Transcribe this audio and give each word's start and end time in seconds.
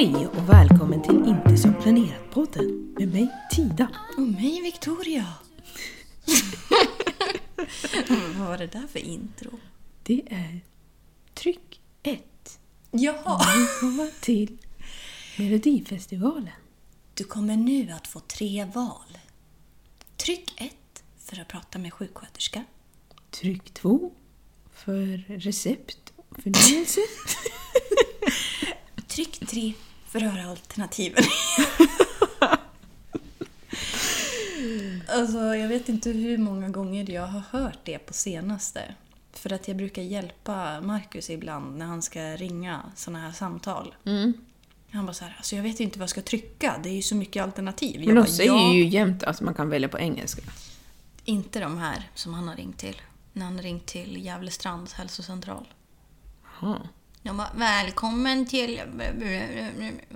Hej 0.00 0.26
och 0.26 0.48
välkommen 0.48 1.02
till 1.02 1.14
Inte 1.14 1.56
som 1.56 1.74
planerat-podden 1.74 2.94
med 2.98 3.12
mig 3.12 3.28
Tida. 3.50 3.88
Och 4.16 4.22
mig 4.22 4.60
Victoria. 4.62 5.26
Vad 8.38 8.48
var 8.48 8.58
det 8.58 8.66
där 8.66 8.86
för 8.92 8.98
intro? 8.98 9.50
Det 10.02 10.22
är 10.30 10.60
tryck 11.34 11.80
1. 12.02 12.20
Jaha! 12.90 13.38
Välkomna 13.56 14.10
till 14.20 14.58
Melodifestivalen. 15.38 16.54
Du 17.14 17.24
kommer 17.24 17.56
nu 17.56 17.90
att 17.90 18.06
få 18.06 18.20
tre 18.20 18.64
val. 18.64 19.18
Tryck 20.16 20.60
1 20.60 20.72
för 21.18 21.40
att 21.40 21.48
prata 21.48 21.78
med 21.78 21.92
sjuksköterska. 21.92 22.64
Tryck 23.30 23.74
2 23.74 24.12
för 24.72 25.38
recept 25.38 26.12
och 26.16 26.42
förnyelse. 26.42 27.00
Tryck 29.06 29.40
3 29.48 29.74
för 30.10 30.24
att 30.24 30.32
höra 30.32 30.50
alternativen. 30.50 31.24
alltså, 35.08 35.38
jag 35.38 35.68
vet 35.68 35.88
inte 35.88 36.10
hur 36.10 36.38
många 36.38 36.68
gånger 36.68 37.10
jag 37.10 37.26
har 37.26 37.42
hört 37.50 37.78
det 37.84 37.98
på 37.98 38.12
senaste. 38.12 38.94
För 39.32 39.52
att 39.52 39.68
jag 39.68 39.76
brukar 39.76 40.02
hjälpa 40.02 40.80
Marcus 40.80 41.30
ibland 41.30 41.78
när 41.78 41.86
han 41.86 42.02
ska 42.02 42.20
ringa 42.20 42.82
såna 42.96 43.18
här 43.18 43.32
samtal. 43.32 43.94
Han 44.92 45.06
bara 45.06 45.12
så 45.14 45.24
här, 45.24 45.34
alltså 45.36 45.56
jag 45.56 45.62
vet 45.62 45.80
inte 45.80 45.98
vad 45.98 46.02
jag 46.02 46.10
ska 46.10 46.22
trycka, 46.22 46.80
det 46.82 46.88
är 46.88 46.94
ju 46.94 47.02
så 47.02 47.16
mycket 47.16 47.42
alternativ. 47.42 48.00
Jag 48.00 48.06
Men 48.06 48.14
de 48.14 48.20
bara, 48.20 48.30
säger 48.30 48.52
ja. 48.52 48.72
ju 48.72 48.86
jämt 48.86 49.22
att 49.22 49.40
man 49.40 49.54
kan 49.54 49.68
välja 49.68 49.88
på 49.88 49.98
engelska. 49.98 50.42
Inte 51.24 51.60
de 51.60 51.78
här 51.78 52.10
som 52.14 52.34
han 52.34 52.48
har 52.48 52.56
ringt 52.56 52.78
till. 52.78 53.02
När 53.32 53.44
han 53.44 53.56
har 53.56 53.62
ringt 53.62 53.86
till 53.86 54.24
Gävlestrands 54.24 54.92
hälsocentral. 54.92 55.68
Jaha. 56.60 56.80
De 57.22 57.36
bara, 57.36 57.50
välkommen 57.54 58.46
till... 58.46 58.80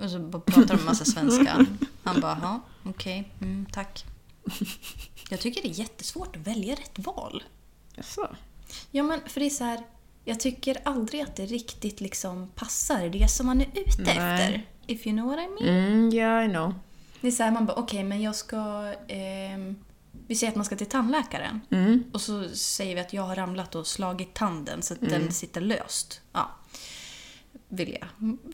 Och 0.03 0.09
så 0.09 0.41
pratar 0.41 0.77
de 0.77 0.85
massa 0.85 1.05
svenska. 1.05 1.65
Han 2.03 2.21
bara, 2.21 2.39
ja, 2.41 2.61
okej, 2.83 3.31
mm, 3.41 3.65
tack. 3.71 4.05
Jag 5.29 5.39
tycker 5.39 5.61
det 5.61 5.67
är 5.67 5.79
jättesvårt 5.79 6.35
att 6.35 6.47
välja 6.47 6.75
rätt 6.75 6.99
val. 6.99 7.43
Jaså? 7.95 8.35
Ja, 8.91 9.03
men 9.03 9.19
för 9.27 9.39
det 9.39 9.45
är 9.45 9.49
så 9.49 9.63
här, 9.63 9.83
jag 10.25 10.39
tycker 10.39 10.77
aldrig 10.83 11.21
att 11.21 11.35
det 11.35 11.45
riktigt 11.45 12.01
liksom 12.01 12.49
passar 12.55 13.09
det 13.09 13.27
som 13.31 13.45
man 13.45 13.61
är 13.61 13.67
ute 13.75 14.01
Nej. 14.01 14.17
efter. 14.17 14.65
If 14.87 15.07
you 15.07 15.15
know 15.15 15.29
what 15.29 15.39
I 15.39 15.47
mean. 15.47 15.77
Mm, 15.77 16.13
yeah, 16.13 16.45
I 16.45 16.49
know. 16.49 16.73
Det 17.21 17.27
är 17.27 17.31
så 17.31 17.43
här, 17.43 17.51
man 17.51 17.65
bara, 17.65 17.75
okej, 17.77 18.03
men 18.03 18.21
jag 18.21 18.35
ska... 18.35 18.93
ehm, 19.07 19.75
vi 20.27 20.35
säger 20.35 20.51
att 20.51 20.55
man 20.55 20.65
ska 20.65 20.75
till 20.75 20.89
tandläkaren. 20.89 21.61
Och 22.13 22.21
så 22.21 22.49
säger 22.49 22.95
vi 22.95 23.01
att 23.01 23.13
jag 23.13 23.21
har 23.21 23.35
ramlat 23.35 23.75
och 23.75 23.87
slagit 23.87 24.33
tanden 24.33 24.81
så 24.81 24.93
att 24.93 25.01
den 25.01 25.31
sitter 25.31 25.61
löst. 25.61 26.21
Ja. 26.31 26.49
Vill 27.69 27.97
jag 28.01 28.07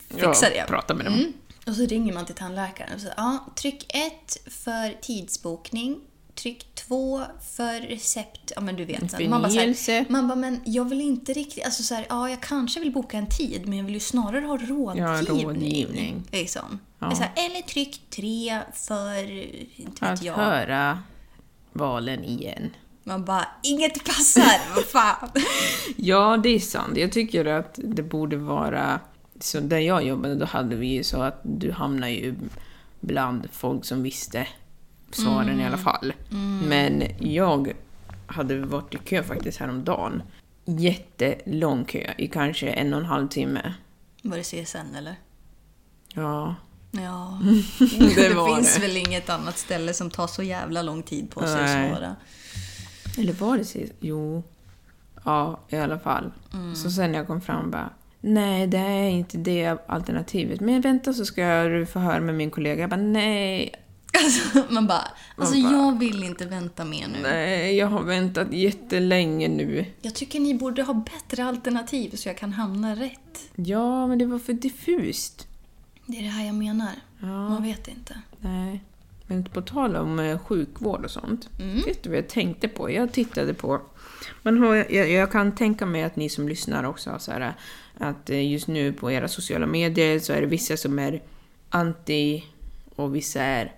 fixa 0.08 0.46
Ja, 0.54 0.62
det. 0.62 0.64
prata 0.68 0.94
med 0.94 1.06
dem. 1.06 1.14
Mm. 1.14 1.32
Och 1.66 1.74
så 1.74 1.82
ringer 1.86 2.12
man 2.12 2.26
till 2.26 2.34
tandläkaren 2.34 2.94
och 2.94 3.00
säger, 3.00 3.14
ja, 3.16 3.46
tryck 3.56 3.86
ett 3.94 4.52
för 4.52 5.00
tidsbokning. 5.02 6.00
Tryck 6.34 6.74
två 6.74 7.22
för 7.56 7.80
recept. 7.80 8.52
Ja, 8.56 8.60
men 8.60 8.76
du 8.76 8.84
vet. 8.84 9.28
Man 9.28 9.42
bara, 9.42 9.50
så 9.74 9.92
här, 9.92 10.06
man 10.10 10.28
bara, 10.28 10.34
men 10.36 10.60
jag 10.64 10.88
vill 10.88 11.00
inte 11.00 11.32
riktigt... 11.32 11.64
Alltså 11.64 11.82
så 11.82 11.94
här, 11.94 12.06
ja, 12.08 12.30
jag 12.30 12.40
kanske 12.40 12.80
vill 12.80 12.92
boka 12.92 13.18
en 13.18 13.26
tid, 13.26 13.68
men 13.68 13.78
jag 13.78 13.84
vill 13.84 13.94
ju 13.94 14.00
snarare 14.00 14.44
ha 14.46 14.56
rådgivning. 14.56 15.44
rådgivning. 15.44 16.22
Liksom. 16.32 16.78
Ja. 16.98 17.06
Det 17.06 17.12
är 17.12 17.16
Så 17.16 17.22
här, 17.22 17.32
eller 17.36 17.62
tryck 17.62 18.00
tre 18.10 18.58
för, 18.74 19.30
inte 19.80 20.04
vet 20.04 20.12
Att 20.12 20.22
jag. 20.22 20.34
höra 20.34 21.02
valen 21.72 22.24
igen. 22.24 22.70
Man 23.04 23.24
bara, 23.24 23.46
inget 23.62 24.04
passar, 24.04 24.60
vad 24.74 24.84
fan. 24.84 25.30
Ja, 25.96 26.36
det 26.36 26.48
är 26.48 26.58
sant. 26.58 26.96
Jag 26.96 27.12
tycker 27.12 27.44
att 27.44 27.78
det 27.84 28.02
borde 28.02 28.36
vara... 28.36 29.00
Så 29.40 29.60
där 29.60 29.78
jag 29.78 30.06
jobbade, 30.06 30.34
då 30.34 30.46
hade 30.46 30.76
vi 30.76 30.86
ju 30.86 31.04
så 31.04 31.22
att 31.22 31.40
du 31.42 31.72
hamnar 31.72 32.08
ju 32.08 32.34
bland 33.00 33.48
folk 33.52 33.84
som 33.84 34.02
visste 34.02 34.46
svaren 35.10 35.60
i 35.60 35.66
alla 35.66 35.78
fall. 35.78 36.12
Men 36.68 37.02
jag 37.18 37.72
hade 38.26 38.58
varit 38.58 38.94
i 38.94 38.98
kö 38.98 39.22
faktiskt 39.22 39.58
häromdagen. 39.58 40.22
Jättelång 40.64 41.84
kö, 41.84 42.12
i 42.18 42.28
kanske 42.28 42.68
en 42.68 42.94
och 42.94 43.00
en 43.00 43.06
halv 43.06 43.28
timme. 43.28 43.74
Var 44.22 44.36
det 44.36 44.42
CSN 44.42 44.94
eller? 44.96 45.14
Ja, 46.14 46.54
Ja, 46.92 47.40
det 47.78 48.28
det, 48.28 48.54
finns 48.54 48.74
det. 48.74 48.80
väl 48.80 48.96
inget 48.96 49.30
annat 49.30 49.58
ställe 49.58 49.94
som 49.94 50.10
tar 50.10 50.26
så 50.26 50.42
jävla 50.42 50.82
lång 50.82 51.02
tid 51.02 51.30
på 51.30 51.40
sig 51.40 51.64
att 51.64 51.70
svara. 51.70 52.16
Eller 53.18 53.32
var 53.32 53.58
det 53.58 53.64
sist? 53.64 53.92
Jo. 54.00 54.42
Ja, 55.24 55.60
i 55.68 55.76
alla 55.76 55.98
fall. 55.98 56.32
Så 56.74 56.90
sen 56.90 57.12
när 57.12 57.18
jag 57.18 57.26
kom 57.26 57.40
fram 57.40 57.70
bara, 57.70 57.90
nej 58.20 58.66
det 58.66 58.78
är 58.78 59.08
inte 59.08 59.38
det 59.38 59.78
alternativet. 59.88 60.60
Men 60.60 60.80
vänta 60.80 61.12
så 61.12 61.24
ska 61.24 61.42
du 61.64 61.86
höra 61.94 62.20
med 62.20 62.34
min 62.34 62.50
kollega. 62.50 62.80
Jag 62.80 62.90
bara, 62.90 63.00
nej, 63.00 63.74
Alltså, 64.24 64.72
man 64.74 64.86
bara, 64.86 65.04
alltså 65.36 65.56
Man 65.58 65.72
bara- 65.72 65.82
jag 65.82 65.98
vill 65.98 66.22
inte 66.24 66.46
vänta 66.46 66.84
mer 66.84 67.08
nu. 67.08 67.18
nej, 67.22 67.76
jag 67.76 67.86
har 67.86 68.02
väntat 68.02 68.52
jättelänge 68.52 69.48
nu. 69.48 69.86
Jag 70.02 70.14
tycker 70.14 70.40
ni 70.40 70.54
borde 70.54 70.82
ha 70.82 70.94
bättre 70.94 71.44
alternativ 71.44 72.10
så 72.16 72.28
jag 72.28 72.36
kan 72.38 72.52
hamna 72.52 72.94
rätt. 72.96 73.38
Ja, 73.56 74.06
men 74.06 74.18
det 74.18 74.26
var 74.26 74.38
för 74.38 74.52
diffust. 74.52 75.46
Det 76.06 76.18
är 76.18 76.22
det 76.22 76.28
här 76.28 76.46
jag 76.46 76.54
menar. 76.54 76.92
Ja. 77.20 77.26
Man 77.48 77.62
vet 77.62 77.88
inte. 77.88 78.20
Nej. 78.40 78.80
Men 79.32 79.44
på 79.44 79.62
tal 79.62 79.96
om 79.96 80.18
eh, 80.18 80.38
sjukvård 80.38 81.04
och 81.04 81.10
sånt. 81.10 81.48
Vet 81.86 82.02
du 82.02 82.08
vad 82.10 82.18
jag 82.18 82.28
tänkte 82.28 82.68
på? 82.68 82.90
Jag 82.90 83.12
tittade 83.12 83.54
på... 83.54 83.80
Man 84.42 84.58
har, 84.58 84.74
jag, 84.74 85.10
jag 85.10 85.32
kan 85.32 85.54
tänka 85.54 85.86
mig 85.86 86.02
att 86.02 86.16
ni 86.16 86.28
som 86.28 86.48
lyssnar 86.48 86.84
också 86.84 87.10
har 87.10 87.18
så 87.18 87.32
här, 87.32 87.54
att 87.98 88.30
eh, 88.30 88.50
just 88.52 88.66
nu 88.68 88.92
på 88.92 89.10
era 89.12 89.28
sociala 89.28 89.66
medier 89.66 90.18
så 90.18 90.32
är 90.32 90.40
det 90.40 90.46
vissa 90.46 90.76
som 90.76 90.98
är 90.98 91.22
anti 91.70 92.44
och 92.96 93.14
vissa 93.16 93.42
är 93.42 93.72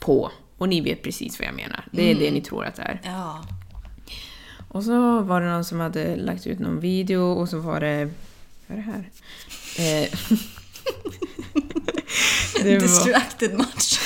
på. 0.00 0.30
Och 0.58 0.68
ni 0.68 0.80
vet 0.80 1.02
precis 1.02 1.38
vad 1.38 1.48
jag 1.48 1.54
menar. 1.54 1.84
Det 1.92 2.10
är 2.10 2.14
det 2.14 2.30
ni 2.30 2.40
tror 2.40 2.64
att 2.64 2.74
det 2.76 2.82
är. 2.82 3.00
Ja. 3.04 3.44
Och 4.68 4.84
så 4.84 5.20
var 5.20 5.40
det 5.40 5.46
någon 5.50 5.64
som 5.64 5.80
hade 5.80 6.16
lagt 6.16 6.46
ut 6.46 6.58
någon 6.58 6.80
video 6.80 7.20
och 7.20 7.48
så 7.48 7.58
var 7.58 7.80
det... 7.80 8.10
Vad 8.66 8.78
är 8.78 8.82
det 8.82 8.92
här? 8.92 9.10
Eh, 9.78 10.08
det 12.62 12.74
var- 12.74 12.80
Distracted 12.80 13.54
much. 13.58 14.00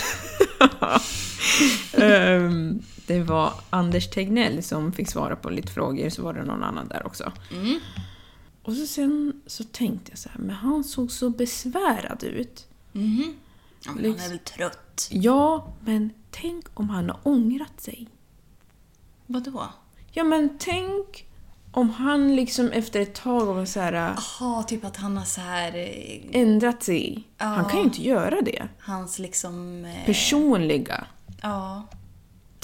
Ehm, 1.93 2.83
det 3.07 3.21
var 3.23 3.53
Anders 3.71 4.11
Tegnell 4.11 4.63
som 4.63 4.93
fick 4.93 5.09
svara 5.09 5.37
på 5.37 5.51
lite 5.51 5.73
frågor, 5.73 6.09
så 6.09 6.23
var 6.23 6.35
det 6.35 6.45
någon 6.45 6.63
annan 6.63 6.89
där 6.89 7.07
också. 7.07 7.33
Mm. 7.53 7.81
Och 8.63 8.73
så 8.73 8.87
sen 8.87 9.43
så 9.47 9.65
tänkte 9.65 10.13
jag 10.13 10.19
så 10.19 10.29
här, 10.29 10.39
men 10.39 10.57
han 10.57 10.85
såg 10.85 11.11
så 11.11 11.31
besvärad 11.31 12.25
ut. 12.25 12.67
Mhm. 12.93 13.35
Ja, 13.85 13.91
men 13.95 14.05
han 14.05 14.21
är 14.21 14.29
väl 14.29 14.39
trött? 14.39 15.09
Ja, 15.11 15.73
men 15.81 16.11
tänk 16.31 16.81
om 16.81 16.91
han 16.91 17.11
har 17.11 17.21
ångrat 17.23 17.81
sig. 17.81 18.09
Vadå? 19.27 19.69
Ja, 20.13 20.25
men 20.25 20.59
tänk 20.59 21.27
om 21.73 21.91
han 21.91 22.37
liksom 22.37 22.71
efter 22.71 23.01
ett 23.01 23.15
tag 23.15 23.47
var 23.55 23.65
så 23.65 23.81
här, 23.81 23.93
äh, 23.93 24.19
Jaha, 24.41 24.63
typ 24.63 24.85
att 24.85 24.97
han 24.97 25.17
har 25.17 25.25
så 25.25 25.41
här... 25.41 25.77
eh, 25.77 26.41
ändrat 26.41 26.83
sig. 26.83 27.29
Han 27.37 27.65
kan 27.65 27.79
ju 27.79 27.85
inte 27.85 28.03
göra 28.03 28.41
det. 28.41 28.69
Hans 28.79 29.19
liksom... 29.19 29.85
eh, 29.85 30.07
Personliga. 30.07 31.05
Ja. 31.43 31.83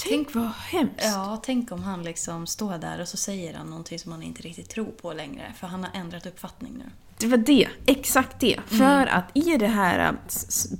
Tänk 0.09 0.35
vad 0.35 0.47
hemskt. 0.47 1.03
Ja, 1.03 1.41
tänk 1.43 1.71
om 1.71 1.83
han 1.83 2.03
liksom 2.03 2.47
står 2.47 2.77
där 2.77 3.01
och 3.01 3.07
så 3.07 3.17
säger 3.17 3.53
han 3.53 3.67
någonting 3.69 3.99
som 3.99 4.11
han 4.11 4.23
inte 4.23 4.41
riktigt 4.41 4.69
tror 4.69 4.85
på 4.85 5.13
längre. 5.13 5.53
För 5.59 5.67
han 5.67 5.83
har 5.83 5.91
ändrat 5.99 6.25
uppfattning 6.25 6.73
nu. 6.77 6.83
Det 7.17 7.27
var 7.27 7.37
det, 7.37 7.67
exakt 7.85 8.39
det. 8.39 8.59
För 8.67 9.07
att 9.07 9.25
i 9.33 9.57
det 9.57 9.67
här 9.67 9.99
äh, 9.99 10.11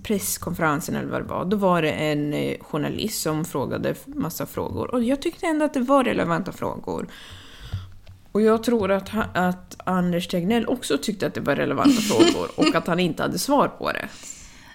presskonferensen 0.03 0.95
eller 0.95 1.07
vad 1.07 1.21
det 1.21 1.27
var, 1.27 1.45
då 1.45 1.57
var 1.57 1.81
det 1.81 1.91
en 1.91 2.33
eh, 2.33 2.57
journalist 2.61 3.21
som 3.21 3.45
frågade 3.45 3.95
massa 4.05 4.45
frågor. 4.45 4.91
Och 4.93 5.03
jag 5.03 5.21
tyckte 5.21 5.45
ändå 5.45 5.65
att 5.65 5.73
det 5.73 5.79
var 5.79 6.03
relevanta 6.03 6.51
frågor. 6.51 7.07
Och 8.31 8.41
jag 8.41 8.63
tror 8.63 8.91
att, 8.91 9.09
att 9.33 9.75
Anders 9.83 10.27
Tegnell 10.27 10.67
också 10.67 10.97
tyckte 10.97 11.27
att 11.27 11.33
det 11.33 11.41
var 11.41 11.55
relevanta 11.55 12.01
frågor 12.01 12.49
och 12.55 12.75
att 12.75 12.87
han 12.87 12.99
inte 12.99 13.23
hade 13.23 13.39
svar 13.39 13.67
på 13.67 13.91
det. 13.91 14.09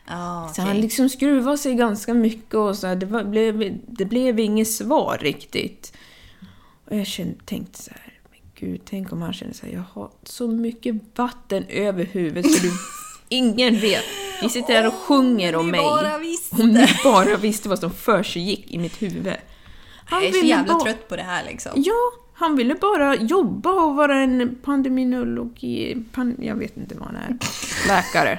Ja, 0.08 0.50
Så 0.54 0.62
okej. 0.62 0.72
han 0.72 0.80
liksom 0.80 1.08
skruvade 1.08 1.58
sig 1.58 1.74
ganska 1.74 2.14
mycket 2.14 2.54
och 2.54 2.76
så 2.76 2.86
här, 2.86 2.96
det, 2.96 3.06
var, 3.06 3.24
blev, 3.24 3.78
det 3.88 4.04
blev 4.04 4.40
inget 4.40 4.70
svar 4.70 5.18
riktigt. 5.20 5.92
Och 6.90 6.96
jag 6.96 7.06
kände, 7.06 7.34
tänkte 7.44 7.82
så 7.82 7.90
här, 7.90 8.12
men 8.30 8.40
gud, 8.54 8.80
tänk 8.84 9.12
om 9.12 9.22
han 9.22 9.32
känner 9.32 9.52
så 9.54 9.66
här, 9.66 9.72
jag 9.72 9.84
har 9.92 10.10
så 10.22 10.48
mycket 10.48 10.94
vatten 11.18 11.64
över 11.68 12.04
huvudet 12.04 12.52
så 12.52 12.62
du, 12.62 12.70
ingen 13.28 13.80
vet. 13.80 14.04
Vi 14.42 14.48
sitter 14.48 14.74
här 14.74 14.86
och 14.86 14.94
sjunger 14.94 15.56
om 15.56 15.66
ni 15.66 15.72
mig. 15.72 15.80
Om 15.80 16.68
ni 16.68 16.86
bara 17.04 17.36
visste 17.36 17.68
vad 17.68 17.78
som 17.78 17.90
försiggick 17.90 18.70
i 18.70 18.78
mitt 18.78 19.02
huvud. 19.02 19.34
Han 20.06 20.22
Jag 20.24 20.28
är 20.36 20.40
så 20.40 20.46
jävla 20.46 20.74
bara- 20.74 20.84
trött 20.84 21.08
på 21.08 21.16
det 21.16 21.22
här 21.22 21.44
liksom. 21.44 21.72
Ja, 21.76 22.12
han 22.34 22.56
ville 22.56 22.74
bara 22.74 23.16
jobba 23.16 23.70
och 23.70 23.94
vara 23.94 24.18
en 24.20 24.58
pandeminologi... 24.62 26.04
Pan, 26.12 26.36
jag 26.40 26.54
vet 26.54 26.76
inte 26.76 26.94
vad 26.94 27.06
han 27.06 27.16
är. 27.16 27.36
Läkare. 27.88 28.38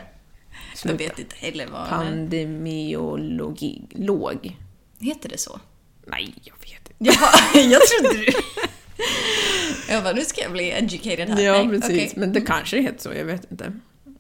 Jag 0.84 0.94
vet 0.94 1.20
inte 1.20 1.36
heller 1.36 1.68
vad 1.68 1.82
han. 1.82 2.06
Pandemiologi... 2.06 3.82
Låg. 3.90 4.58
Heter 5.00 5.30
det 5.30 5.38
så? 5.38 5.60
Nej, 6.08 6.34
jag 6.44 6.54
vet 6.54 6.90
inte. 6.90 7.14
Jaha, 7.20 7.62
jag 7.72 7.82
trodde 7.82 8.18
du... 8.18 8.32
Jag 9.90 10.04
bara, 10.04 10.14
nu 10.14 10.22
ska 10.22 10.42
jag 10.42 10.52
bli 10.52 10.72
educated 10.72 11.30
här. 11.30 11.42
Ja, 11.42 11.54
Nej, 11.54 11.70
precis. 11.70 11.90
okej. 11.90 12.14
Men 12.16 12.34
det 12.34 12.42
kanske 12.42 12.82
heter 12.82 13.02
så, 13.02 13.14
jag 13.14 13.26
vet 13.26 13.52
inte. 13.52 13.74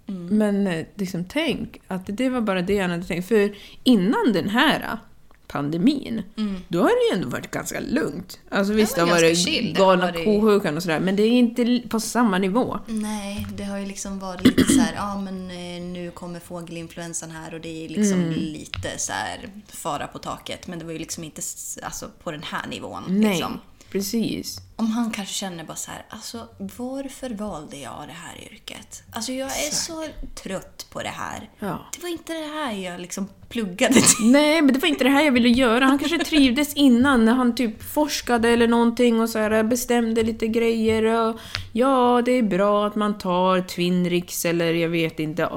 Mm. 0.08 0.38
Men 0.38 0.68
eh, 0.68 0.86
liksom 0.96 1.26
tänk 1.26 1.82
att 1.88 2.02
det 2.08 2.30
var 2.30 2.42
bara 2.42 2.62
det 2.62 2.74
jag 2.74 2.88
hade 2.88 3.04
tänkt. 3.04 3.28
För 3.28 3.56
innan 3.84 4.34
den 4.34 4.50
här 4.50 4.98
pandemin, 5.48 6.24
då 6.68 6.80
har 6.82 6.88
det 6.90 7.16
ju 7.16 7.22
ändå 7.22 7.30
varit 7.38 7.52
ganska 7.52 7.80
lugnt. 7.80 8.40
Alltså 8.50 8.74
visst, 8.74 8.96
det 8.96 9.02
var 9.02 9.08
har 9.10 9.18
Mm. 9.18 9.28
varit 9.30 9.38
chill. 9.38 9.76
Galna 9.78 10.06
varit- 10.06 10.26
kohukan 10.26 10.78
och 10.78 10.84
sådär, 10.84 11.00
men 11.00 11.16
det 11.16 11.24
är 11.24 11.30
inte 11.32 11.82
på 11.90 12.00
samma 12.00 12.38
nivå. 12.38 12.80
Nej, 12.88 13.48
det 13.58 13.64
har 13.64 13.78
ju 13.78 13.86
liksom 13.86 14.20
varit 14.20 14.44
lite 14.58 14.74
så 14.74 14.80
här, 14.82 14.94
ja 14.96 15.22
men 15.22 15.52
eh, 15.52 15.82
nu 15.84 16.12
kommer 16.14 16.40
fågelinfluensan 16.40 17.32
här 17.32 17.54
och 17.54 17.62
det 17.62 17.86
är 17.86 17.90
liksom 17.90 18.20
Mm. 18.20 18.34
lite 18.34 18.98
så 18.98 19.12
här 19.14 19.50
fara 19.68 20.08
på 20.08 20.20
taket. 20.20 20.68
Men 20.68 20.80
det 20.80 20.86
var 20.86 20.92
ju 20.94 21.00
liksom 21.00 21.24
inte 21.24 21.42
alltså, 21.84 22.10
på 22.24 22.32
den 22.32 22.44
här 22.44 22.68
nivån. 22.68 23.04
Nej, 23.08 23.30
Liksom. 23.30 23.60
precis. 23.92 24.62
Om 24.78 24.92
han 24.92 25.12
kanske 25.12 25.34
känner 25.34 25.64
bara 25.64 25.76
så 25.76 25.92
här, 25.92 26.06
alltså 26.10 26.48
varför 26.58 27.30
valde 27.30 27.78
jag 27.78 28.04
det 28.08 28.14
här 28.14 28.54
yrket? 28.54 29.04
Alltså 29.12 29.32
jag 29.32 29.48
är 29.48 29.72
så 29.72 30.06
trött 30.44 30.86
på 30.92 31.02
det 31.02 31.10
här. 31.10 31.50
Ja. 31.60 31.86
Det 31.96 32.02
var 32.02 32.10
inte 32.10 32.34
det 32.34 32.48
här 32.54 32.72
jag 32.74 33.02
liksom 33.02 33.28
pluggade 33.50 33.94
till. 33.94 34.32
Nej, 34.32 34.62
men 34.62 34.74
det 34.74 34.80
var 34.80 34.88
inte 34.90 35.04
det 35.04 35.10
här 35.10 35.24
jag 35.26 35.32
ville 35.32 35.50
göra. 35.50 35.86
Han 35.86 36.00
kanske 36.00 36.18
trivdes 36.26 36.74
innan 36.74 37.26
när 37.26 37.34
han 37.34 37.56
typ 37.56 37.84
forskade 37.84 38.50
eller 38.50 38.68
någonting 38.68 39.22
och 39.22 39.30
så 39.30 39.40
här 39.40 39.64
bestämde 39.64 40.24
lite 40.24 40.48
grejer. 40.48 41.04
Och, 41.04 41.40
ja, 41.74 42.22
det 42.26 42.32
är 42.32 42.44
bra 42.44 42.88
att 42.88 42.96
man 42.96 43.18
tar 43.18 43.62
Twinrix 43.62 44.46
eller 44.46 44.74
jag 44.74 44.90
vet 44.90 45.20
inte. 45.20 45.50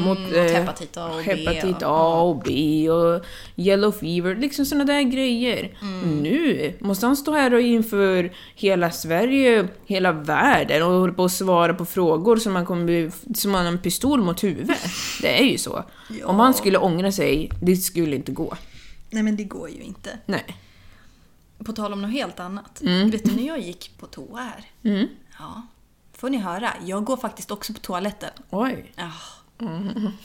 mot 0.00 0.18
Mm, 0.18 0.48
hepatit 0.54 0.96
A 0.96 1.06
och 1.06 1.22
B 1.24 1.34
hepatit 1.34 1.76
och- 1.76 1.82
A 1.82 2.20
och 2.20 2.42
B 2.46 2.90
och 2.90 3.24
yellow 3.56 3.92
fever. 3.92 4.34
Liksom 4.36 4.64
sådana 4.66 4.84
där 4.84 5.02
grejer. 5.02 5.76
Mm. 5.82 6.16
Nu 6.22 6.72
måste 6.80 7.06
han 7.06 7.16
stå 7.16 7.32
här 7.32 7.54
och 7.54 7.60
inför 7.60 8.32
hela 8.58 8.90
Sverige, 8.90 9.68
hela 9.86 10.12
världen 10.12 10.82
och 10.82 10.92
hålla 10.92 11.12
på 11.12 11.22
och 11.22 11.32
svara 11.32 11.74
på 11.74 11.84
frågor 11.84 12.36
som 12.36 12.52
man 12.52 12.66
kommer 12.66 12.84
bli, 12.84 13.10
som 13.34 13.50
man 13.50 13.64
har 13.64 13.72
en 13.72 13.78
pistol 13.78 14.22
mot 14.22 14.44
huvudet. 14.44 14.78
Det 15.22 15.40
är 15.40 15.44
ju 15.44 15.58
så. 15.58 15.84
Om 16.24 16.38
han 16.38 16.54
skulle 16.54 16.78
ångra 16.78 17.12
sig, 17.12 17.50
det 17.62 17.76
skulle 17.76 18.16
inte 18.16 18.32
gå. 18.32 18.56
Nej 19.10 19.22
men 19.22 19.36
det 19.36 19.44
går 19.44 19.70
ju 19.70 19.82
inte. 19.82 20.18
Nej. 20.26 20.56
På 21.64 21.72
tal 21.72 21.92
om 21.92 22.02
något 22.02 22.12
helt 22.12 22.40
annat. 22.40 22.82
Mm. 22.82 23.10
Vet 23.10 23.24
du 23.24 23.36
när 23.36 23.46
jag 23.46 23.58
gick 23.58 23.98
på 23.98 24.06
toa 24.06 24.40
här? 24.40 24.64
Ja. 25.38 25.62
Får 26.12 26.30
ni 26.30 26.38
höra, 26.38 26.72
jag 26.84 27.04
går 27.04 27.16
faktiskt 27.16 27.50
också 27.50 27.72
på 27.72 27.80
toaletten. 27.80 28.30
Oj. 28.50 28.92
Ja. 28.96 29.12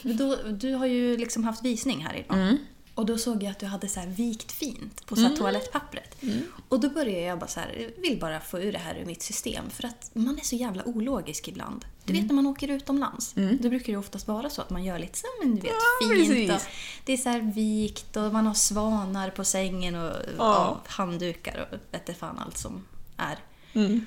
Men 0.01 0.17
Då, 0.17 0.35
du 0.51 0.73
har 0.73 0.85
ju 0.85 1.17
liksom 1.17 1.43
haft 1.43 1.65
visning 1.65 2.05
här 2.05 2.15
idag. 2.15 2.37
Mm. 2.37 2.57
Och 3.01 3.07
då 3.07 3.17
såg 3.17 3.43
jag 3.43 3.51
att 3.51 3.59
du 3.59 3.65
hade 3.65 3.87
så 3.87 3.99
här 3.99 4.07
vikt 4.07 4.51
fint 4.51 5.05
på 5.05 5.15
så 5.15 5.21
här 5.21 5.35
toalettpappret. 5.35 6.23
Mm. 6.23 6.41
Och 6.69 6.79
då 6.79 6.89
började 6.89 7.21
jag 7.21 7.39
bara 7.39 7.47
så 7.47 7.59
här, 7.59 7.91
vill 7.97 8.19
bara 8.19 8.39
få 8.39 8.59
ur 8.59 8.71
det 8.71 8.77
här 8.77 8.95
ur 8.95 9.05
mitt 9.05 9.21
system. 9.21 9.69
För 9.69 9.85
att 9.85 10.11
man 10.13 10.37
är 10.39 10.43
så 10.43 10.55
jävla 10.55 10.83
ologisk 10.87 11.47
ibland. 11.47 11.85
Du 12.03 12.11
Mm. 12.13 12.21
vet 12.23 12.29
när 12.29 12.35
man 12.35 12.47
åker 12.47 12.67
utomlands. 12.67 13.33
Då 13.59 13.69
brukar 13.69 13.93
det 13.93 13.99
oftast 13.99 14.27
vara 14.27 14.49
så 14.49 14.61
att 14.61 14.69
man 14.69 14.83
gör 14.83 14.99
lite 14.99 15.17
så 15.19 15.25
men 15.43 15.55
du 15.55 15.61
vet, 15.61 15.71
Ja, 15.71 16.15
fint. 16.25 16.51
Och 16.51 16.61
det 17.05 17.13
är 17.13 17.17
så 17.17 17.51
vikt 17.55 18.17
och 18.17 18.33
man 18.33 18.47
har 18.47 18.53
svanar 18.53 19.29
på 19.29 19.43
sängen 19.43 19.95
och 19.95 20.15
ja. 20.37 20.81
handdukar 20.87 21.67
och 21.71 21.77
vet 21.91 22.01
inte 22.09 22.19
fan 22.19 22.39
allt 22.39 22.57
som 22.57 22.83
är. 23.17 23.37
Mm. 23.73 24.05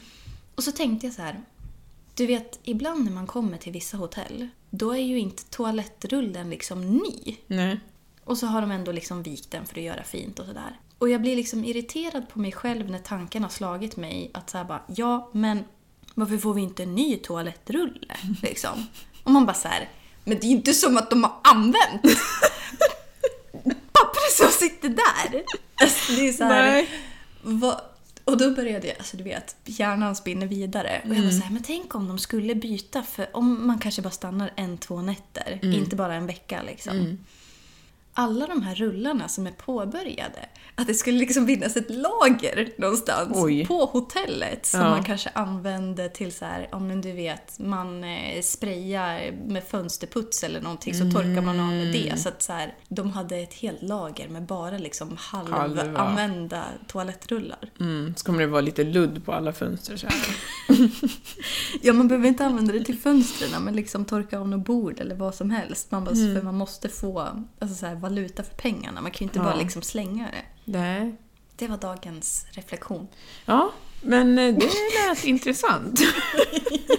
Och 0.54 0.64
så 0.64 0.72
tänkte 0.72 1.06
jag 1.06 1.14
så 1.14 1.22
här. 1.22 1.42
Du 2.14 2.26
vet, 2.26 2.58
ibland 2.62 3.04
när 3.04 3.12
man 3.12 3.26
kommer 3.26 3.58
till 3.58 3.72
vissa 3.72 3.96
hotell, 3.96 4.48
då 4.70 4.92
är 4.92 5.02
ju 5.02 5.18
inte 5.18 5.44
toalettrullen 5.44 6.50
liksom 6.50 6.96
ny. 6.96 7.36
Nej. 7.46 7.80
Och 8.24 8.38
så 8.38 8.46
har 8.46 8.60
de 8.60 8.70
ändå 8.70 8.92
liksom 8.92 9.22
vikt 9.22 9.50
den 9.50 9.66
för 9.66 9.78
att 9.78 9.84
göra 9.84 10.02
fint 10.02 10.38
och 10.38 10.46
sådär. 10.46 10.78
Och 10.98 11.08
jag 11.08 11.20
blir 11.20 11.36
liksom 11.36 11.64
irriterad 11.64 12.28
på 12.28 12.38
mig 12.38 12.52
själv 12.52 12.90
när 12.90 12.98
tanken 12.98 13.42
har 13.42 13.50
slagit 13.50 13.96
mig 13.96 14.30
att 14.34 14.50
säga 14.50 14.64
bara, 14.64 14.82
ja 14.86 15.30
men 15.32 15.64
varför 16.14 16.38
får 16.38 16.54
vi 16.54 16.62
inte 16.62 16.82
en 16.82 16.94
ny 16.94 17.16
toalettrulle? 17.16 18.16
Liksom. 18.42 18.86
Och 19.24 19.30
man 19.30 19.46
bara 19.46 19.54
så 19.54 19.68
här, 19.68 19.88
men 20.24 20.38
det 20.38 20.46
är 20.46 20.48
ju 20.48 20.56
inte 20.56 20.74
som 20.74 20.96
att 20.96 21.10
de 21.10 21.24
har 21.24 21.32
använt 21.42 22.02
pappret 23.92 24.32
som 24.36 24.48
sitter 24.48 24.88
där. 24.88 25.44
Alltså, 25.82 26.12
det 26.12 26.28
är 26.28 26.32
så 26.32 26.44
här, 26.44 26.86
vad, 27.42 27.80
och 28.24 28.36
då 28.36 28.50
började 28.50 28.86
jag, 28.86 28.96
alltså 28.98 29.16
du 29.16 29.24
vet, 29.24 29.56
hjärnan 29.64 30.16
spinner 30.16 30.46
vidare. 30.46 31.02
Och 31.08 31.14
jag 31.14 31.22
var 31.22 31.30
så 31.30 31.42
här, 31.42 31.50
men 31.52 31.62
tänk 31.62 31.94
om 31.94 32.08
de 32.08 32.18
skulle 32.18 32.54
byta 32.54 33.02
för, 33.02 33.36
om 33.36 33.66
man 33.66 33.78
kanske 33.78 34.02
bara 34.02 34.10
stannar 34.10 34.52
en, 34.56 34.78
två 34.78 35.02
nätter, 35.02 35.58
inte 35.62 35.96
bara 35.96 36.14
en 36.14 36.26
vecka 36.26 36.62
liksom. 36.62 37.18
Alla 38.16 38.46
de 38.46 38.62
här 38.62 38.74
rullarna 38.74 39.28
som 39.28 39.46
är 39.46 39.50
påbörjade, 39.50 40.38
att 40.74 40.86
det 40.86 40.94
skulle 40.94 41.18
liksom 41.18 41.46
finnas 41.46 41.76
ett 41.76 41.90
lager 41.90 42.68
någonstans 42.78 43.32
Oj. 43.34 43.66
på 43.66 43.84
hotellet 43.86 44.66
som 44.66 44.80
Ja. 44.80 44.90
man 44.90 45.04
kanske 45.04 45.30
använde 45.34 46.08
till 46.08 46.32
så 46.32 46.44
här, 46.44 46.68
om 46.72 46.86
men 46.86 47.00
du 47.00 47.12
vet, 47.12 47.58
man 47.58 48.04
eh, 48.04 48.42
sprayar 48.42 49.32
med 49.46 49.64
fönsterputs 49.64 50.42
eller 50.44 50.60
någonting 50.60 50.94
så 50.94 51.10
torkar 51.10 51.42
man 51.42 51.60
av 51.60 51.66
med 51.72 51.92
det. 51.92 52.18
Så 52.18 52.28
att 52.28 52.42
så 52.42 52.52
här, 52.52 52.74
de 52.88 53.10
hade 53.10 53.36
ett 53.36 53.54
helt 53.54 53.82
lager 53.82 54.28
med 54.28 54.42
bara 54.42 54.78
liksom 54.78 55.16
Halva. 55.18 55.56
halvanvända 55.58 56.64
toalettrullar. 56.86 57.70
Mm. 57.80 58.14
Så 58.16 58.24
kommer 58.26 58.40
det 58.40 58.46
vara 58.46 58.60
lite 58.60 58.84
ludd 58.84 59.24
på 59.24 59.32
alla 59.32 59.52
fönster 59.52 59.96
så. 59.96 60.06
Ja, 61.82 61.92
man 61.92 62.08
behöver 62.08 62.28
inte 62.28 62.46
använda 62.46 62.72
det 62.72 62.84
till 62.84 62.98
fönstren, 62.98 63.64
men 63.64 63.76
liksom 63.76 64.04
torka 64.04 64.38
av 64.40 64.48
något 64.48 64.66
bord 64.66 65.00
eller 65.00 65.14
vad 65.14 65.34
som 65.34 65.50
helst. 65.50 65.90
Man 65.90 66.04
bara, 66.04 66.14
För 66.14 66.42
man 66.42 66.54
måste 66.54 66.88
få 66.88 67.44
alltså 67.58 67.76
så 67.76 67.86
här, 67.86 67.94
valuta 68.04 68.42
för 68.42 68.54
pengarna. 68.54 69.00
Man 69.00 69.10
kan 69.10 69.18
ju 69.18 69.24
inte 69.24 69.38
Ja. 69.38 69.44
bara 69.44 69.54
liksom 69.56 69.82
slänga 69.82 70.24
det. 70.30 70.42
Nej. 70.72 71.14
Det 71.56 71.66
var 71.68 71.76
dagens 71.76 72.46
reflektion. 72.50 73.08
Ja, 73.46 73.72
men 74.02 74.38
eh, 74.38 74.54
det 74.54 74.70
lät 75.08 75.24
intressant. 75.34 76.00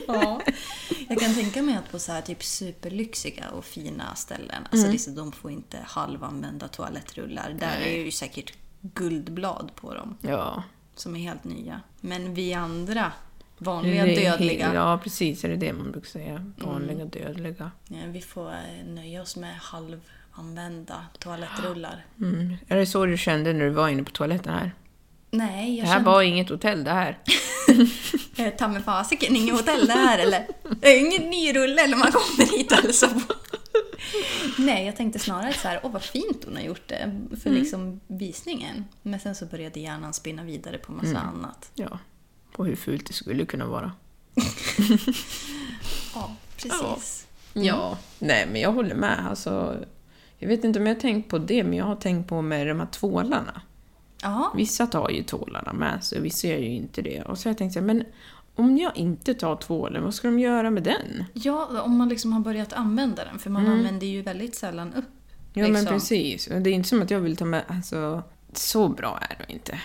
Ja. 0.07 0.41
Jag 1.09 1.19
kan 1.19 1.33
tänka 1.33 1.61
mig 1.61 1.75
att 1.75 1.91
på 1.91 1.99
så 1.99 2.11
här 2.11 2.21
typ 2.21 2.43
superlyxiga 2.43 3.49
och 3.49 3.65
fina 3.65 4.15
ställen, 4.15 4.67
alltså 4.71 4.91
liksom, 4.91 5.15
de 5.15 5.31
får 5.31 5.51
inte 5.51 5.77
halvanvända 5.85 6.67
toalettrullar. 6.67 7.55
Där 7.59 7.77
är 7.81 8.05
ju 8.05 8.11
säkert 8.11 8.53
guldblad 8.81 9.71
på 9.75 9.93
dem 9.93 10.17
Ja. 10.21 10.63
som 10.95 11.15
är 11.15 11.19
helt 11.19 11.43
nya. 11.43 11.81
Men 12.01 12.33
vi 12.33 12.53
andra, 12.53 13.11
vanliga 13.57 14.05
Det 14.05 14.15
dödliga, 14.15 14.73
Ja, 14.73 14.99
precis. 15.03 15.43
Är 15.43 15.49
det 15.49 15.55
det 15.55 15.73
man 15.73 15.91
brukar 15.91 16.09
säga? 16.09 16.51
Vanliga 16.57 17.05
dödliga. 17.05 17.71
ja, 17.87 17.97
vi 18.07 18.21
får 18.21 18.49
eh, 18.51 18.85
nöja 18.87 19.21
oss 19.21 19.35
med 19.35 19.55
halv, 19.57 20.01
använda 20.35 21.05
toalettrullar. 21.19 22.05
Mm. 22.21 22.55
Är 22.67 22.75
det 22.75 22.85
så 22.85 23.05
du 23.05 23.17
kände 23.17 23.53
när 23.53 23.65
du 23.65 23.69
var 23.71 23.89
inne 23.89 24.03
på 24.03 24.11
toaletten 24.11 24.53
här? 24.53 24.71
Nej, 25.31 25.75
jag 25.77 25.85
Det 25.85 25.89
här 25.89 25.95
kände... 25.95 26.09
var 26.11 26.21
inget 26.21 26.49
hotell 26.49 26.83
det 26.83 26.91
här. 26.91 27.19
Eh, 28.37 28.49
Ta 28.53 28.67
mig 28.67 28.83
fasiken, 28.83 29.35
inget 29.35 29.55
hotell 29.55 29.87
det 29.87 29.93
här 29.93 30.19
eller? 30.19 30.47
Det 30.81 30.87
är 30.87 30.99
ingen 30.99 31.29
ny 31.29 31.53
rulle 31.55 31.83
eller 31.83 31.97
man 31.97 32.11
kommer 32.11 32.57
hit 32.57 32.71
och 32.71 32.77
hälsar 32.77 33.07
på. 33.07 33.33
Nej, 34.57 34.85
jag 34.85 34.95
tänkte 34.95 35.19
snarare 35.19 35.53
så 35.53 35.67
här, 35.67 35.79
åh 35.83 35.91
vad 35.91 36.03
fint 36.03 36.43
hon 36.45 36.55
har 36.55 36.61
gjort 36.63 36.87
det 36.87 37.21
för 37.43 37.49
liksom 37.49 37.99
visningen. 38.07 38.85
Men 39.01 39.19
sen 39.19 39.35
så 39.35 39.45
började 39.45 39.79
hjärnan 39.79 40.13
spinna 40.13 40.43
vidare 40.43 40.77
på 40.77 40.91
massa 40.91 41.17
annat. 41.19 41.71
Ja, 41.73 41.99
på 42.51 42.65
hur 42.65 42.75
fult 42.75 43.07
det 43.07 43.13
skulle 43.13 43.45
kunna 43.45 43.65
vara. 43.65 43.91
Ja, 46.15 46.35
precis. 46.57 47.27
Ja, 47.53 47.97
nej 48.19 48.47
men 48.51 48.61
jag 48.61 48.71
håller 48.71 48.95
med. 48.95 49.27
Alltså, 49.29 49.77
jag 50.37 50.47
vet 50.47 50.63
inte 50.63 50.79
om 50.79 50.87
jag 50.87 50.95
har 50.95 51.01
tänkt 51.01 51.29
på 51.29 51.37
det, 51.37 51.63
men 51.63 51.73
jag 51.73 51.85
har 51.85 51.95
tänkt 51.95 52.29
på 52.29 52.41
med 52.41 52.67
de 52.67 52.79
här 52.79 52.87
tvålarna. 52.87 53.61
Ja, 54.21 54.53
Vissa 54.55 54.87
tar 54.87 55.09
ju 55.09 55.23
tvålarna 55.23 55.73
med 55.73 56.03
sig, 56.03 56.21
vissa 56.21 56.47
gör 56.47 56.57
ju 56.57 56.69
inte 56.69 57.01
det. 57.01 57.21
Och 57.21 57.37
så 57.37 57.47
har 57.47 57.51
jag 57.51 57.57
tänkt 57.57 57.73
så 57.73 57.79
här, 57.79 57.85
men 57.85 58.03
om 58.55 58.77
jag 58.77 58.97
inte 58.97 59.33
tar 59.33 59.55
tvålen, 59.55 60.03
vad 60.03 60.13
ska 60.13 60.27
de 60.27 60.39
göra 60.39 60.69
med 60.69 60.83
den? 60.83 61.23
ja, 61.33 61.81
om 61.81 61.97
man 61.97 62.09
liksom 62.09 62.33
har 62.33 62.39
börjat 62.39 62.73
anvanda 62.73 63.25
den, 63.25 63.39
för 63.39 63.49
man 63.49 63.67
använder 63.67 64.07
ju 64.07 64.21
väldigt 64.21 64.55
sällan 64.55 64.93
upp. 64.93 65.05
Ja 65.53 65.61
men 65.61 65.71
liksom. 65.71 65.87
precis. 65.87 66.47
Och 66.47 66.61
Det 66.61 66.69
är 66.69 66.73
inte 66.73 66.89
som 66.89 67.01
att 67.01 67.11
jag 67.11 67.19
vill 67.19 67.37
ta 67.37 67.45
med, 67.45 67.63
alltså 67.67 68.23
så 68.53 68.89
bra 68.89 69.19
är 69.29 69.45
det 69.47 69.53
inte. 69.53 69.79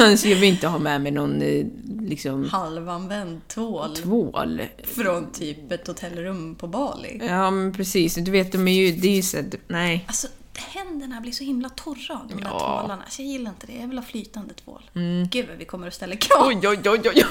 alltså, 0.02 0.28
jag 0.28 0.36
vill 0.36 0.52
inte 0.52 0.68
ha 0.68 0.78
med 0.78 1.00
mig 1.00 1.12
någon 1.12 1.42
eh, 1.42 1.66
liksom 2.10 2.48
Halvanvänd 2.50 3.48
tvål 3.48 3.96
tvål. 3.96 4.62
från 4.84 5.32
typ 5.32 5.72
ett 5.72 5.86
hotellrum 5.86 6.54
på 6.54 6.66
Bali. 6.66 7.20
Ja 7.26 7.50
men 7.50 7.72
precis, 7.72 8.14
du 8.14 8.30
vet 8.30 8.52
de 8.52 8.68
är 8.68 8.72
ju, 8.86 8.92
det 8.92 9.08
är 9.08 9.16
ju 9.16 9.22
så 9.22 9.42
nej. 9.68 10.04
Alltså, 10.06 10.26
händerna 10.54 11.20
blir 11.20 11.32
så 11.32 11.44
himla 11.44 11.68
torra 11.68 12.14
av 12.20 12.28
de 12.28 12.34
där 12.34 12.50
Ja. 12.50 12.58
tvålarna. 12.80 13.04
Så 13.08 13.22
jag 13.22 13.28
gillar 13.28 13.50
inte 13.50 13.66
det. 13.66 13.72
Jag 13.72 13.88
vill 13.88 13.98
ha 13.98 14.04
flytande 14.04 14.54
tvål. 14.54 14.82
Gud 15.30 15.48
vad 15.48 15.56
vi 15.58 15.64
kommer 15.64 15.86
att 15.86 15.94
ställa 15.94 16.16
krav. 16.16 16.46
Oj, 16.46 16.68
oj, 16.68 16.78
oj, 16.84 17.00
oj, 17.04 17.10
oj. 17.14 17.24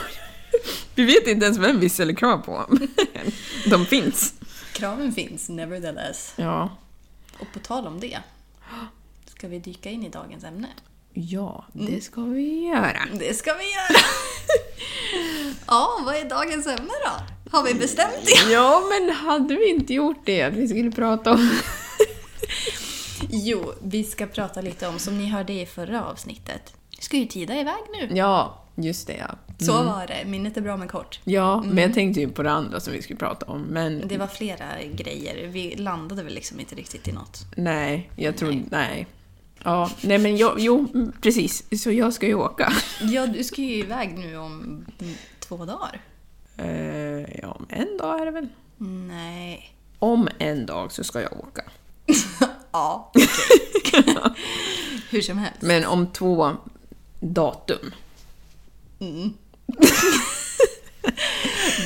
Vi 0.95 1.05
vet 1.05 1.27
inte 1.27 1.45
ens 1.45 1.57
vem 1.57 1.79
vi 1.79 1.89
ställer 1.89 2.13
krav 2.13 2.37
på. 2.37 2.65
De 3.69 3.85
finns. 3.85 4.33
Kraven 4.73 5.11
finns, 5.13 5.49
nevertheless. 5.49 6.33
Ja. 6.35 6.69
Och 7.39 7.47
på 7.53 7.59
tal 7.59 7.87
om 7.87 7.99
det, 7.99 8.19
ska 9.25 9.47
vi 9.47 9.59
dyka 9.59 9.89
in 9.89 10.03
i 10.05 10.09
dagens 10.09 10.43
ämne? 10.43 10.67
Ja, 11.13 11.65
det 11.73 12.01
ska 12.03 12.21
vi 12.21 12.67
göra. 12.67 12.99
Det 13.19 13.33
ska 13.37 13.53
vi 13.53 13.63
göra! 13.63 13.99
ja, 15.67 16.01
vad 16.05 16.15
är 16.15 16.29
dagens 16.29 16.67
ämne 16.67 16.93
då? 17.05 17.11
Har 17.57 17.63
vi 17.63 17.73
bestämt 17.73 18.25
det? 18.25 18.51
Ja, 18.51 18.81
men 18.89 19.15
hade 19.15 19.55
vi 19.55 19.69
inte 19.69 19.93
gjort 19.93 20.21
det, 20.25 20.41
att 20.41 20.53
vi 20.53 20.67
skulle 20.67 20.91
prata 20.91 21.31
om... 21.31 21.49
Jo, 23.31 23.73
vi 23.83 24.03
ska 24.03 24.25
prata 24.25 24.61
lite 24.61 24.87
om, 24.87 24.99
som 24.99 25.17
ni 25.17 25.25
hörde 25.29 25.53
i 25.53 25.65
förra 25.65 26.05
avsnittet, 26.05 26.73
ska 26.99 27.17
ju 27.17 27.25
tida 27.25 27.59
iväg 27.59 27.75
nu. 27.99 28.17
Ja, 28.17 28.63
just 28.75 29.07
det 29.07 29.17
ja. 29.17 29.35
Så 29.65 29.73
var 29.73 30.07
det. 30.07 30.25
Minnet 30.25 30.57
är 30.57 30.61
bra 30.61 30.77
men 30.77 30.87
kort. 30.87 31.19
Ja, 31.23 31.61
men 31.65 31.77
jag 31.77 31.93
tänkte 31.93 32.19
ju 32.21 32.29
på 32.29 32.43
det 32.43 32.51
andra 32.51 32.79
som 32.79 32.93
vi 32.93 33.01
skulle 33.01 33.19
prata 33.19 33.45
om, 33.45 33.61
men 33.61 34.07
Det 34.07 34.17
var 34.17 34.27
flera 34.27 34.65
grejer. 34.93 35.47
Vi 35.47 35.75
landade 35.75 36.23
väl 36.23 36.33
liksom 36.33 36.59
inte 36.59 36.75
riktigt 36.75 37.07
i 37.07 37.11
något. 37.11 37.39
nej, 37.55 38.09
jag 38.15 38.37
tror 38.37 38.63
nej. 38.71 39.07
Ja, 39.63 39.91
nej 40.01 40.17
men 40.17 40.37
jag, 40.37 40.59
jo, 40.59 40.87
precis. 41.21 41.81
Så 41.83 41.91
jag 41.91 42.13
ska 42.13 42.27
ju 42.27 42.33
åka. 42.33 42.73
Ja, 43.01 43.27
du 43.27 43.43
ska 43.43 43.61
ju 43.61 43.75
iväg 43.75 44.17
nu 44.17 44.37
om 44.37 44.85
mm, 44.99 45.13
två 45.39 45.65
dagar. 45.65 46.01
Eh, 46.57 47.39
ja, 47.41 47.51
om 47.51 47.65
en 47.69 47.97
dag 47.97 48.21
är 48.21 48.25
det 48.25 48.31
väl? 48.31 48.47
Nej. 49.07 49.73
Om 49.99 50.29
en 50.39 50.65
dag 50.65 50.91
så 50.91 51.03
ska 51.03 51.21
jag 51.21 51.33
åka. 51.39 51.63
Ja. 52.71 53.11
Hur 55.09 55.21
som 55.21 55.37
helst. 55.37 55.61
Men 55.61 55.85
om 55.85 56.07
två 56.07 56.51
datum. 57.19 57.93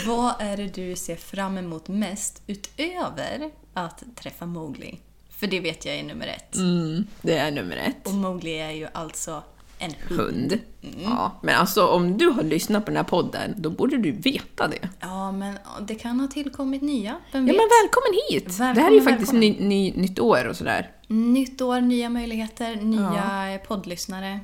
Vad 0.05 0.33
är 0.39 0.57
det 0.57 0.67
du 0.67 0.95
ser 0.95 1.15
fram 1.15 1.57
emot 1.57 1.87
mest 1.87 2.41
utöver 2.47 3.51
att 3.73 4.03
träffa 4.15 4.45
Mowgli? 4.45 4.99
För 5.43 5.47
det 5.47 5.59
vet 5.59 5.85
jag 5.85 5.95
är 5.95 6.03
nummer 6.03 6.27
ett. 6.27 6.55
Mm, 6.55 7.07
det 7.21 7.37
är 7.37 7.51
nummer 7.51 7.77
ett. 7.77 8.07
Och 8.07 8.13
Mowgli 8.13 8.59
är 8.59 8.71
ju 8.71 8.87
alltså 8.93 9.43
en 9.77 9.91
hund. 10.07 10.21
Hund. 10.21 10.59
Ja, 11.03 11.39
men 11.41 11.55
alltså 11.55 11.87
om 11.87 12.17
du 12.17 12.27
har 12.27 12.43
lyssnat 12.43 12.85
på 12.85 12.91
den 12.91 12.97
här 12.97 13.03
podden, 13.03 13.53
då 13.57 13.69
borde 13.69 13.97
du 13.97 14.11
veta 14.11 14.67
det. 14.67 14.89
Ja, 14.99 15.31
men 15.31 15.57
det 15.81 15.95
kan 15.95 16.19
ha 16.19 16.27
tillkommit 16.27 16.81
nya. 16.81 17.15
Vem 17.31 17.47
Ja 17.47 17.53
vet? 17.53 17.61
men 17.61 17.69
välkommen 17.81 18.19
hit! 18.29 18.45
Välkommen, 18.47 18.75
det 18.75 18.81
här 18.81 18.91
är 18.91 18.95
ju 18.95 19.01
faktiskt 19.01 19.33
ny, 19.33 19.59
ny, 19.59 19.93
nytt 19.95 20.19
år 20.19 20.47
och 20.47 20.55
sådär. 20.55 20.91
Nytt 21.07 21.61
år, 21.61 21.81
nya 21.81 22.09
möjligheter, 22.09 22.75
nya 22.75 23.59
poddlyssnare. 23.67 24.39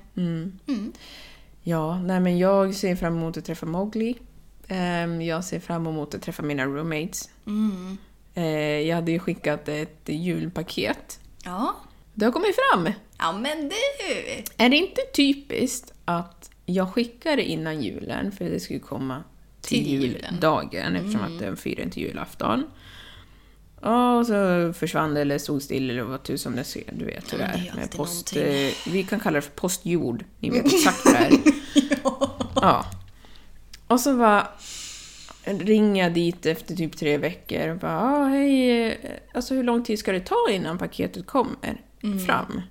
Ja, 1.64 2.00
nej 2.00 2.20
men 2.20 2.38
jag 2.38 2.76
ser 2.76 2.96
fram 2.96 3.18
emot 3.18 3.38
att 3.38 3.46
träffa 3.46 3.66
Mowgli. 3.66 4.16
Ehm, 4.68 5.22
jag 5.22 5.44
ser 5.44 5.60
fram 5.60 5.88
emot 5.88 6.16
att 6.16 6.22
träffa 6.22 6.44
mina 6.44 6.66
roommates. 6.66 7.30
Mm. 7.48 7.98
Eh, 8.34 8.44
jag 8.88 8.96
hade 8.96 9.12
ju 9.12 9.20
skickat 9.20 9.68
ett 9.68 10.02
julpaket. 10.06 11.20
Ja. 11.44 11.76
Det 12.14 12.26
har 12.26 12.32
kommit 12.32 12.56
fram! 12.56 12.90
Ja, 13.18 13.32
men 13.32 13.70
du! 13.70 13.76
Är 14.58 14.70
det 14.70 14.78
inte 14.78 15.02
typiskt 15.16 15.94
att 16.06 16.50
jag 16.66 16.94
skickar 16.94 17.36
det 17.38 17.44
innan 17.44 17.82
julen, 17.82 18.32
för 18.32 18.46
det 18.46 18.60
skulle 18.60 18.80
komma 18.80 19.24
till, 19.62 19.78
Till 19.84 19.88
julen. 19.94 20.16
Mm. 20.20 20.34
juldagen 20.34 20.96
eftersom 20.96 21.22
att 21.22 21.40
den 21.40 21.58
firar 21.58 21.90
till 21.90 22.04
julafton. 22.04 22.64
Och 23.76 24.26
så 24.28 24.74
försvann 24.74 25.14
det 25.14 25.22
eller 25.22 25.38
stod 25.38 25.62
still 25.62 25.90
eller 25.90 26.04
vad 26.04 26.24
tusan 26.24 26.56
det 26.56 26.64
ser. 26.64 26.84
Du 26.92 27.06
vet 27.06 27.34
hur 27.34 27.40
Ja, 27.40 27.46
det 27.46 27.70
är 27.70 27.76
med 27.76 27.92
post... 27.92 28.36
någonting. 28.36 28.66
Eh, 28.68 28.74
vi 28.88 29.04
kan 29.04 29.20
kalla 29.20 29.36
det 29.36 29.42
för 29.42 29.52
postjord. 29.52 30.26
Ni 30.40 30.50
vet 30.50 30.66
exakt 30.74 31.06
vad 31.06 31.14
det 31.14 31.20
är. 31.20 31.40
ja. 32.56 32.86
Och 33.88 34.00
så 34.00 34.18
bara 34.18 34.48
ringer 35.58 36.04
jag 36.04 36.14
dit 36.14 36.46
efter 36.46 36.76
typ 36.76 36.98
tre 36.98 37.18
veckor 37.18 37.68
och 37.70 37.78
bara 37.78 38.02
ah, 38.02 38.26
hej, 38.28 38.82
eh, 38.92 38.98
alltså 39.34 39.54
hur 39.54 39.64
lång 39.64 39.84
tid 39.84 40.00
ska 40.00 40.12
det 40.12 40.20
ta 40.26 40.48
innan 40.52 40.78
paketet 40.78 41.28
kommer 41.28 41.82
Mm. 42.04 42.20
fram? 42.20 42.62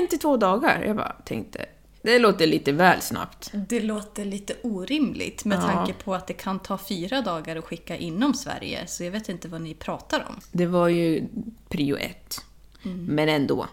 En 0.00 0.08
till 0.08 0.18
två 0.18 0.36
dagar. 0.36 0.82
Jag 0.86 0.96
bara 0.96 1.16
tänkte, 1.24 1.66
det 2.02 2.18
låter 2.18 2.46
lite 2.46 2.72
väl 2.72 3.00
snabbt. 3.00 3.50
Det 3.68 3.80
låter 3.80 4.24
lite 4.24 4.54
orimligt 4.62 5.44
med 5.44 5.58
Ja. 5.58 5.62
tanke 5.62 5.92
på 6.04 6.14
att 6.14 6.26
det 6.26 6.32
kan 6.34 6.58
ta 6.58 6.78
fyra 6.78 7.20
dagar 7.22 7.56
att 7.56 7.64
skicka 7.64 7.96
inom 7.96 8.34
Sverige. 8.34 8.86
Så 8.86 9.04
jag 9.04 9.10
vet 9.10 9.28
inte 9.28 9.48
vad 9.48 9.60
ni 9.60 9.74
pratar 9.74 10.26
om. 10.28 10.34
Det 10.52 10.66
var 10.66 10.88
ju 10.88 11.24
prio 11.68 11.96
ett. 11.96 12.44
Mm. 12.84 13.04
Men 13.04 13.28
ändå, 13.28 13.66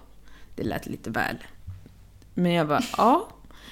det 0.55 0.63
lät 0.63 0.85
lite 0.85 1.09
väl. 1.09 1.35
Men 2.33 2.51
jag 2.51 2.67
bara, 2.67 2.81
ja, 2.97 3.27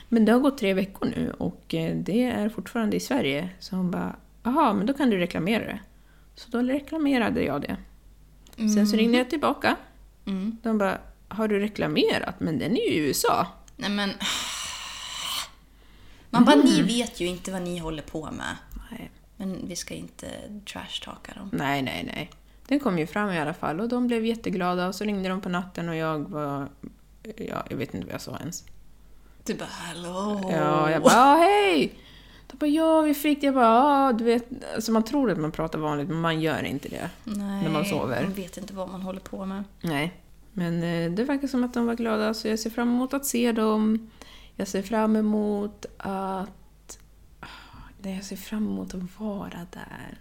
men 0.10 0.25
det 0.25 0.32
har 0.32 0.39
gått 0.39 0.58
tre 0.58 0.74
veckor 0.74 1.06
nu 1.06 1.32
och 1.38 1.74
eh, 1.74 1.96
det 1.96 2.24
är 2.24 2.50
fortfarande 2.50 2.98
i 2.98 3.00
Sverige. 3.00 3.50
Så 3.60 3.75
hon 3.75 3.91
bara, 3.91 4.15
jaha, 4.56 4.74
men 4.74 4.86
då 4.86 4.94
kan 4.94 5.10
du 5.10 5.18
reklamera 5.18 5.66
det. 5.66 5.80
Så 6.36 6.50
då 6.50 6.60
reklamerade 6.60 7.44
jag 7.44 7.62
det. 7.62 7.77
Sen 8.56 8.88
så 8.88 8.98
ringde 8.98 9.18
jag 9.18 9.30
tillbaka. 9.30 9.75
Mm. 10.25 10.58
De 10.63 10.77
bara, 10.77 10.98
har 11.27 11.48
du 11.48 11.60
reklamerat? 11.60 12.39
Men 12.39 12.60
den 12.60 12.72
är 12.72 12.82
ju 12.82 12.94
i 12.94 12.98
USA. 12.98 13.48
Nej 13.75 13.89
men... 13.89 14.10
Man 16.30 16.46
bara, 16.46 16.56
ni 16.56 16.82
vet 16.82 17.20
ju 17.22 17.25
inte 17.27 17.51
vad 17.51 17.62
ni 17.62 17.77
håller 17.77 18.01
på 18.04 18.32
med. 18.32 18.56
Nej, 18.92 19.12
Men 19.38 19.68
vi 19.68 19.75
ska 19.75 19.94
inte 19.94 20.27
trashtalka 20.66 21.34
dem. 21.34 21.50
nej, 21.54 21.82
nej. 21.82 22.04
nej. 22.13 22.30
Den 22.68 22.80
kom 22.80 23.00
ju 23.00 23.08
fram 23.08 23.32
i 23.32 23.39
alla 23.39 23.54
fall 23.54 23.80
och 23.80 23.89
de 23.89 24.08
blev 24.08 24.25
jätteglada 24.25 24.88
och 24.88 24.96
så 24.96 25.04
ringde 25.04 25.30
de 25.30 25.42
på 25.42 25.50
natten 25.50 25.89
och 25.89 25.96
jag 25.96 26.20
var... 26.20 26.68
Ja, 27.38 27.66
jag 27.70 27.77
vet 27.77 27.94
inte 27.94 28.06
vad 28.06 28.13
jag 28.13 28.22
sa 28.22 28.38
ens. 28.39 28.63
Du 29.44 29.54
bara, 29.54 29.70
hallå? 29.72 30.50
Ja, 30.51 30.92
jag 30.92 31.04
bara 31.04 31.13
"Ja, 31.13 31.36
hej! 31.36 31.94
De 32.48 32.58
bara 32.58 32.68
ja, 32.68 33.01
vi 33.01 33.13
fick 33.13 33.42
det. 33.42 33.48
Jag 33.48 33.56
bara 33.56 33.66
ja, 33.66 34.13
du 34.13 34.24
vet. 34.24 34.46
Alltså 34.75 34.92
man 34.92 35.04
tror 35.04 35.32
att 35.32 35.38
man 35.38 35.51
pratar 35.51 35.80
vanligt 35.80 36.08
men 36.08 36.22
man 36.22 36.42
gör 36.42 36.63
inte 36.63 36.89
det. 36.89 37.10
Nej, 37.24 37.63
när 37.63 37.70
man 37.70 37.86
sover. 37.86 38.24
Man 38.24 38.34
vet 38.34 38.58
inte 38.58 38.74
vad 38.74 38.89
man 38.89 39.01
håller 39.01 39.20
på 39.20 39.46
med. 39.46 39.63
Nej. 39.82 40.13
Men 40.54 40.84
eh, 40.84 41.12
det 41.12 41.24
verkar 41.24 41.48
som 41.48 41.63
att 41.63 41.74
de 41.74 41.86
var 41.86 41.96
glada 41.96 42.34
så 42.34 42.48
jag 42.48 42.60
ser 42.60 42.70
fram 42.70 42.89
emot 42.89 43.13
att 43.13 43.25
se 43.25 43.51
dem. 43.51 44.12
Jag 44.56 44.68
ser 44.68 44.82
fram 44.82 45.16
emot 45.16 45.86
att... 45.98 47.00
Nej, 48.01 48.16
jag 48.16 48.25
ser 48.25 48.36
fram 48.36 48.68
emot 48.68 48.94
att 48.94 49.20
vara 49.20 49.68
där. 49.74 50.18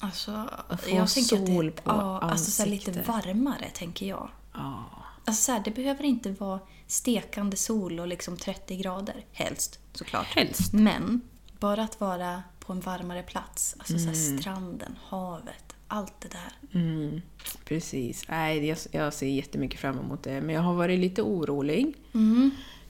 Alltså, 0.00 0.48
Att 0.68 0.82
få 0.82 0.90
jag 0.96 1.10
sol 1.10 1.66
det, 1.66 1.72
på 1.72 1.90
ja, 1.90 2.18
alltså 2.18 2.64
lite 2.64 3.02
varmare, 3.06 3.70
tänker 3.74 4.06
jag. 4.06 4.30
Ja. 4.54 4.84
Alltså 5.24 5.42
så 5.42 5.52
här, 5.52 5.62
det 5.64 5.70
behöver 5.70 6.04
inte 6.04 6.30
vara 6.30 6.60
stekande 6.86 7.56
sol 7.56 8.00
och 8.00 8.08
liksom 8.08 8.36
30 8.36 8.76
grader. 8.76 9.24
Helst, 9.32 9.78
såklart. 9.92 10.26
Helst. 10.26 10.72
Men, 10.72 11.20
bara 11.60 11.82
att 11.82 12.00
vara 12.00 12.42
på 12.58 12.72
en 12.72 12.80
varmare 12.80 13.22
plats. 13.22 13.74
Alltså 13.78 13.98
så 13.98 14.08
Mm. 14.08 14.14
här, 14.14 14.38
stranden, 14.40 14.98
havet, 15.06 15.74
allt 15.88 16.12
det 16.20 16.28
där. 16.28 16.80
Mm, 16.80 17.20
precis. 17.64 18.24
Nej, 18.28 18.66
jag, 18.66 18.78
jag 18.90 19.14
ser 19.14 19.26
jättemycket 19.26 19.80
fram 19.80 19.98
emot 19.98 20.22
det. 20.22 20.40
Men 20.40 20.54
jag 20.54 20.62
har 20.62 20.74
varit 20.74 20.98
lite 20.98 21.22
orolig. 21.22 21.94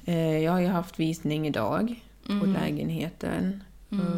Eh, 0.04 0.38
jag 0.38 0.52
har 0.52 0.60
ju 0.60 0.66
haft 0.66 0.98
visning 1.00 1.46
idag 1.46 2.02
på 2.40 2.46
lägenheten. 2.46 3.62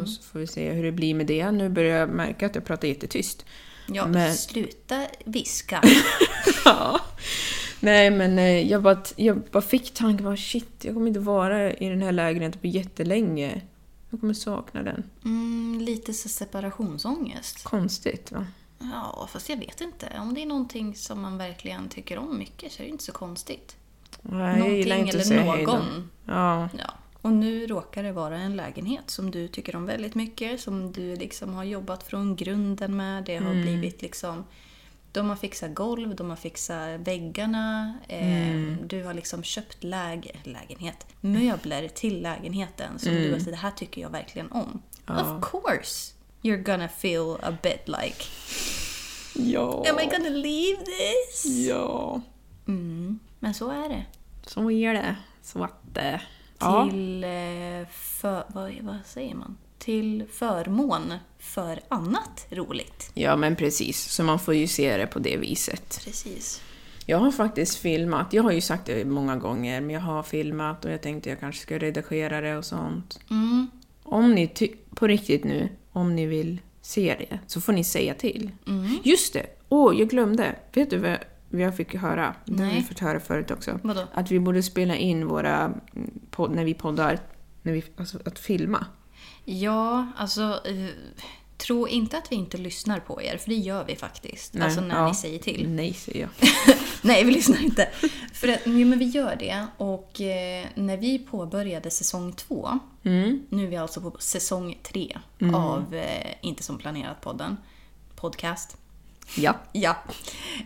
Och 0.01 0.09
så 0.09 0.21
får 0.23 0.39
vi 0.39 0.47
se 0.47 0.71
hur 0.71 0.83
det 0.83 0.91
blir 0.91 1.13
med 1.15 1.25
det. 1.27 1.51
Nu 1.51 1.69
börjar 1.69 1.97
jag 1.99 2.09
märka 2.09 2.45
att 2.45 2.55
jag 2.55 2.65
pratar 2.65 2.87
jättetyst. 2.87 3.45
Ja, 3.87 4.07
Men- 4.07 4.33
sluta 4.35 5.07
viska. 5.25 5.81
Ja. 6.65 6.99
Nej, 7.79 8.11
men 8.11 8.39
eh, 8.39 8.67
jag 8.71 8.81
bara, 8.83 9.01
jag 9.15 9.41
bara 9.51 9.61
fick 9.61 9.93
tanken, 9.93 10.23
bara, 10.25 10.37
shit, 10.37 10.69
jag 10.85 10.93
kommer 10.93 11.07
inte 11.07 11.19
vara 11.19 11.73
i 11.73 11.89
den 11.89 12.01
här 12.01 12.11
lägenheten 12.11 12.61
på 12.61 12.67
jättelänge. 12.67 13.61
Jag 14.11 14.19
kommer 14.19 14.33
sakna 14.33 14.83
den. 14.83 15.03
Mm, 15.25 15.81
lite 15.81 16.13
så 16.13 16.29
separationsångest. 16.29 17.63
Konstigt, 17.63 18.31
va? 18.31 18.45
Ja, 18.79 19.27
fast 19.31 19.49
jag 19.49 19.57
vet 19.57 19.81
inte. 19.81 20.11
Om 20.19 20.33
det 20.33 20.41
är 20.41 20.45
någonting 20.45 20.95
som 20.95 21.21
man 21.21 21.37
verkligen 21.37 21.89
tycker 21.89 22.17
om 22.17 22.37
mycket 22.37 22.71
så 22.71 22.81
är 22.81 22.85
det 22.85 22.91
inte 22.91 23.03
så 23.03 23.11
konstigt. 23.11 23.75
Nej, 24.21 24.59
jag 24.59 24.77
gillar 24.77 24.95
inte 24.95 25.11
eller 25.11 25.23
säga 25.23 25.55
någon. 25.55 26.09
Ja. 26.25 26.69
Ja. 26.77 26.93
Och 27.21 27.31
nu 27.31 27.67
råkar 27.67 28.03
det 28.03 28.11
vara 28.11 28.37
en 28.37 28.55
lägenhet 28.55 29.09
som 29.09 29.31
du 29.31 29.47
tycker 29.47 29.75
om 29.75 29.85
väldigt 29.85 30.15
mycket, 30.15 30.61
som 30.61 30.91
du 30.91 31.15
liksom 31.15 31.53
har 31.53 31.63
jobbat 31.63 32.03
från 32.03 32.35
grunden 32.35 32.97
med. 32.97 33.23
Det 33.23 33.37
har 33.37 33.53
blivit 33.53 34.01
liksom... 34.01 34.43
De 35.13 35.29
har 35.29 35.35
fixat 35.35 35.73
golv, 35.75 36.15
de 36.15 36.29
har 36.29 36.35
fixat 36.37 36.99
väggarna. 36.99 37.93
Eh, 38.07 38.55
Du 38.85 39.03
har 39.03 39.13
liksom 39.13 39.43
köpt 39.43 39.83
läge, 39.83 40.31
lägenhet, 40.43 41.05
möbler 41.21 41.87
till 41.87 42.21
lägenheten 42.21 42.99
som 42.99 43.11
du 43.11 43.31
har 43.31 43.39
sagt, 43.39 43.51
det 43.51 43.57
här 43.57 43.71
tycker 43.71 44.01
jag 44.01 44.09
verkligen 44.09 44.51
om. 44.51 44.81
Of 45.07 45.49
course 45.51 46.13
you're 46.41 46.63
gonna 46.63 46.87
feel 46.87 47.37
a 47.43 47.57
bit 47.63 47.87
like 47.87 48.23
Ja. 49.35 49.83
Am 49.89 49.99
I 49.99 50.05
gonna 50.05 50.29
leave 50.29 50.77
this? 50.85 51.45
Ja. 51.67 52.21
Mm, 52.67 53.19
men 53.39 53.53
så 53.53 53.69
är 53.69 53.89
det. 53.89 54.05
Så 54.45 54.71
är 54.71 54.93
det. 54.93 55.15
Så 55.43 55.63
att... 55.63 55.97
eh, 55.97 56.19
Ja. 56.63 56.87
Till 56.91 57.23
eh, 57.23 57.87
för, 57.91 58.43
vad, 58.47 58.73
vad 58.81 58.97
säger 59.05 59.35
man? 59.35 59.57
Till 59.83 60.23
förmån 60.31 61.13
för 61.39 61.79
annat 61.89 62.47
roligt. 62.49 63.11
ja, 63.13 63.35
men 63.35 63.55
precis. 63.55 63.97
Så 64.11 64.23
man 64.23 64.39
får 64.39 64.53
ju 64.53 64.67
se 64.67 64.97
det 64.97 65.07
på 65.07 65.19
det 65.19 65.37
viset. 65.37 66.01
Precis. 66.05 66.61
Jag 67.05 67.17
har 67.17 67.31
faktiskt 67.31 67.77
filmat. 67.77 68.33
Jag 68.33 68.43
har 68.43 68.51
ju 68.51 68.61
sagt 68.61 68.85
det 68.85 69.05
många 69.05 69.35
gånger, 69.35 69.81
men 69.81 69.89
jag 69.89 70.01
har 70.01 70.23
filmat 70.23 70.85
och 70.85 70.91
jag 70.91 71.01
tänkte 71.01 71.29
jag 71.29 71.39
kanske 71.39 71.61
ska 71.61 71.77
redigera 71.77 72.41
det 72.41 72.57
och 72.57 72.65
sånt. 72.65 73.19
Mm. 73.29 73.67
Om 74.03 74.35
ni, 74.35 74.53
på 74.95 75.07
riktigt 75.07 75.43
nu, 75.43 75.69
om 75.91 76.15
ni 76.15 76.25
vill 76.25 76.61
se 76.81 77.15
det, 77.19 77.39
så 77.47 77.61
får 77.61 77.73
ni 77.73 77.83
säga 77.83 78.13
till. 78.13 78.51
Mm. 78.67 78.97
Just 79.03 79.33
det! 79.33 79.45
Åh, 79.69 79.99
jag 79.99 80.09
glömde. 80.09 80.55
Vet 80.73 80.89
du 80.89 80.97
vad 80.97 81.17
jag 81.61 81.77
fick 81.77 81.95
höra? 81.95 82.35
Det 82.45 82.63
har 82.63 82.71
vi 82.71 82.81
fått 82.81 82.99
höra 82.99 83.19
förut 83.19 83.51
också. 83.51 83.79
Vadå? 83.83 84.07
Att 84.13 84.31
vi 84.31 84.39
borde 84.39 84.63
spela 84.63 84.95
in 84.95 85.27
våra, 85.27 85.73
podd, 86.31 86.51
när 86.51 86.65
vi 86.65 86.73
poddar, 86.73 87.19
när 87.61 87.73
vi, 87.73 87.83
alltså 87.97 88.19
att 88.25 88.39
filma. 88.39 88.85
Ja, 89.45 90.07
alltså... 90.17 90.41
Eh, 90.65 90.87
tro 91.57 91.87
inte 91.87 92.17
att 92.17 92.31
vi 92.31 92.35
inte 92.35 92.57
lyssnar 92.57 92.99
på 92.99 93.21
er, 93.21 93.37
för 93.37 93.49
det 93.49 93.55
gör 93.55 93.83
vi 93.85 93.95
faktiskt. 93.95 94.53
Nej, 94.53 94.63
alltså 94.63 94.81
när 94.81 94.95
ja. 94.95 95.07
ni 95.07 95.15
säger 95.15 95.39
till. 95.39 95.69
Nej, 95.69 95.93
säger 95.93 96.19
jag. 96.21 96.29
Nej, 97.01 97.23
vi 97.23 97.31
lyssnar 97.31 97.63
inte. 97.63 97.89
För 98.33 98.47
att, 98.47 98.59
jo, 98.65 98.87
men 98.87 98.99
vi 98.99 99.05
gör 99.05 99.35
det. 99.35 99.67
Och 99.77 100.21
eh, 100.21 100.65
när 100.75 100.97
vi 100.97 101.19
påbörjade 101.19 101.91
säsong 101.91 102.33
två, 102.33 102.79
Mm. 103.03 103.45
nu 103.49 103.63
är 103.63 103.67
vi 103.67 103.77
alltså 103.77 104.01
på 104.01 104.15
säsong 104.19 104.79
tre 104.83 105.17
av 105.53 105.95
eh, 105.95 106.33
Inte 106.41 106.63
som 106.63 106.77
planerat-podden, 106.77 107.55
podcast. 108.15 108.77
Ja. 109.37 109.55
Ja. 109.71 109.97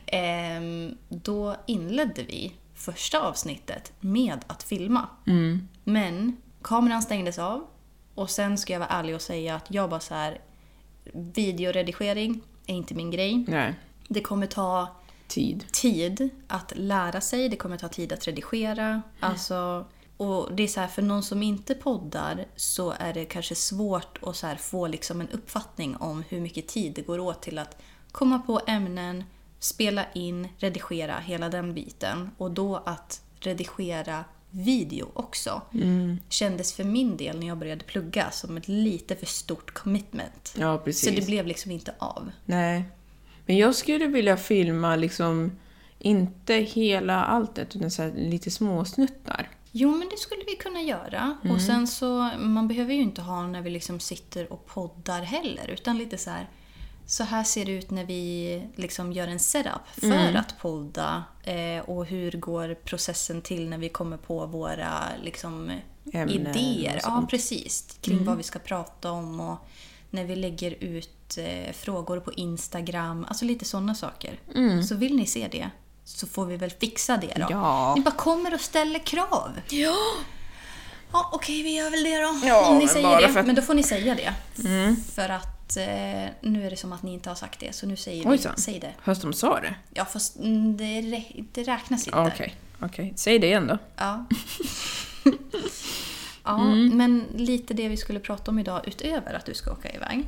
Ehm, 0.05 0.97
då 1.09 1.55
inledde 1.65 2.23
vi 2.23 2.53
första 2.75 3.19
avsnittet 3.19 3.93
med 3.99 4.39
att 4.47 4.63
filma. 4.63 5.07
Men 5.83 6.37
kameran 6.61 7.01
stängdes 7.01 7.39
av 7.39 7.65
och 8.15 8.29
sen 8.29 8.57
ska 8.57 8.73
jag 8.73 8.79
vara 8.79 8.89
ärlig 8.89 9.15
och 9.15 9.21
säga 9.21 9.55
att 9.55 9.65
jag 9.71 9.89
bara 9.89 9.99
så 9.99 10.13
här 10.13 10.41
videoredigering 11.13 12.41
är 12.67 12.75
inte 12.75 12.93
min 12.93 13.11
grej. 13.11 13.45
Nej. 13.47 13.73
Det 14.07 14.21
kommer 14.21 14.47
ta 14.47 14.95
Tid. 15.27 15.65
tid 15.71 16.29
att 16.47 16.73
lära 16.75 17.21
sig, 17.21 17.49
det 17.49 17.55
kommer 17.55 17.77
ta 17.77 17.87
tid 17.87 18.13
att 18.13 18.27
redigera. 18.27 19.01
Alltså, 19.19 19.85
och 20.17 20.55
det 20.55 20.63
är 20.63 20.67
så 20.67 20.79
här, 20.79 20.87
för 20.87 21.01
någon 21.01 21.23
som 21.23 21.43
inte 21.43 21.75
poddar 21.75 22.45
så 22.55 22.93
är 22.99 23.13
det 23.13 23.25
kanske 23.25 23.55
svårt 23.55 24.19
att 24.21 24.35
så 24.35 24.47
här 24.47 24.55
få 24.55 24.87
liksom 24.87 25.21
en 25.21 25.29
uppfattning 25.29 25.97
om 25.97 26.23
hur 26.29 26.41
mycket 26.41 26.67
tid 26.67 26.93
det 26.93 27.01
går 27.01 27.19
åt 27.19 27.41
till 27.41 27.57
att 27.57 27.81
komma 28.11 28.39
på 28.39 28.61
ämnen, 28.67 29.23
spela 29.59 30.05
in, 30.13 30.47
redigera 30.57 31.19
hela 31.19 31.49
den 31.49 31.73
biten. 31.73 32.31
Och 32.37 32.51
då 32.51 32.75
att 32.75 33.21
redigera 33.39 34.25
video 34.55 35.11
också 35.13 35.61
kändes 36.29 36.73
för 36.73 36.83
min 36.83 37.17
del 37.17 37.39
när 37.39 37.47
jag 37.47 37.57
började 37.57 37.83
plugga 37.83 38.31
som 38.31 38.57
ett 38.57 38.67
lite 38.67 39.15
för 39.15 39.25
stort 39.25 39.73
commitment. 39.73 40.55
Ja, 40.59 40.77
precis. 40.77 41.09
Så 41.09 41.19
det 41.19 41.25
blev 41.25 41.47
liksom 41.47 41.71
inte 41.71 41.95
av. 41.99 42.31
Nej. 42.45 42.83
Men 43.45 43.57
jag 43.57 43.75
skulle 43.75 44.07
vilja 44.07 44.37
filma 44.37 44.95
liksom, 44.95 45.51
inte 45.99 46.53
hela 46.53 47.23
alltet, 47.23 47.75
utan 47.75 47.91
så 47.91 48.11
lite 48.15 48.51
små 48.51 48.85
snuttar. 48.85 49.49
Jo, 49.71 49.91
men 49.91 50.09
det 50.09 50.17
skulle 50.17 50.43
vi 50.47 50.55
kunna 50.55 50.81
göra. 50.81 51.37
Och 51.49 51.61
sen 51.61 51.87
så, 51.87 52.29
man 52.39 52.67
behöver 52.67 52.93
ju 52.93 53.01
inte 53.01 53.21
ha 53.21 53.47
när 53.47 53.61
vi 53.61 53.69
liksom 53.69 53.99
sitter 53.99 54.53
och 54.53 54.65
poddar 54.65 55.21
heller. 55.21 55.69
Utan 55.69 55.97
lite 55.97 56.17
så 56.17 56.29
här, 56.29 56.49
så 57.07 57.23
här 57.23 57.43
ser 57.43 57.65
det 57.65 57.71
ut 57.71 57.91
när 57.91 58.05
vi 58.05 58.61
liksom 58.75 59.13
gör 59.13 59.27
en 59.27 59.39
setup 59.39 59.71
för 59.99 60.35
att 60.35 60.59
podda. 60.59 61.23
Eh, 61.43 61.79
och 61.89 62.05
hur 62.05 62.31
går 62.31 62.73
processen 62.83 63.41
till 63.41 63.69
när 63.69 63.77
vi 63.77 63.89
kommer 63.89 64.17
på 64.17 64.45
våra 64.45 65.03
liksom, 65.23 65.71
idéer. 66.27 66.99
Ja, 67.03 67.27
precis. 67.29 67.97
Kring 68.01 68.25
vad 68.25 68.37
vi 68.37 68.43
ska 68.43 68.59
prata 68.59 69.11
om 69.11 69.39
och 69.39 69.57
när 70.09 70.23
vi 70.23 70.35
lägger 70.35 70.71
ut 70.83 71.37
eh, 71.37 71.73
frågor 71.73 72.19
på 72.19 72.33
Instagram. 72.33 73.25
Alltså 73.29 73.45
lite 73.45 73.65
sådana 73.65 73.95
saker. 73.95 74.39
Så 74.87 74.95
vill 74.95 75.15
ni 75.15 75.25
se 75.25 75.47
det 75.51 75.69
så 76.03 76.27
får 76.27 76.45
vi 76.45 76.57
väl 76.57 76.69
fixa 76.71 77.17
det 77.17 77.33
då. 77.35 77.47
Ja. 77.49 77.93
Ni 77.97 78.01
bara 78.03 78.11
kommer 78.15 78.53
och 78.53 78.61
ställer 78.61 78.99
krav. 78.99 79.51
Ja! 79.69 79.95
Ja, 81.11 81.29
okej, 81.33 81.63
vi 81.63 81.75
gör 81.77 81.91
väl 81.91 82.03
det 82.03 82.17
då. 82.21 82.47
Ja, 82.47 82.69
Om 82.69 82.77
ni 82.77 82.87
säger 82.87 83.07
bara 83.07 83.21
det. 83.21 83.33
för 83.33 83.39
att- 83.39 83.45
Men 83.45 83.55
då 83.55 83.61
får 83.61 83.73
ni 83.73 83.83
säga 83.83 84.15
det. 84.15 84.33
För 85.15 85.29
att 85.29 85.54
eh, 85.77 86.29
nu 86.41 86.65
är 86.65 86.69
det 86.69 86.77
som 86.77 86.93
att 86.93 87.03
ni 87.03 87.13
inte 87.13 87.29
har 87.29 87.35
sagt 87.35 87.59
det, 87.59 87.75
så 87.75 87.87
nu 87.87 87.95
säger 87.95 88.23
vi. 88.23 88.29
Ojsan. 88.29 88.57
Säg 88.57 88.79
det. 88.79 88.93
Fast 89.03 89.21
de 89.21 89.33
sa 89.33 89.59
det? 89.59 89.75
Ja, 89.93 90.05
fast 90.05 90.37
mm, 90.39 90.77
det, 90.77 91.01
rä- 91.01 91.45
det 91.51 91.63
räknas 91.63 92.07
inte. 92.07 92.19
Okej, 92.19 92.55
okej. 92.79 93.13
Säg 93.15 93.39
det 93.39 93.47
igen 93.47 93.67
då. 93.67 93.77
Ja. 93.95 94.25
ja, 96.43 96.57
men 96.75 97.25
lite 97.35 97.73
det 97.73 97.87
vi 97.87 97.97
skulle 97.97 98.19
prata 98.19 98.51
om 98.51 98.59
idag 98.59 98.87
utöver 98.87 99.33
att 99.33 99.45
du 99.45 99.53
ska 99.53 99.71
åka 99.71 99.93
iväg. 99.93 100.25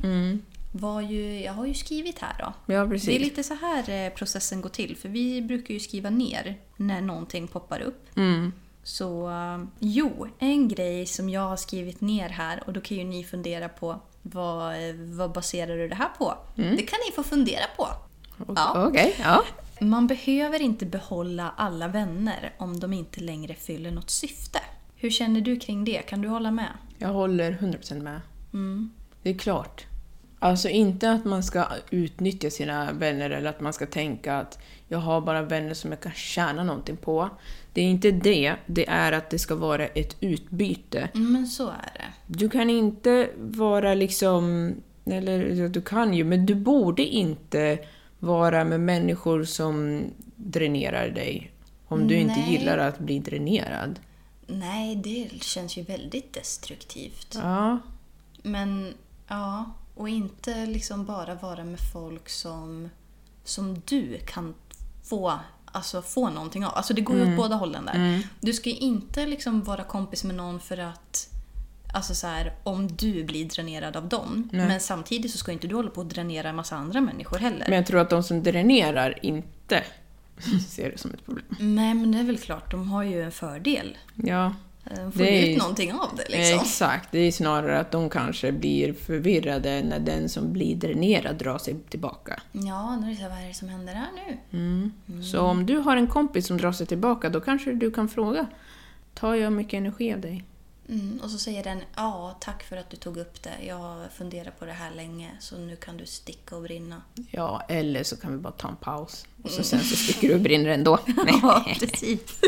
Var 0.72 1.00
ju, 1.00 1.40
jag 1.40 1.52
har 1.52 1.66
ju 1.66 1.74
skrivit 1.74 2.18
här 2.18 2.36
då. 2.38 2.74
Ja, 2.74 2.86
precis. 2.86 3.08
Det 3.08 3.16
är 3.16 3.20
lite 3.20 3.42
så 3.42 3.54
här 3.54 3.90
eh, 3.90 4.12
processen 4.12 4.60
går 4.60 4.68
till. 4.70 4.96
För 4.96 5.08
vi 5.08 5.42
brukar 5.42 5.74
ju 5.74 5.80
skriva 5.80 6.10
ner 6.10 6.56
när 6.76 7.00
någonting 7.00 7.48
poppar 7.48 7.80
upp. 7.80 8.16
Mm. 8.16 8.52
Så 8.82 9.30
eh, 9.30 9.64
jo, 9.78 10.26
en 10.38 10.68
grej 10.68 11.06
som 11.06 11.28
jag 11.28 11.40
har 11.48 11.56
skrivit 11.56 12.00
ner 12.00 12.28
här 12.28 12.62
och 12.66 12.72
då 12.72 12.80
kan 12.80 12.96
ju 12.96 13.04
ni 13.04 13.24
fundera 13.24 13.68
på 13.68 14.00
vad, 14.32 14.74
vad 14.94 15.32
baserar 15.32 15.76
du 15.76 15.88
det 15.88 15.94
här 15.94 16.08
på? 16.18 16.34
Det 16.54 16.82
kan 16.82 16.98
ni 17.06 17.12
få 17.14 17.22
fundera 17.22 17.64
på. 17.76 17.88
Ja. 18.56 18.86
Okej, 18.86 19.14
ja. 19.18 19.44
Man 19.80 20.06
behöver 20.06 20.62
inte 20.62 20.86
behålla 20.86 21.52
alla 21.56 21.88
vänner 21.88 22.54
om 22.58 22.80
de 22.80 22.92
inte 22.92 23.20
längre 23.20 23.54
fyller 23.54 23.90
något 23.90 24.10
syfte. 24.10 24.58
Hur 24.96 25.10
känner 25.10 25.40
du 25.40 25.56
kring 25.56 25.84
det? 25.84 26.02
Kan 26.02 26.22
du 26.22 26.28
hålla 26.28 26.50
med? 26.50 26.72
Jag 26.98 27.08
håller 27.08 27.52
100% 27.52 28.02
med. 28.02 28.20
Mm. 28.52 28.90
Det 29.22 29.30
är 29.30 29.38
klart. 29.38 29.86
Alltså 30.38 30.68
inte 30.68 31.12
att 31.12 31.24
man 31.24 31.42
ska 31.42 31.66
utnyttja 31.90 32.50
sina 32.50 32.92
vänner 32.92 33.30
eller 33.30 33.50
att 33.50 33.60
man 33.60 33.72
ska 33.72 33.86
tänka 33.86 34.36
att 34.36 34.58
jag 34.88 34.98
har 34.98 35.20
bara 35.20 35.42
vänner 35.42 35.74
som 35.74 35.90
jag 35.90 36.00
kan 36.00 36.12
tjäna 36.12 36.64
någonting 36.64 36.96
på. 36.96 37.30
Det 37.78 37.82
är 37.82 37.90
inte 37.90 38.10
det. 38.10 38.56
Det 38.66 38.88
är 38.88 39.12
att 39.12 39.30
det 39.30 39.38
ska 39.38 39.54
vara 39.54 39.86
ett 39.86 40.16
utbyte. 40.20 41.08
Men 41.12 41.46
så 41.46 41.68
är 41.68 41.92
det. 41.94 42.12
Du 42.26 42.48
kan 42.48 42.70
inte 42.70 43.30
vara 43.36 43.94
liksom... 43.94 44.74
Eller 45.04 45.68
du 45.68 45.82
kan 45.82 46.14
ju, 46.14 46.24
men 46.24 46.46
du 46.46 46.54
borde 46.54 47.02
inte 47.02 47.78
vara 48.18 48.64
med 48.64 48.80
människor 48.80 49.44
som 49.44 50.04
dränerar 50.36 51.08
dig. 51.08 51.52
Om 51.88 52.08
du 52.08 52.16
inte 52.16 52.40
Nej. 52.40 52.52
gillar 52.52 52.78
att 52.78 52.98
bli 52.98 53.18
dränerad. 53.18 54.00
Nej, 54.46 54.96
det 54.96 55.42
känns 55.42 55.76
ju 55.78 55.82
väldigt 55.82 56.32
destruktivt. 56.32 57.34
Ja, 57.42 57.78
Men 58.42 58.94
ja, 59.28 59.64
och 59.94 60.08
inte 60.08 60.66
liksom 60.66 61.04
bara 61.04 61.34
vara 61.34 61.64
med 61.64 61.80
folk 61.92 62.28
som, 62.28 62.88
som 63.44 63.82
du 63.84 64.18
kan 64.26 64.54
få, 65.04 65.32
alltså, 65.72 66.02
få 66.02 66.30
någonting 66.30 66.66
av. 66.66 66.74
Alltså 66.74 66.94
det 66.94 67.00
går 67.00 67.16
ju 67.16 67.30
åt 67.30 67.36
båda 67.36 67.56
hållen 67.56 67.86
där. 67.86 68.22
Du 68.40 68.52
ska 68.52 68.70
ju 68.70 68.76
inte 68.76 69.26
liksom 69.26 69.62
vara 69.62 69.84
kompis 69.84 70.24
med 70.24 70.36
någon 70.36 70.60
för 70.60 70.78
att 70.78 71.28
Alltså 71.94 72.14
så 72.14 72.26
här, 72.26 72.52
om 72.62 72.88
du 72.96 73.24
blir 73.24 73.44
dränerad 73.44 73.96
av 73.96 74.08
dem. 74.08 74.48
Men 74.52 74.80
samtidigt 74.80 75.30
så 75.30 75.38
ska 75.38 75.52
inte 75.52 75.66
du 75.66 75.74
hålla 75.74 75.90
på 75.90 76.00
att 76.00 76.10
dränera 76.10 76.48
en 76.48 76.56
massa 76.56 76.76
andra 76.76 77.00
människor 77.00 77.38
heller. 77.38 77.64
men 77.68 77.76
jag 77.76 77.86
tror 77.86 78.00
att 78.00 78.10
de 78.10 78.22
som 78.22 78.42
dränerar 78.42 79.18
inte 79.22 79.82
ser 80.68 80.90
det 80.90 80.98
som 80.98 81.10
ett 81.10 81.24
problem. 81.24 81.46
Nej, 81.58 81.94
men 81.94 82.12
det 82.12 82.18
är 82.18 82.24
väl 82.24 82.38
klart, 82.38 82.70
de 82.70 82.90
har 82.90 83.02
ju 83.02 83.22
en 83.22 83.32
fördel. 83.32 83.98
Ja, 84.14 84.54
får 84.84 85.18
Det 85.18 85.42
är- 85.44 85.52
ut 85.52 85.58
någonting 85.58 85.92
av 85.92 86.10
det 86.16 86.36
liksom. 86.38 86.60
Exakt, 86.60 87.12
det 87.12 87.18
är 87.18 87.32
snarare 87.32 87.80
att 87.80 87.90
de 87.90 88.10
kanske 88.10 88.52
blir 88.52 88.92
förvirrade 88.92 89.82
när 89.82 89.98
den 89.98 90.28
som 90.28 90.52
blir 90.52 90.76
dränerad 90.76 91.36
drar 91.36 91.58
sig 91.58 91.76
tillbaka. 91.88 92.42
Ja, 92.52 92.98
då 93.00 93.06
är 93.06 93.10
det 93.10 93.16
så 93.16 93.22
här, 93.22 93.28
vad 93.30 93.38
är 93.44 93.48
det 93.48 93.54
som 93.54 93.68
händer 93.68 93.94
här 93.94 94.08
nu? 94.26 94.58
Mm. 94.58 94.92
Så 95.22 95.40
om 95.40 95.66
du 95.66 95.76
har 95.76 95.96
en 95.96 96.06
kompis 96.06 96.46
som 96.46 96.56
drar 96.58 96.72
sig 96.72 96.86
tillbaka, 96.86 97.28
då 97.28 97.40
kanske 97.40 97.72
du 97.72 97.90
kan 97.90 98.08
fråga. 98.08 98.46
Tar 99.14 99.34
jag 99.34 99.52
mycket 99.52 99.74
energi 99.78 100.12
av 100.14 100.20
dig? 100.20 100.44
Mm, 100.90 101.20
och 101.22 101.30
så 101.30 101.38
säger 101.38 101.64
den 101.64 101.78
ja, 101.96 102.36
tack 102.40 102.62
för 102.62 102.76
att 102.76 102.90
du 102.90 102.96
tog 102.96 103.16
upp 103.16 103.42
det. 103.42 103.66
Jag 103.66 103.74
har 103.76 104.08
funderat 104.08 104.58
på 104.58 104.64
det 104.64 104.72
här 104.72 104.90
länge 104.94 105.30
så 105.40 105.56
nu 105.58 105.76
kan 105.76 105.96
du 105.96 106.06
sticka 106.06 106.56
och 106.56 106.62
brinna. 106.62 107.02
Ja, 107.30 107.62
eller 107.68 108.02
så 108.02 108.16
kan 108.16 108.32
vi 108.32 108.38
bara 108.38 108.52
ta 108.52 108.68
en 108.68 108.76
paus. 108.76 109.26
Och 109.42 109.50
så 109.50 109.62
sen 109.62 109.80
så 109.80 109.96
sticker 109.96 110.28
du 110.28 110.34
och 110.34 110.40
brinner 110.40 110.68
ändå. 110.70 110.98
Ja, 111.42 111.64
precis. 111.80 112.20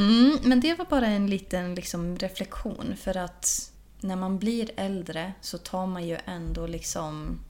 Mm, 0.00 0.38
men 0.42 0.60
det 0.60 0.74
var 0.74 0.84
bara 0.84 1.06
en 1.06 1.26
liten 1.26 1.74
liksom, 1.74 2.16
reflektion 2.16 2.94
för 2.96 3.16
att 3.16 3.72
när 4.00 4.16
man 4.16 4.38
blir 4.38 4.70
äldre 4.76 5.32
så 5.40 5.58
tar 5.58 5.86
man 5.86 6.06
ju 6.06 6.18
ändå 6.26 6.66
liksom... 6.66 7.40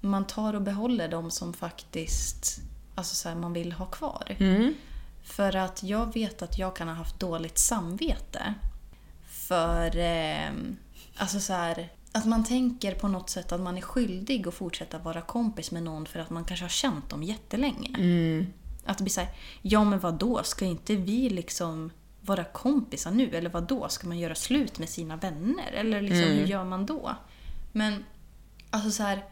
Man 0.00 0.26
tar 0.26 0.54
och 0.54 0.62
behåller 0.62 1.08
de 1.08 1.30
som 1.30 1.52
faktiskt 1.52 2.60
alltså 2.94 3.14
så 3.14 3.28
här, 3.28 3.36
man 3.36 3.52
vill 3.52 3.72
ha 3.72 3.86
kvar. 3.86 4.36
Mm. 4.38 4.74
För 5.22 5.56
att 5.56 5.82
jag 5.82 6.14
vet 6.14 6.42
att 6.42 6.58
jag 6.58 6.76
kan 6.76 6.88
ha 6.88 6.94
haft 6.94 7.20
dåligt 7.20 7.58
samvete. 7.58 8.54
För 9.26 9.96
eh, 9.96 10.50
alltså 11.16 11.40
så 11.40 11.52
här, 11.52 11.88
att 12.12 12.24
man 12.24 12.44
tänker 12.44 12.94
på 12.94 13.08
något 13.08 13.30
sätt 13.30 13.52
att 13.52 13.60
man 13.60 13.76
är 13.76 13.82
skyldig 13.82 14.48
att 14.48 14.54
fortsätta 14.54 14.98
vara 14.98 15.20
kompis 15.20 15.70
med 15.70 15.82
någon 15.82 16.06
för 16.06 16.20
att 16.20 16.30
man 16.30 16.44
kanske 16.44 16.64
har 16.64 16.70
känt 16.70 17.10
dem 17.10 17.22
jättelänge. 17.22 17.88
Att 18.86 18.98
det 18.98 19.04
blir 19.04 19.12
så 19.12 19.20
här, 19.20 19.30
ja 19.62 19.84
men 19.84 19.98
vad 20.00 20.14
då 20.14 20.42
ska 20.42 20.64
inte 20.64 20.96
vi 20.96 21.30
liksom 21.30 21.90
vara 22.20 22.44
kompisar 22.44 23.10
nu? 23.10 23.30
Eller 23.36 23.50
vad 23.50 23.62
då 23.62 23.88
ska 23.88 24.08
man 24.08 24.18
göra 24.18 24.34
slut 24.34 24.78
med 24.78 24.88
sina 24.88 25.16
vänner? 25.16 25.72
Eller 25.72 26.00
liksom, 26.02 26.18
hur 26.30 26.46
gör 26.46 26.64
man 26.64 26.86
då? 26.86 27.16
Men 27.72 28.04
alltså 28.70 28.90
så 28.90 29.02
här, 29.02 29.24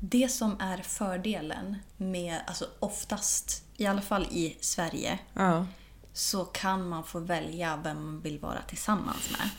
det 0.00 0.28
som 0.28 0.56
är 0.60 0.78
fördelen 0.78 1.76
med, 1.96 2.40
alltså 2.46 2.66
oftast, 2.78 3.64
i 3.76 3.86
alla 3.86 4.00
fall 4.00 4.26
i 4.30 4.56
Sverige, 4.60 5.18
Ja. 5.34 5.66
så 6.12 6.44
kan 6.44 6.88
man 6.88 7.04
få 7.04 7.18
välja 7.20 7.80
vem 7.84 8.04
man 8.04 8.20
vill 8.20 8.38
vara 8.38 8.62
tillsammans 8.62 9.30
med. 9.30 9.50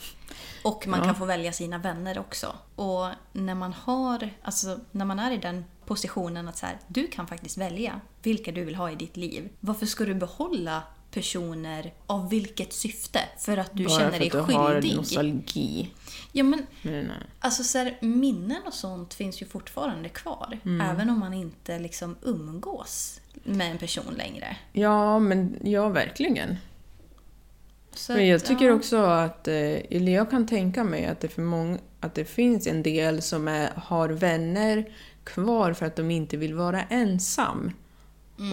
Och 0.64 0.86
man 0.86 1.02
kan 1.04 1.14
få 1.14 1.24
välja 1.24 1.52
sina 1.52 1.78
vänner 1.78 2.18
också. 2.18 2.54
Och 2.76 3.08
när 3.32 3.54
man 3.54 3.72
har, 3.72 4.30
alltså 4.42 4.78
när 4.90 5.04
man 5.04 5.18
är 5.18 5.30
i 5.30 5.36
den 5.38 5.64
positionen 5.90 6.48
att 6.48 6.58
så 6.58 6.66
här, 6.66 6.78
du 6.88 7.06
kan 7.06 7.26
faktiskt 7.26 7.58
välja 7.58 8.00
vilka 8.22 8.52
du 8.52 8.64
vill 8.64 8.74
ha 8.74 8.90
i 8.90 8.94
ditt 8.94 9.16
liv. 9.16 9.48
Varför 9.60 9.86
ska 9.86 10.04
du 10.04 10.14
behålla 10.14 10.82
personer 11.10 11.92
av 12.06 12.30
vilket 12.30 12.72
syfte? 12.72 13.20
För 13.38 13.56
att 13.56 13.70
du 13.74 13.84
Bara 13.84 13.98
känner 13.98 14.10
för 14.10 14.18
dig 14.18 14.26
att 14.26 14.32
du 14.48 14.54
har 14.54 14.74
skyldig. 14.74 14.96
nostalgi. 14.96 15.90
Ja, 16.32 16.44
men 16.44 16.66
Men, 16.82 17.04
nej. 17.04 17.16
Alltså 17.40 17.64
så 17.64 17.78
här, 17.78 17.98
minnen 18.00 18.62
och 18.66 18.74
sånt 18.74 19.14
finns 19.14 19.42
ju 19.42 19.46
fortfarande 19.46 20.08
kvar. 20.08 20.58
Mm. 20.64 20.80
Även 20.90 21.10
om 21.10 21.18
man 21.18 21.34
inte 21.34 21.78
liksom 21.78 22.16
umgås 22.22 23.20
med 23.44 23.70
en 23.70 23.78
person 23.78 24.14
längre. 24.16 24.56
Ja, 24.72 25.18
men 25.18 25.56
ja, 25.62 25.88
verkligen. 25.88 26.56
Så 27.94 28.12
Men 28.12 28.26
jag 28.26 28.44
tycker 28.44 28.64
ja. 28.64 28.72
också 28.74 28.96
att, 28.96 29.48
eh, 29.48 29.54
eller 29.90 30.12
jag 30.12 30.30
kan 30.30 30.46
tänka 30.46 30.84
mig 30.84 31.06
att 31.06 31.20
det, 31.20 31.28
för 31.28 31.42
många, 31.42 31.78
att 32.00 32.14
det 32.14 32.24
finns 32.24 32.66
en 32.66 32.82
del 32.82 33.22
som 33.22 33.48
är, 33.48 33.70
har 33.76 34.08
vänner 34.08 34.84
kvar 35.24 35.72
för 35.72 35.86
att 35.86 35.96
de 35.96 36.10
inte 36.10 36.36
vill 36.36 36.54
vara 36.54 36.82
ensam. 36.82 37.72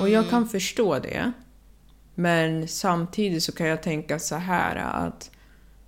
Och 0.01 0.10
jag 0.10 0.30
kan 0.30 0.47
förstå 0.47 0.99
det. 0.99 1.32
Men 2.15 2.67
samtidigt 2.67 3.43
så 3.43 3.51
kan 3.51 3.67
jag 3.67 3.84
tänka 3.84 4.19
så 4.19 4.36
här 4.36 4.75
att 4.75 5.32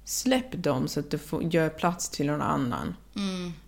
släpp 0.04 0.52
dem 0.52 0.88
så 0.88 1.00
att 1.00 1.12
du 1.12 1.18
får, 1.18 1.44
gör 1.44 1.70
plats 1.70 2.10
till 2.10 2.26
någon 2.28 2.42
annan. 2.42 2.96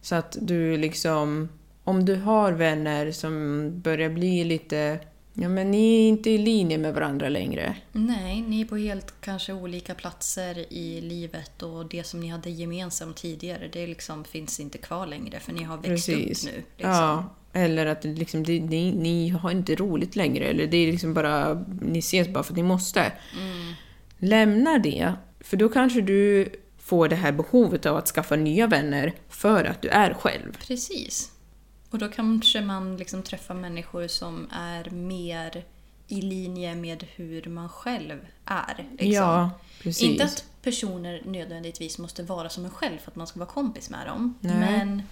Så 0.02 0.16
att 0.16 0.38
du 0.42 0.78
liksom, 0.78 1.50
om 1.84 2.06
du 2.06 2.16
har 2.16 2.52
vänner 2.52 3.12
som 3.12 3.72
börjar 3.82 4.10
bli 4.10 4.44
lite, 4.44 5.00
ja 5.34 5.50
men 5.50 5.72
ni 5.72 6.06
är 6.06 6.10
inte 6.10 6.30
i 6.30 6.38
linje 6.38 6.78
med 6.78 6.94
varandra 6.94 7.30
längre. 7.30 7.76
Nej, 7.92 8.42
ni 8.42 8.62
är 8.62 8.66
på 8.66 8.78
helt 8.78 9.14
kanske 9.22 9.54
olika 9.54 9.96
platser 9.96 10.74
i 10.74 11.02
livet 11.02 11.64
och 11.64 11.86
det 11.86 12.04
som 12.04 12.20
ni 12.20 12.28
hade 12.28 12.50
gemensamt 12.50 13.18
tidigare 13.18 13.70
det 13.74 13.88
liksom 13.88 14.24
finns 14.24 14.60
inte 14.60 14.78
kvar 14.78 15.08
längre 15.08 15.40
för 15.40 15.54
ni 15.54 15.64
har 15.64 15.78
växt 15.78 15.88
Precis. 15.88 16.46
upp 16.46 16.52
nu. 16.54 16.64
Liksom. 16.78 16.92
Ja, 16.92 17.36
eller 17.54 17.86
att 17.86 18.04
liksom, 18.04 18.44
det, 18.44 18.60
ni, 18.60 18.92
ni 18.92 19.30
har 19.30 19.52
inte 19.52 19.76
roligt 19.76 20.16
längre. 20.16 20.46
Eller 20.46 20.68
det 20.68 20.78
är 20.78 20.92
liksom 20.92 21.14
bara, 21.14 21.66
ni 21.82 22.00
ses 22.00 22.28
bara 22.28 22.44
för 22.44 22.54
att 22.54 22.58
ni 22.58 22.64
måste. 22.64 23.12
Mm. 23.40 23.74
Lämna 24.18 24.78
det, 24.78 25.14
för 25.40 25.58
då 25.58 25.70
kanske 25.70 26.02
du 26.02 26.50
får 26.78 27.08
det 27.08 27.16
här 27.16 27.32
behovet 27.32 27.86
av 27.86 27.98
att 27.98 28.08
skaffa 28.08 28.36
nya 28.36 28.68
vänner 28.68 29.14
för 29.30 29.64
att 29.64 29.82
du 29.82 29.88
är 29.88 30.14
själv. 30.14 30.58
Precis. 30.68 31.32
Och 31.92 31.98
då 31.98 32.08
kanske 32.08 32.62
man 32.62 32.98
liksom 32.98 33.24
träffar 33.24 33.56
människor 33.56 34.08
som 34.08 34.48
är 34.52 34.90
mer 34.90 35.66
i 36.08 36.22
linje 36.22 36.76
med 36.76 37.06
hur 37.16 37.46
man 37.46 37.70
själv 37.70 38.20
är. 38.46 38.88
Liksom. 38.92 39.12
Ja, 39.12 39.50
precis. 39.82 40.04
Inte 40.04 40.24
att 40.24 40.46
personer 40.62 41.22
nödvändigtvis 41.26 41.98
måste 41.98 42.24
vara 42.24 42.50
som 42.50 42.66
en 42.66 42.72
själv 42.72 42.98
för 42.98 43.12
att 43.12 43.16
man 43.16 43.28
ska 43.28 43.40
vara 43.40 43.50
kompis 43.50 43.90
med 43.90 44.08
dem. 44.08 44.36
Nej. 44.42 44.56
Men 44.56 45.04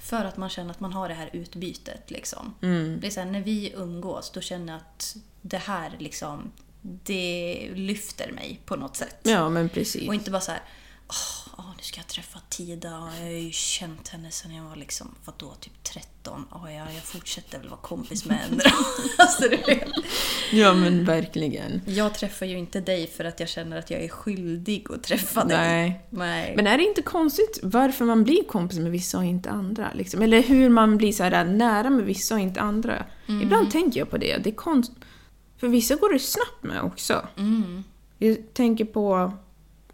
för 0.00 0.24
att 0.24 0.36
man 0.36 0.48
känner 0.48 0.70
att 0.70 0.80
man 0.80 0.92
har 0.92 1.08
det 1.08 1.14
här 1.14 1.30
utbytet. 1.32 2.10
Liksom. 2.10 2.54
Mm. 2.62 2.98
Det 3.00 3.06
är 3.06 3.10
så 3.10 3.20
här, 3.20 3.30
när 3.30 3.40
vi 3.40 3.72
umgås, 3.76 4.30
då 4.30 4.40
känner 4.40 4.72
jag 4.72 4.80
att 4.80 5.16
det 5.42 5.56
här 5.58 5.96
liksom, 5.98 6.52
det 6.82 7.68
lyfter 7.74 8.32
mig 8.32 8.60
på 8.64 8.76
något 8.76 8.96
sätt. 8.96 9.18
Ja, 9.22 9.48
men 9.48 9.68
precis. 9.68 10.08
Och 10.08 10.14
inte 10.14 10.30
bara 10.30 10.40
så 10.40 10.50
här, 10.50 10.62
"Åh, 11.08 11.41
åh, 11.62 11.74
nu 11.76 11.82
ska 11.82 12.00
jag 12.00 12.06
träffa 12.06 12.38
Tida. 12.48 12.88
Jag 12.88 13.24
har 13.24 13.30
ju 13.30 13.52
känt 13.52 14.08
henne 14.08 14.30
sedan 14.30 14.54
jag 14.54 14.64
var 14.64 14.76
liksom, 14.76 15.14
vadå, 15.24 15.54
typ 15.60 15.84
13. 15.84 16.44
Åh, 16.52 16.74
ja, 16.74 16.84
jag 16.94 17.02
fortsätter 17.02 17.58
väl 17.58 17.68
vara 17.68 17.80
kompis 17.80 18.24
med 18.24 18.36
henne. 18.36 18.62
alltså. 19.18 19.44
Ja, 20.52 20.74
men 20.74 21.04
verkligen. 21.04 21.80
Jag 21.86 22.14
träffar 22.14 22.46
ju 22.46 22.58
inte 22.58 22.80
dig 22.80 23.06
för 23.06 23.24
att 23.24 23.40
jag 23.40 23.48
känner 23.48 23.78
att 23.78 23.90
jag 23.90 24.02
är 24.02 24.08
skyldig 24.08 24.86
att 24.90 25.02
träffa 25.02 25.44
dig. 25.44 25.56
Nej. 25.56 26.06
Nej. 26.10 26.52
Men 26.56 26.66
är 26.66 26.78
det 26.78 26.84
inte 26.84 27.02
konstigt 27.02 27.60
varför 27.62 28.04
man 28.04 28.24
blir 28.24 28.44
kompis 28.44 28.78
med 28.78 28.92
vissa 28.92 29.18
och 29.18 29.24
inte 29.24 29.50
andra? 29.50 29.88
Liksom? 29.94 30.22
Eller 30.22 30.42
hur 30.42 30.68
man 30.68 30.96
blir 30.96 31.12
så 31.12 31.22
här 31.22 31.44
nära 31.44 31.90
med 31.90 32.04
vissa 32.04 32.34
och 32.34 32.40
inte 32.40 32.60
andra? 32.60 33.04
Mm. 33.28 33.42
Ibland 33.42 33.70
tänker 33.70 34.00
jag 34.00 34.10
på 34.10 34.18
det. 34.18 34.36
det 34.36 34.50
är 34.50 34.54
konst... 34.54 34.92
För 35.56 35.68
vissa 35.68 35.94
går 35.94 36.12
det 36.12 36.18
snabbt 36.18 36.62
med 36.62 36.82
också. 36.82 37.26
Mm. 37.36 37.84
Jag 38.18 38.54
tänker 38.54 38.84
på 38.84 39.32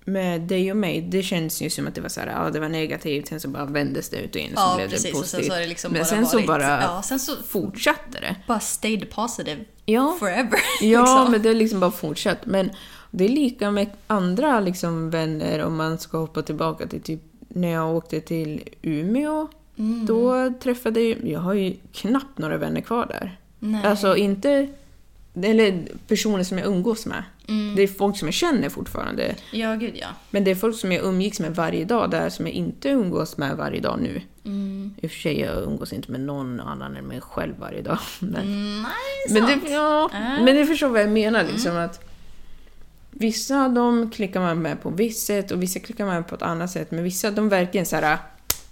med 0.09 0.41
dig 0.41 0.71
och 0.71 0.77
mig, 0.77 1.01
det 1.01 1.23
känns 1.23 1.63
ju 1.63 1.71
som 1.71 1.87
att 1.87 1.95
det 1.95 2.01
var 2.01 2.09
så 2.09 2.21
här, 2.21 2.27
ja, 2.45 2.51
det 2.51 2.61
var 2.61 2.69
negativt, 2.69 3.29
sen 3.29 3.41
så 3.41 3.49
bara 3.49 3.65
vändes 3.65 4.09
det 4.09 4.17
ut 4.17 4.35
och 4.35 4.41
in 4.41 4.53
och 4.53 4.59
så 4.59 4.65
Ja, 4.71 4.77
blev 4.77 4.89
precis. 4.89 5.05
det 5.13 5.19
positivt. 5.19 5.45
sen 5.47 5.51
så 5.55 5.61
det 5.61 5.67
liksom 5.67 5.93
Men 5.93 6.01
bara 6.01 6.07
sen 6.07 6.27
så 6.27 6.41
bara 6.47 6.81
ja, 6.83 7.03
sen 7.05 7.21
så- 7.21 7.43
fortsatte 7.49 8.21
det. 8.21 8.37
Bara 8.47 8.61
stayed 8.61 9.11
positive 9.11 9.65
Ja. 9.85 10.17
forever. 10.21 10.59
Ja, 10.81 11.01
liksom. 11.01 11.33
men 11.33 11.43
det 11.43 11.55
liksom 11.55 11.81
bara 11.81 11.91
fortsatt. 11.91 12.47
Men 12.47 12.71
det 13.11 13.25
är 13.25 13.29
lika 13.29 13.71
med 13.71 13.87
andra 14.07 14.61
liksom 14.61 15.11
vänner 15.11 15.65
om 15.65 15.77
man 15.77 15.99
ska 15.99 16.19
hoppa 16.19 16.43
tillbaka 16.43 16.87
till 16.87 17.03
typ 17.03 17.21
när 17.49 17.69
jag 17.73 17.97
åkte 17.97 18.21
till 18.21 18.69
Umeå. 18.83 19.49
Mm. 19.79 20.07
Då 20.07 20.53
träffade 20.63 21.01
jag, 21.01 21.29
jag 21.29 21.41
har 21.41 21.55
ju 21.55 21.75
knappt 21.93 22.39
några 22.39 22.57
vänner 22.57 22.81
kvar 22.81 23.07
där. 23.07 23.39
Nej. 23.59 23.87
Alltså 23.87 24.17
inte, 24.17 24.69
eller 25.45 25.89
personer 26.09 26.45
som 26.45 26.59
jag 26.59 26.67
umgås 26.67 27.07
med. 27.07 27.23
Mm. 27.49 27.77
Det 27.77 27.83
är 27.83 27.87
folk 27.89 28.19
som 28.19 28.29
jag 28.29 28.35
känner 28.35 28.69
fortfarande. 28.69 29.35
Ja, 29.53 29.75
gud 29.75 29.97
ja. 30.01 30.07
Men 30.31 30.45
det 30.45 30.51
är 30.51 30.55
folk 30.55 30.77
som 30.79 30.93
jag 30.93 31.05
umgicks 31.05 31.41
med 31.41 31.55
varje 31.55 31.85
dag 31.85 32.11
där 32.11 32.29
som 32.29 32.47
jag 32.47 32.55
inte 32.55 32.89
umgås 32.89 33.37
med 33.37 33.57
varje 33.57 33.81
dag 33.81 33.99
nu. 34.03 34.21
Mm. 34.45 34.95
I 35.03 35.07
och 35.07 35.11
för 35.11 35.19
sig, 35.19 35.41
jag 35.41 35.63
umgås 35.63 35.93
inte 35.93 36.11
med 36.13 36.21
någon 36.21 36.61
annan 36.61 36.97
än 36.97 37.05
mig 37.05 37.21
själv 37.21 37.55
varje 37.59 37.83
dag. 37.83 37.99
Men, 38.21 38.33
Nej, 38.83 38.93
men, 39.41 39.47
sant. 39.49 39.63
det, 39.67 39.73
ja, 39.73 40.11
Äh. 40.13 40.45
men 40.45 40.57
du 40.57 40.67
förstår 40.67 40.89
vad 40.89 41.01
jag 41.01 41.11
menar 41.11 41.45
liksom 41.45 41.77
att 41.77 42.05
Vissa 43.11 43.65
av 43.65 43.73
dem 43.73 44.11
klickar 44.11 44.41
man 44.41 44.63
med 44.63 44.83
på 44.83 44.91
visst 44.91 45.27
sätt 45.27 45.51
och 45.51 45.63
vissa 45.63 45.81
klickar 45.81 46.07
man 46.07 46.15
med 46.15 46.27
på 46.29 46.35
ett 46.35 46.43
annat 46.43 46.71
sätt. 46.71 46.91
Men 46.91 47.05
vissa 47.05 47.31
de 47.31 47.49
verkligen 47.49 47.87
så 47.87 47.97
här, 47.97 48.19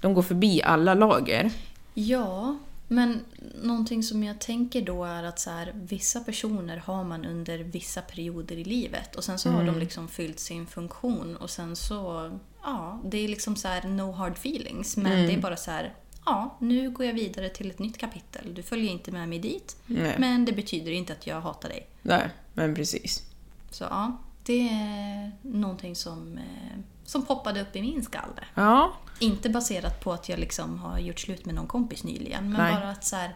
de 0.00 0.14
går 0.14 0.22
förbi 0.22 0.62
alla 0.62 0.94
lager. 0.94 1.50
Ja, 1.94 2.56
men 2.88 3.24
någonting 3.62 4.02
som 4.02 4.24
jag 4.24 4.38
tänker 4.40 4.82
då 4.82 5.04
är 5.04 5.22
att 5.22 5.38
så 5.40 5.50
här, 5.50 5.72
vissa 5.74 6.20
personer 6.20 6.76
har 6.76 7.04
man 7.04 7.24
under 7.24 7.58
vissa 7.58 8.02
perioder 8.02 8.56
i 8.56 8.64
livet 8.64 9.16
och 9.16 9.24
sen 9.24 9.38
så 9.38 9.50
har 9.50 9.60
Mm. 9.62 9.74
de 9.74 9.80
liksom 9.80 10.08
fyllt 10.08 10.40
sin 10.40 10.66
funktion 10.66 11.36
och 11.36 11.50
sen 11.50 11.76
så, 11.76 12.30
ja, 12.62 13.00
det 13.04 13.18
är 13.18 13.28
liksom 13.28 13.56
så 13.56 13.68
här 13.68 13.88
no 13.88 14.12
hard 14.12 14.32
feelings 14.32 14.96
men 14.96 15.12
Mm. 15.12 15.26
det 15.26 15.32
är 15.34 15.38
bara 15.40 15.56
så 15.56 15.70
här, 15.70 15.94
ja, 16.26 16.56
nu 16.60 16.90
går 16.90 17.06
jag 17.06 17.14
vidare 17.14 17.48
till 17.48 17.70
ett 17.70 17.78
nytt 17.78 17.98
kapitel. 17.98 18.54
Du 18.54 18.62
följer 18.62 18.92
inte 18.92 19.12
med 19.12 19.28
mig 19.28 19.38
dit, 19.38 19.76
Nej. 19.86 20.14
men 20.18 20.44
det 20.44 20.52
betyder 20.52 20.92
inte 20.92 21.12
att 21.12 21.26
jag 21.26 21.40
hatar 21.40 21.68
dig. 21.68 21.86
Nej, 22.02 22.28
men 22.54 22.74
precis. 22.74 23.22
Så 23.70 23.84
ja, 23.84 24.18
det 24.42 24.68
är 24.68 25.32
någonting 25.42 25.96
som, 25.96 26.38
eh, 26.38 26.78
som 27.06 27.26
poppade 27.26 27.60
upp 27.62 27.76
i 27.76 27.80
min 27.80 28.04
skalle. 28.04 28.44
Ja, 28.54 28.92
Inte 29.18 29.50
baserat 29.50 30.00
på 30.04 30.12
att 30.12 30.28
jag 30.28 30.38
liksom 30.38 30.78
har 30.78 30.98
gjort 30.98 31.20
slut 31.20 31.44
med 31.46 31.54
någon 31.54 31.66
kompis 31.66 32.04
nyligen. 32.04 32.50
Men 32.50 32.60
Nej. 32.62 32.74
bara 32.74 32.90
att 32.90 33.04
så 33.04 33.16
här, 33.16 33.34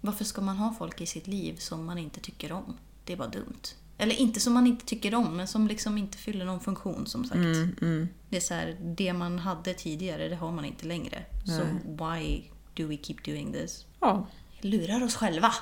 Varför 0.00 0.24
ska 0.24 0.40
man 0.40 0.56
ha 0.56 0.74
folk 0.78 1.00
i 1.00 1.06
sitt 1.06 1.26
liv 1.26 1.56
som 1.58 1.84
man 1.86 1.98
inte 1.98 2.20
tycker 2.20 2.52
om? 2.52 2.76
Det 3.04 3.12
är 3.12 3.16
bara 3.16 3.28
dumt. 3.28 3.62
Eller 3.98 4.14
inte 4.14 4.40
som 4.40 4.52
man 4.52 4.66
inte 4.66 4.86
tycker 4.86 5.14
om, 5.14 5.36
men 5.36 5.48
som 5.48 5.66
liksom 5.68 5.98
inte 5.98 6.18
fyller 6.18 6.44
någon 6.44 6.60
funktion 6.60 7.06
som 7.06 7.24
sagt. 7.24 7.36
Mm, 7.36 8.08
Det 8.28 8.36
är 8.36 8.40
så 8.40 8.54
här, 8.54 8.76
det 8.80 9.12
man 9.12 9.38
hade 9.38 9.74
tidigare, 9.74 10.28
det 10.28 10.36
har 10.36 10.50
man 10.52 10.64
inte 10.64 10.86
längre. 10.86 11.24
Så 11.46 11.62
why 12.04 12.42
do 12.74 12.86
we 12.86 12.96
keep 12.96 13.16
doing 13.24 13.52
this? 13.52 13.86
Ja. 14.00 14.26
Lurar 14.60 15.04
oss 15.04 15.14
själva. 15.16 15.52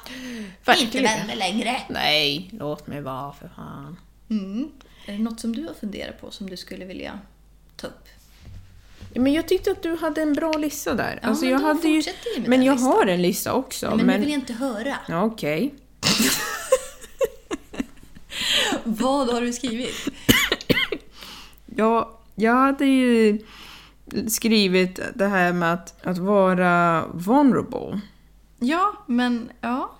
Verkligen. 0.64 0.86
Inte 0.86 1.02
vänner 1.02 1.36
längre. 1.36 1.82
Nej, 1.90 2.50
låt 2.52 2.86
mig 2.86 3.00
vara 3.02 3.32
för 3.32 3.48
fan. 3.56 3.96
Är 5.06 5.12
det 5.12 5.18
något 5.18 5.40
som 5.40 5.56
du 5.56 5.66
har 5.66 5.74
funderat 5.74 6.20
på 6.20 6.30
som 6.30 6.50
du 6.50 6.56
skulle 6.56 6.84
vilja 6.84 7.18
ta 7.76 7.86
upp? 7.86 8.08
Men 9.14 9.32
jag 9.32 9.48
tyckte 9.48 9.70
att 9.70 9.82
du 9.82 9.96
hade 9.96 10.22
en 10.22 10.32
bra 10.32 10.52
lista 10.52 10.94
där. 10.94 11.18
Ja, 11.22 11.28
alltså, 11.28 11.44
men 11.44 11.52
jag 11.52 11.60
hade 11.60 11.88
ju, 11.88 12.02
Men 12.46 12.62
jag 12.62 12.74
listan. 12.74 12.92
har 12.92 13.06
en 13.06 13.22
lista 13.22 13.52
också. 13.54 13.86
Men, 13.96 14.06
men 14.06 14.08
nu 14.20 14.20
vill 14.26 14.30
jag 14.32 14.40
inte 14.40 14.52
höra. 14.52 14.96
Ja, 15.08 15.22
Okej. 15.24 15.74
Vad 18.84 19.30
har 19.30 19.40
du 19.40 19.52
skrivit? 19.52 19.94
Ja, 21.76 22.18
jag 22.34 22.54
hade 22.54 22.86
ju 22.86 23.38
skrivit 24.28 25.00
det 25.14 25.26
här 25.26 25.52
med 25.52 25.72
att, 25.72 26.06
att 26.06 26.18
vara 26.18 27.04
vulnerable. 27.14 28.00
Ja, 28.58 28.92
men 29.06 29.50
ja. 29.60 29.92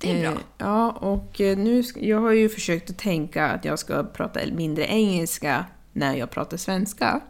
Det 0.00 0.10
är 0.10 0.20
bra. 0.20 0.30
Eh, 0.30 0.38
ja, 0.58 0.90
och 0.90 1.40
eh, 1.40 1.58
nu, 1.58 1.84
jag 1.96 2.20
har 2.20 2.32
ju 2.32 2.48
försökt 2.48 2.90
att 2.90 2.98
tänka 2.98 3.46
att 3.48 3.64
jag 3.64 3.78
ska 3.78 4.02
prata 4.04 4.40
mindre 4.52 4.86
engelska 4.86 5.64
när 5.92 6.16
jag 6.16 6.30
pratar 6.30 6.56
svenska. 6.56 7.20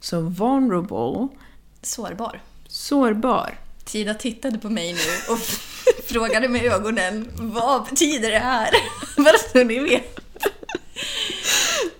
Så 0.00 0.20
vulnerable, 0.20 1.28
Sårbar. 1.82 2.40
sårbar. 2.68 3.58
Tida 3.84 4.14
tittade 4.14 4.58
på 4.58 4.70
mig 4.70 4.92
nu 4.92 5.32
och 5.34 5.38
frågade 6.04 6.48
med 6.48 6.64
ögonen 6.64 7.28
vad 7.36 7.84
betyder 7.84 8.30
det 8.30 8.38
här? 8.38 8.68
Bara 9.16 9.38
så 9.52 9.64
ni 9.64 9.78
vet. 9.78 10.20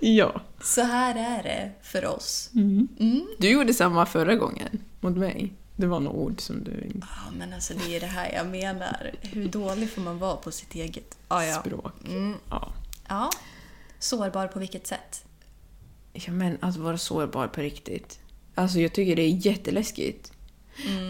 Ja. 0.01 0.41
Så 0.63 0.83
här 0.83 1.15
är 1.39 1.43
det 1.43 1.73
för 1.83 2.07
oss. 2.07 2.51
Du 3.39 3.51
gjorde 3.51 3.75
samma 3.75 4.07
förra 4.07 4.35
gången 4.35 4.85
mot 5.01 5.17
mig. 5.17 5.53
Det 5.77 5.87
var 5.87 6.01
några 6.01 6.17
ord 6.17 6.41
som 6.41 6.65
du 6.65 6.91
Ja, 7.01 7.33
men 7.39 7.53
alltså 7.53 7.75
det 7.75 7.97
är 7.97 8.01
det 8.01 8.07
här 8.07 8.33
jag 8.33 8.47
menar. 8.47 9.11
Hur 9.21 9.49
dålig 9.49 9.91
får 9.91 10.03
man 10.03 10.19
vara 10.19 10.37
på 10.37 10.51
sitt 10.51 10.75
eget 10.75 11.19
ah, 11.29 11.43
ja. 11.43 11.61
språk. 11.61 11.93
Ja. 12.51 12.73
ja. 13.09 13.31
Sårbar 13.99 14.49
på 14.49 14.59
vilket 14.59 14.87
sätt? 14.87 15.27
ja, 16.25 16.33
men 16.33 16.59
att 16.61 16.77
vara 16.77 16.99
sårbar 16.99 17.49
på 17.49 17.61
riktigt. 17.61 18.21
Alltså 18.55 18.81
jag 18.81 18.93
tycker 18.93 19.17
det 19.17 19.23
är 19.23 19.47
jätteläskigt. 19.47 20.33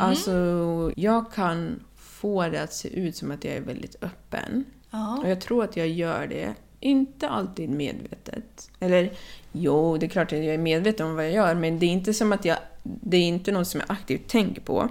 Alltså, 0.01 0.93
jag 0.97 1.33
kan 1.33 1.85
få 1.97 2.49
det 2.49 2.63
att 2.63 2.73
se 2.73 2.89
ut 2.89 3.17
som 3.17 3.31
att 3.31 3.45
jag 3.45 3.55
är 3.55 3.61
väldigt 3.61 3.97
öppen. 4.03 4.65
Ja. 4.91 5.19
Och 5.19 5.31
jag 5.31 5.41
tror 5.41 5.65
att 5.65 5.77
jag 5.77 5.89
gör 5.89 6.27
det. 6.27 6.55
Inte 6.81 7.29
alltid 7.29 7.71
medvetet. 7.71 8.71
Eller 8.81 9.13
jo, 9.57 9.97
det 9.99 10.07
är 10.07 10.11
klart 10.11 10.33
att 10.33 10.38
jag 10.38 10.55
är 10.55 10.59
medveten 10.59 11.07
om 11.07 11.14
vad 11.14 11.25
jag 11.25 11.33
gör, 11.33 11.55
men 11.55 11.79
det 11.79 11.87
är 11.87 11.90
inte 11.90 12.14
som 12.14 12.33
att 12.33 12.45
jag... 12.45 12.59
Det 12.83 13.16
är 13.16 13.23
inte 13.23 13.53
något 13.53 13.69
som 13.69 13.81
jag 13.81 13.90
aktivt 13.90 14.29
tänker 14.29 14.61
på. 14.61 14.88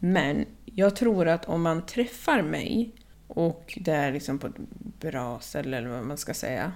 Men 0.00 0.44
jag 0.64 0.96
tror 0.96 1.28
att 1.28 1.44
om 1.44 1.62
man 1.62 1.86
träffar 1.86 2.42
mig 2.42 2.90
och 3.26 3.78
det 3.80 3.92
är 3.92 4.12
liksom 4.12 4.38
på 4.38 4.46
ett 4.46 4.58
bra 5.00 5.40
ställe, 5.40 5.76
eller 5.76 5.88
vad 5.88 6.04
man 6.04 6.16
ska 6.16 6.34
säga, 6.34 6.72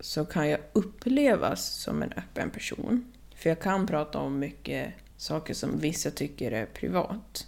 så 0.00 0.24
kan 0.24 0.48
jag 0.48 0.60
upplevas 0.72 1.66
som 1.66 2.02
en 2.02 2.12
öppen 2.12 2.50
person. 2.50 3.12
För 3.34 3.48
jag 3.48 3.60
kan 3.60 3.86
prata 3.86 4.18
om 4.18 4.38
mycket 4.38 4.94
saker 5.16 5.54
som 5.54 5.78
vissa 5.78 6.10
tycker 6.10 6.52
är 6.52 6.66
privat. 6.66 7.46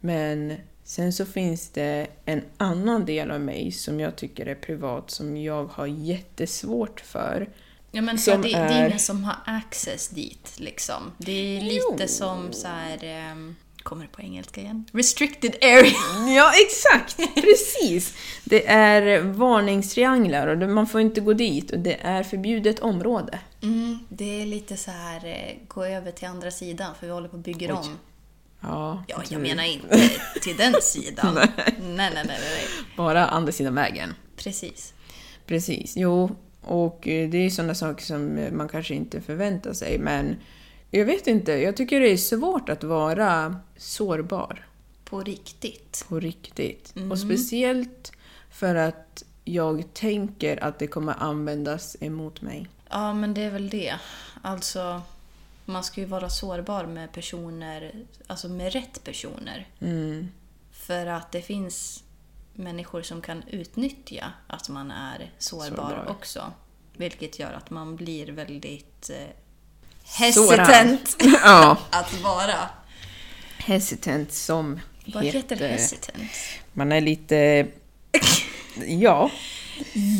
Men 0.00 0.54
sen 0.90 1.12
så 1.12 1.26
finns 1.26 1.68
det 1.68 2.06
en 2.24 2.42
annan 2.56 3.04
del 3.04 3.30
av 3.30 3.40
mig 3.40 3.72
som 3.72 4.00
jag 4.00 4.16
tycker 4.16 4.46
är 4.46 4.54
privat, 4.54 5.10
som 5.10 5.36
jag 5.36 5.64
har 5.64 5.86
jättesvårt 5.86 7.00
för. 7.00 7.48
Ja, 7.92 8.02
men 8.02 8.18
Som 8.18 8.42
det, 8.42 8.48
det 8.48 8.54
är 8.54 8.80
är- 8.82 8.86
ingen 8.86 8.98
som 8.98 9.24
har 9.24 9.36
access 9.46 10.08
dit 10.08 10.52
liksom. 10.56 11.12
Det 11.18 11.32
är 11.56 11.60
lite 11.60 12.08
som 12.08 12.52
så 12.52 12.68
här... 12.68 12.98
ehm, 13.04 13.56
kommer 13.82 14.04
det 14.04 14.12
på 14.12 14.22
engelska 14.22 14.60
igen? 14.60 14.84
Restricted 14.92 15.54
area. 15.62 15.92
Ja, 16.36 16.52
exakt! 16.66 17.16
Precis! 17.34 18.14
Det 18.44 18.66
är 18.68 19.20
varningstrianglar 19.22 20.46
och 20.46 20.70
man 20.70 20.86
får 20.86 21.00
inte 21.00 21.20
gå 21.20 21.32
dit 21.32 21.70
och 21.70 21.78
det 21.78 21.96
är 22.02 22.22
förbjudet 22.22 22.80
område. 22.80 23.38
Mm, 23.62 23.98
det 24.08 24.42
är 24.42 24.46
lite 24.46 24.76
så 24.76 24.90
här, 24.90 25.26
eh, 25.26 25.56
gå 25.68 25.84
över 25.84 26.10
till 26.12 26.28
andra 26.28 26.50
sidan 26.50 26.94
för 27.00 27.06
vi 27.06 27.12
håller 27.12 27.28
på 27.28 27.36
och 27.36 27.42
bygger 27.42 27.72
om. 27.72 27.98
Ja, 28.60 29.04
Ja, 29.08 29.22
jag 29.28 29.40
menar 29.40 29.64
inte 29.64 30.10
till 30.42 30.56
den 30.56 30.74
sidan. 30.82 31.34
nej, 31.34 31.48
nej, 31.80 32.10
nej, 32.14 32.24
nej, 32.26 32.26
nej. 32.26 32.64
Bara 32.96 33.26
andra 33.26 33.52
sidan 33.52 33.74
vägen. 33.74 34.14
Precis. 34.36 34.94
Precis, 35.46 35.92
jo. 35.96 36.36
Och 36.62 37.08
eh, 37.08 37.30
det 37.30 37.38
är 37.38 37.50
sådana 37.50 37.74
saker 37.74 38.04
som 38.04 38.38
eh, 38.38 38.52
man 38.52 38.68
kanske 38.68 38.94
inte 38.94 39.20
förväntar 39.20 39.72
sig, 39.72 39.98
men 39.98 40.36
jag 40.90 41.04
vet 41.04 41.26
inte, 41.26 41.52
jag 41.52 41.76
tycker 41.76 42.00
det 42.00 42.08
är 42.12 42.16
svårt 42.16 42.68
att 42.68 42.84
vara 42.84 43.56
sårbar 43.76 44.66
På 45.04 45.20
riktigt. 45.20 46.04
på 46.08 46.20
riktigt. 46.20 46.94
Och 47.10 47.18
speciellt 47.18 48.12
för 48.50 48.74
att 48.74 49.22
jag 49.44 49.84
tänker 49.94 50.64
att 50.64 50.78
det 50.78 50.86
kommer 50.86 51.14
användas 51.18 51.96
emot 52.00 52.42
mig. 52.42 52.68
Ja, 52.90 53.14
men 53.14 53.34
det 53.34 53.42
är 53.42 53.50
väl 53.50 53.68
det. 53.70 53.94
Alltså, 54.42 55.02
man 55.64 55.84
ska 55.84 56.00
ju 56.00 56.06
vara 56.06 56.30
sårbar 56.30 56.86
med 56.86 57.12
personer, 57.12 57.92
alltså 58.26 58.48
med 58.48 58.72
rätt 58.72 59.04
personer. 59.04 59.66
För 60.72 61.06
att 61.06 61.32
det 61.32 61.42
finns 61.42 62.04
människor 62.54 63.02
som 63.02 63.20
kan 63.22 63.42
utnyttja 63.48 64.32
att 64.46 64.68
man 64.68 64.90
är 64.90 65.30
sårbar, 65.38 65.66
Sårbar. 65.68 66.06
också. 66.10 66.52
Vilket 66.96 67.38
gör 67.38 67.52
att 67.52 67.70
man 67.70 67.96
blir 67.96 68.26
väldigt 68.32 69.10
eh, 69.10 69.26
hesitant 70.04 71.16
ja, 71.44 71.76
att 71.90 72.20
vara. 72.20 72.70
hesitant 73.58 74.32
som 74.32 74.80
Vad 75.06 75.24
heter 75.24 75.56
hesitant? 75.56 76.30
Man 76.72 76.92
är 76.92 77.00
lite... 77.00 77.66
Ja, 78.86 79.30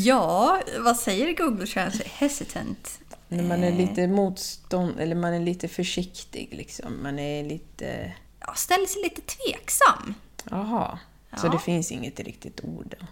Ja, 0.04 0.60
vad 0.78 0.96
säger 0.96 1.36
Google 1.36 1.66
Translate? 1.66 2.10
Hesitant. 2.14 2.98
När 3.30 3.44
man 3.44 3.64
är 3.64 3.72
lite 3.72 4.06
motstånd... 4.08 5.00
Eller 5.00 5.16
man 5.16 5.32
är 5.34 5.40
lite 5.40 5.68
försiktig 5.68 6.48
liksom. 6.52 7.02
Man 7.02 7.18
är 7.18 7.44
lite... 7.44 8.12
Ja, 8.40 8.54
ställer 8.54 8.86
sig 8.86 9.02
lite 9.02 9.20
tveksam. 9.20 10.14
Jaha. 10.50 10.98
Så 11.36 11.46
Ja. 11.46 11.52
det 11.52 11.58
finns 11.58 11.92
inget 11.92 12.20
riktigt 12.20 12.60
ord 12.64 12.94
då? 13.00 13.06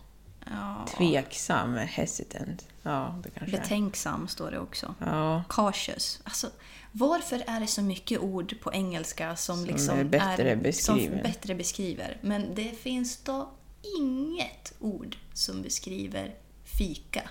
Ja. 0.51 0.87
Tveksam, 0.97 1.75
hesitant. 1.75 2.67
Ja, 2.83 3.19
det 3.23 3.31
kanske 3.31 3.57
är. 3.57 3.61
Betänksam 3.61 4.29
står 4.29 4.51
det 4.51 4.59
också. 4.59 4.95
Ja, 5.01 5.43
Cautious. 5.49 6.21
Alltså, 6.25 6.51
varför 6.93 7.45
är 7.47 7.61
det 7.61 7.67
så 7.67 7.83
mycket 7.83 8.21
ord 8.21 8.55
på 8.63 8.73
engelska 8.73 9.37
som, 9.37 9.65
liksom 9.65 9.99
är 9.99 10.05
bättre 10.05 10.51
är, 10.51 10.57
beskriver. 10.57 11.15
som 11.15 11.23
bättre 11.23 11.55
beskriver? 11.55 12.19
Men 12.23 12.55
det 12.55 12.79
finns 12.81 13.23
då 13.25 13.51
inget 13.99 14.73
ord 14.81 15.17
som 15.35 15.63
beskriver 15.63 16.35
fika 16.65 17.23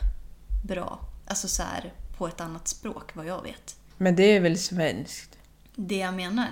bra. 0.63 0.99
Alltså 1.27 1.47
så 1.47 1.63
här 1.63 1.93
på 2.17 2.27
ett 2.27 2.41
annat 2.41 2.67
språk, 2.67 3.15
vad 3.15 3.25
jag 3.25 3.41
vet. 3.41 3.75
men 3.97 4.15
det 4.15 4.23
är 4.23 4.39
väl 4.39 4.57
svenskt? 4.57 5.37
Det 5.75 5.97
jag 5.97 6.13
menar. 6.13 6.47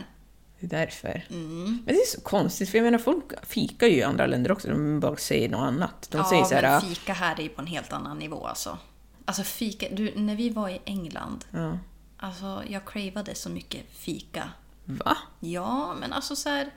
Det 0.60 0.66
är 0.66 0.80
därför. 0.80 1.26
Mm. 1.30 1.64
Men 1.86 1.96
det 1.96 2.02
är 2.02 2.06
så 2.06 2.22
konstigt, 2.22 2.70
för 2.70 2.78
jag 2.78 2.86
menar 2.86 2.98
folk 2.98 3.46
fikar 3.46 3.88
ju 3.88 3.96
i 3.96 4.04
andra 4.04 4.26
länder 4.26 4.52
också, 4.52 4.68
de 4.68 5.00
bara 5.00 5.18
säger 5.18 5.50
något 5.50 5.68
annat. 5.68 6.08
De 6.12 6.24
säger 6.24 6.42
ja, 6.42 6.48
så 6.48 6.56
här, 6.56 6.62
men 6.62 6.82
fika 6.82 7.14
här 7.14 7.40
är 7.40 7.44
ju 7.44 7.50
på 7.50 7.62
en 7.62 7.68
helt 7.68 7.94
annan 7.94 8.18
nivå 8.20 8.48
alltså. 8.48 8.78
Alltså 9.26 9.44
fika, 9.44 9.88
du, 9.92 10.14
när 10.16 10.36
vi 10.36 10.50
var 10.50 10.70
i 10.70 10.82
England, 10.86 11.46
ja. 11.52 11.78
alltså 12.18 12.64
jag 12.70 12.86
cravade 12.86 13.36
så 13.36 13.50
mycket 13.50 13.82
fika. 13.90 14.50
va? 14.86 15.18
Ja, 15.40 15.96
men 16.00 16.14
alltså 16.14 16.36
så 16.36 16.50
här. 16.50 16.72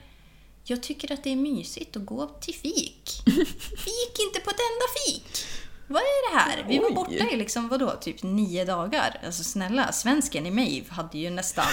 Jag 0.65 0.83
tycker 0.83 1.13
att 1.13 1.25
det 1.25 1.31
är 1.33 1.37
mysigt 1.37 1.97
att 1.97 2.07
gå 2.07 2.27
till 2.27 2.55
fik. 2.55 3.23
Gick 3.27 4.19
inte 4.27 4.41
på 4.45 4.51
ett 4.51 4.61
enda 4.71 4.87
fik. 5.07 5.47
Vad 5.89 6.03
är 6.03 6.33
det 6.33 6.39
här? 6.39 6.65
Vi 6.69 6.79
var 6.79 6.91
borta 6.91 7.31
i 7.33 7.37
liksom, 7.37 7.69
vadå, 7.69 7.91
typ 8.01 8.23
nio 8.23 8.65
dagar. 8.65 9.21
Alltså 9.25 9.45
snälla, 9.45 9.93
svensken 9.93 10.47
i 10.47 10.51
mig 10.51 10.85
hade 10.89 11.19
ju 11.19 11.31
nästan 11.31 11.67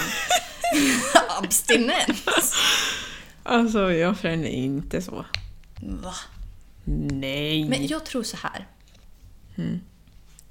abstinens. 1.42 2.54
Alltså, 3.42 3.92
jag 3.92 4.18
känner 4.18 4.48
inte 4.48 5.02
så. 5.02 5.24
Va? 5.82 6.14
Nej. 7.12 7.64
Men 7.64 7.86
jag 7.86 8.04
tror 8.04 8.22
så 8.22 8.36
här. 8.36 8.66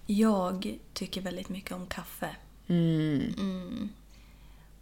Jag 0.05 0.77
tycker 0.93 1.21
väldigt 1.21 1.49
mycket 1.49 1.71
om 1.71 1.87
kaffe. 1.87 2.29
Mm. 2.67 3.89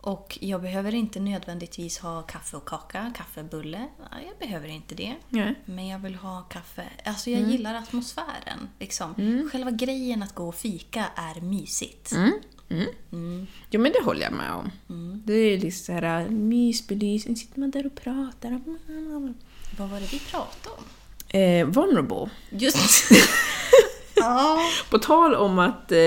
Och 0.04 0.38
jag 0.42 0.62
behöver 0.62 0.96
inte 0.96 1.20
nödvändigtvis 1.20 1.98
ha 1.98 2.22
kaffe 2.22 2.58
och 2.58 2.66
kaka, 2.68 3.14
kaffebulle. 3.18 3.88
Jag 4.12 4.38
behöver 4.40 4.68
inte 4.68 4.96
det. 4.96 5.16
Nej. 5.30 5.56
Men 5.66 5.88
jag 5.88 6.00
vill 6.00 6.16
ha 6.16 6.42
kaffe. 6.42 6.84
Alltså 7.06 7.30
jag 7.30 7.42
gillar 7.42 7.76
atmosfären. 7.76 8.70
Liksom. 8.80 9.16
Själva 9.52 9.72
grejen 9.72 10.24
att 10.24 10.36
gå 10.36 10.48
och 10.48 10.56
fika 10.56 11.06
är 11.16 11.42
mysigt. 11.42 12.14
Jo, 13.70 13.82
men 13.82 13.92
det 13.92 14.04
håller 14.04 14.22
jag 14.22 14.34
med 14.34 14.52
om. 14.52 14.72
Mm. 14.90 15.22
Det 15.26 15.34
är 15.34 15.58
liksom 15.58 15.86
så 15.86 16.06
här 16.06 16.30
mysbelysning, 16.30 17.36
sitter 17.36 17.60
man 17.60 17.72
där 17.72 17.86
och 17.86 17.96
pratar. 17.96 18.62
Vad 19.78 19.90
var 19.90 20.00
det 20.00 20.14
vi 20.14 20.20
pratade 20.20 20.76
om? 20.78 20.84
Eh, 21.40 21.68
vulnerable. 21.68 22.30
Just 22.50 23.10
På 24.90 25.00
tal 25.00 25.36
om 25.36 25.60
att 25.60 25.92
eh, 25.92 25.98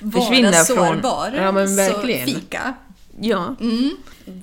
vara 0.00 0.24
försvinna 0.24 0.52
sårbar. 0.52 1.30
från... 1.30 1.42
Ja, 1.42 1.52
men 1.52 1.76
verkligen. 1.76 2.28
Så 2.28 2.34
fika. 2.34 2.74
Ja. 3.20 3.56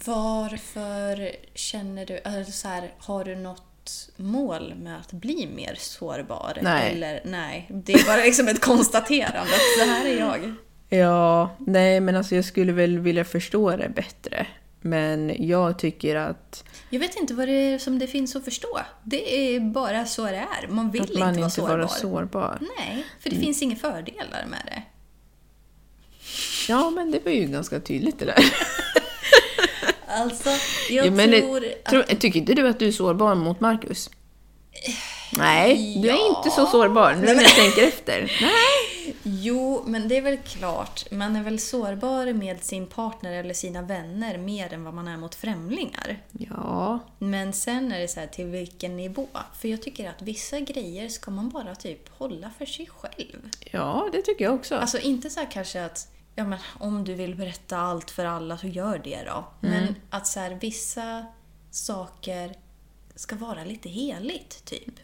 Varför 0.06 1.30
känner 1.54 2.06
du, 2.06 2.20
alltså 2.26 2.52
så 2.52 2.68
här, 2.68 2.94
har 2.98 3.24
du 3.26 3.36
något 3.36 4.10
mål 4.16 4.74
med 4.76 5.00
att 5.00 5.12
bli 5.12 5.48
mer 5.56 5.76
sårbar? 5.78 6.58
Nej. 6.62 6.92
Eller 6.92 7.22
nej, 7.26 7.66
det 7.70 7.94
är 7.94 8.06
bara 8.06 8.24
liksom 8.24 8.48
ett 8.48 8.62
konstaterande 8.62 9.40
att 9.40 9.80
så 9.80 9.86
här 9.86 10.06
är 10.06 10.20
jag. 10.20 10.54
Ja, 10.90 11.56
nej 11.60 12.00
men 12.00 12.16
alltså 12.16 12.36
jag 12.36 12.46
skulle 12.46 12.72
väl 12.72 13.00
vilja 13.00 13.26
förstå 13.26 13.76
det 13.76 13.90
bättre. 13.90 14.48
Men 14.82 15.48
jag 15.48 15.80
tycker 15.80 16.16
att, 16.16 16.64
Jag 16.90 17.00
vet 17.00 17.16
inte 17.16 17.34
vad 17.34 17.48
det 17.48 17.54
är 17.54 17.80
som 17.80 18.00
det 18.00 18.08
finns 18.08 18.36
att 18.36 18.46
förstå. 18.46 18.80
Det 19.04 19.56
är 19.56 19.60
bara 19.60 20.06
så 20.06 20.24
det 20.26 20.48
är. 20.62 20.68
Man 20.68 20.92
vill 20.92 21.02
att 21.02 21.10
inte 21.10 21.20
man 21.20 21.34
vara 21.34 21.44
inte 21.46 21.56
sårbar. 21.56 21.78
vara 21.78 21.88
sårbar. 21.88 22.58
Nej, 22.78 23.06
för 23.20 23.30
det 23.30 23.36
finns 23.36 23.62
inga 23.62 23.76
fördelar 23.76 24.46
med 24.50 24.60
det. 24.66 24.84
Ja, 26.70 26.90
men 26.90 27.12
det 27.12 27.26
var 27.26 27.32
ju 27.32 27.46
ganska 27.48 27.80
tydligt 27.80 28.20
det 28.20 28.26
där. 28.26 28.46
Alltså, 30.12 30.50
jag 30.90 31.06
Ja, 31.08 31.12
men 31.12 31.42
tror 31.42 31.60
det, 31.60 31.74
att... 31.84 31.90
tror, 31.92 32.04
Tycker 32.04 32.40
inte 32.40 32.54
du 32.54 32.68
att 32.68 32.80
du 32.80 32.88
är 32.88 32.92
sårbar 32.92 33.36
mot 33.36 33.60
Marcus? 33.60 34.10
Nej, 35.38 36.00
du 36.04 36.10
är 36.10 36.14
Ja. 36.14 36.36
inte 36.38 36.50
så 36.56 36.66
sårbar 36.66 37.14
nu 37.16 37.22
när 37.36 37.42
jag 37.42 37.52
tänker 37.56 37.84
efter. 37.88 38.38
Nej. 38.42 39.16
Jo, 39.24 39.84
men 39.88 40.08
det 40.08 40.18
är 40.18 40.22
väl 40.22 40.38
klart. 40.38 41.12
Man 41.12 41.36
är 41.36 41.44
väl 41.44 41.60
sårbar 41.60 42.34
med 42.34 42.64
sin 42.64 42.88
partner 42.88 43.32
eller 43.34 43.54
sina 43.54 43.82
vänner 43.82 44.38
mer 44.38 44.74
än 44.74 44.84
vad 44.84 44.94
man 44.94 45.08
är 45.08 45.18
mot 45.18 45.36
främlingar. 45.36 46.18
Ja, 46.32 47.00
Men 47.20 47.54
sen 47.54 47.92
är 47.92 48.00
det 48.00 48.08
så 48.08 48.20
här, 48.20 48.28
till 48.28 48.46
vilken 48.46 48.98
nivå? 48.98 49.28
För 49.62 49.68
jag 49.68 49.82
tycker 49.82 50.10
att 50.10 50.22
vissa 50.22 50.60
grejer 50.60 51.10
ska 51.10 51.32
man 51.32 51.50
bara 51.50 51.76
typ 51.76 52.10
hålla 52.18 52.52
för 52.58 52.66
sig 52.66 52.90
själv. 52.98 53.50
ja 53.72 54.10
det 54.12 54.22
tycker 54.22 54.46
jag 54.46 54.54
också. 54.54 54.76
Alltså 54.76 55.00
inte 55.00 55.30
så 55.30 55.40
här 55.40 55.48
kanske 55.52 55.86
att 55.86 56.08
ja, 56.40 56.46
men 56.46 56.60
om 56.80 57.04
du 57.04 57.14
vill 57.14 57.36
berätta 57.36 57.78
allt 57.78 58.12
för 58.12 58.26
alla 58.26 58.58
så 58.58 58.68
gör 58.68 59.02
det 59.04 59.24
då. 59.24 59.48
Men 59.60 59.96
att 60.10 60.28
så 60.28 60.40
här, 60.40 60.58
vissa 60.62 61.26
saker 61.72 62.56
ska 63.16 63.36
vara 63.36 63.64
lite 63.64 63.90
heligt, 63.90 64.66
typ. 64.66 65.00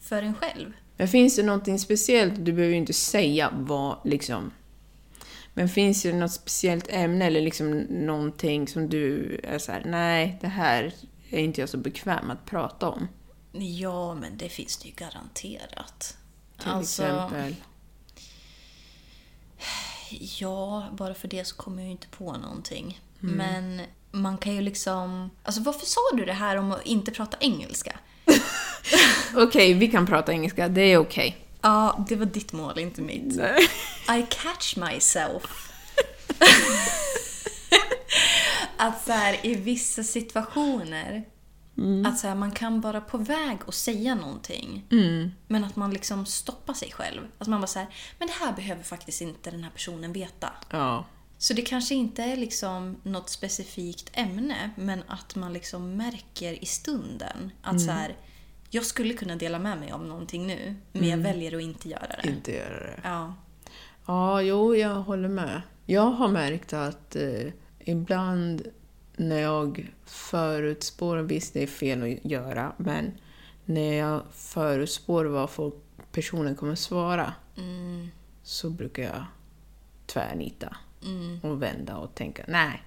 För 0.00 0.22
en 0.22 0.34
själv. 0.34 0.72
Men 0.96 1.08
finns 1.08 1.36
det 1.36 1.42
någonting 1.42 1.78
speciellt, 1.78 2.44
du 2.44 2.52
behöver 2.52 2.72
ju 2.72 2.78
inte 2.78 2.92
säga 2.92 3.50
vad 3.52 3.98
liksom... 4.04 4.52
Men 5.54 5.68
finns 5.68 6.02
det 6.02 6.12
något 6.12 6.32
speciellt 6.32 6.88
ämne 6.88 7.24
eller 7.24 7.40
liksom 7.40 7.78
någonting 7.80 8.68
som 8.68 8.88
du 8.88 9.40
är 9.42 9.58
så 9.58 9.72
här, 9.72 9.82
nej, 9.84 10.38
det 10.40 10.48
här 10.48 10.94
är 11.30 11.38
inte 11.38 11.60
jag 11.60 11.68
så 11.68 11.76
bekväm 11.78 12.30
att 12.30 12.46
prata 12.46 12.88
om? 12.88 13.08
Ja, 13.52 14.14
men 14.14 14.36
det 14.36 14.48
finns 14.48 14.76
det 14.76 14.88
ju 14.88 14.94
garanterat. 14.94 16.16
Till 16.58 16.68
Alltså, 16.70 17.02
exempel. 17.02 17.54
Ja, 20.20 20.88
bara 20.92 21.14
för 21.14 21.28
det 21.28 21.44
så 21.44 21.56
kommer 21.56 21.78
jag 21.78 21.86
ju 21.86 21.92
inte 21.92 22.08
på 22.08 22.32
någonting. 22.32 23.00
Men 23.20 23.80
man 24.10 24.38
kan 24.38 24.54
ju 24.54 24.60
liksom... 24.60 25.30
Alltså 25.42 25.62
varför 25.62 25.86
sa 25.86 26.00
du 26.12 26.24
det 26.24 26.32
här 26.32 26.56
om 26.56 26.72
att 26.72 26.86
inte 26.86 27.10
prata 27.10 27.36
engelska? 27.40 27.98
Okej, 29.36 29.74
vi 29.74 29.88
kan 29.88 30.06
prata 30.06 30.32
engelska, 30.32 30.68
det 30.68 30.80
är 30.80 30.98
okej. 30.98 31.36
Ja, 31.60 32.04
det 32.08 32.16
var 32.16 32.26
ditt 32.26 32.52
mål, 32.52 32.78
inte 32.78 33.02
mitt. 33.02 33.34
I 34.18 34.26
catch 34.30 34.76
myself. 34.76 35.72
att 38.76 39.04
så 39.04 39.12
här, 39.12 39.46
i 39.46 39.54
vissa 39.54 40.02
situationer, 40.02 41.24
att 42.06 42.18
så 42.18 42.26
här, 42.26 42.34
man 42.34 42.50
kan 42.50 42.80
vara 42.80 43.00
på 43.00 43.18
väg 43.18 43.58
att 43.66 43.74
säga 43.74 44.14
någonting. 44.14 44.84
Men 45.48 45.64
att 45.64 45.76
man 45.76 45.90
liksom 45.90 46.26
stoppar 46.26 46.74
sig 46.74 46.92
själv. 46.92 47.20
Att 47.38 47.48
man 47.48 47.60
bara 47.60 47.66
så 47.66 47.78
här, 47.78 47.88
men 48.18 48.28
det 48.28 48.34
här 48.34 48.52
behöver 48.52 48.82
faktiskt 48.82 49.20
inte 49.20 49.50
den 49.50 49.64
här 49.64 49.70
personen 49.70 50.12
veta. 50.12 50.52
Ja. 50.70 51.04
Så 51.38 51.54
det 51.54 51.62
kanske 51.62 51.94
inte 51.94 52.22
är 52.22 52.36
liksom 52.36 52.96
något 53.02 53.30
specifikt 53.30 54.10
ämne, 54.12 54.70
men 54.76 55.02
att 55.06 55.34
man 55.34 55.52
liksom 55.52 55.96
märker 55.96 56.62
i 56.62 56.66
stunden 56.66 57.52
att 57.62 57.80
så 57.80 57.90
här, 57.90 58.16
jag 58.70 58.84
skulle 58.84 59.14
kunna 59.14 59.36
dela 59.36 59.58
med 59.58 59.78
mig 59.78 59.92
om 59.92 60.08
någonting 60.08 60.46
nu, 60.46 60.74
men 60.92 61.08
jag 61.08 61.18
väljer 61.18 61.56
att 61.56 61.62
inte 61.62 61.88
göra 61.88 62.16
det. 62.22 62.28
Inte 62.28 62.52
göra 62.52 62.80
det. 62.80 63.00
Ja. 63.04 63.34
Ja, 64.06 64.42
jo, 64.42 64.76
jag 64.76 64.94
håller 64.94 65.28
med. 65.28 65.62
Jag 65.86 66.10
har 66.10 66.28
märkt 66.28 66.72
att 66.72 67.16
eh, 67.16 67.52
ibland 67.80 68.62
när 69.16 69.40
jag 69.40 69.92
förutspår, 70.04 71.16
visst 71.16 71.54
det 71.54 71.62
är 71.62 71.66
fel 71.66 72.02
att 72.02 72.30
göra, 72.30 72.72
men 72.76 73.12
när 73.64 73.94
jag 73.94 74.22
förutspår 74.32 75.24
vad 75.24 75.50
folk, 75.50 75.74
personen 76.12 76.56
kommer 76.56 76.74
svara 76.74 77.32
så 78.42 78.70
brukar 78.70 79.02
jag 79.02 79.24
tvärnita 80.06 80.76
och 81.42 81.62
vända 81.62 81.96
och 81.96 82.14
tänka 82.14 82.44
nej. 82.48 82.82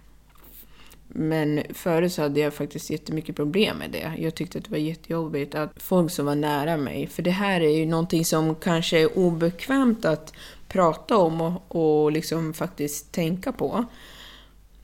Men 1.08 1.64
förut 1.74 2.14
så 2.14 2.22
hade 2.22 2.40
jag 2.40 2.54
faktiskt 2.54 2.90
jättemycket 2.90 3.36
problem 3.36 3.78
med 3.78 3.92
det. 3.92 4.14
Jag 4.18 4.36
tyckte 4.36 4.58
att 4.58 4.64
det 4.64 4.72
var 4.72 4.78
jättejobbigt 4.78 5.56
att 5.56 5.72
folk 5.82 6.12
som 6.12 6.26
var 6.26 6.36
nära 6.36 6.78
mig, 6.78 7.08
för 7.08 7.24
det 7.24 7.32
här 7.32 7.62
är 7.62 7.78
ju 7.78 7.86
någonting 7.86 8.26
som 8.26 8.56
kanske 8.56 9.00
är 9.00 9.18
obekvämt 9.18 10.06
att 10.06 10.34
prata 10.68 11.18
om 11.18 11.42
och, 11.42 11.76
och 11.76 12.12
liksom 12.12 12.54
faktiskt 12.54 13.12
tänka 13.12 13.52
på. 13.52 13.86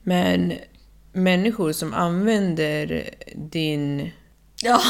Men 0.02 0.52
människor 1.14 1.72
som 1.72 1.94
använder 1.94 3.10
din 3.34 4.10
Ja. 4.62 4.80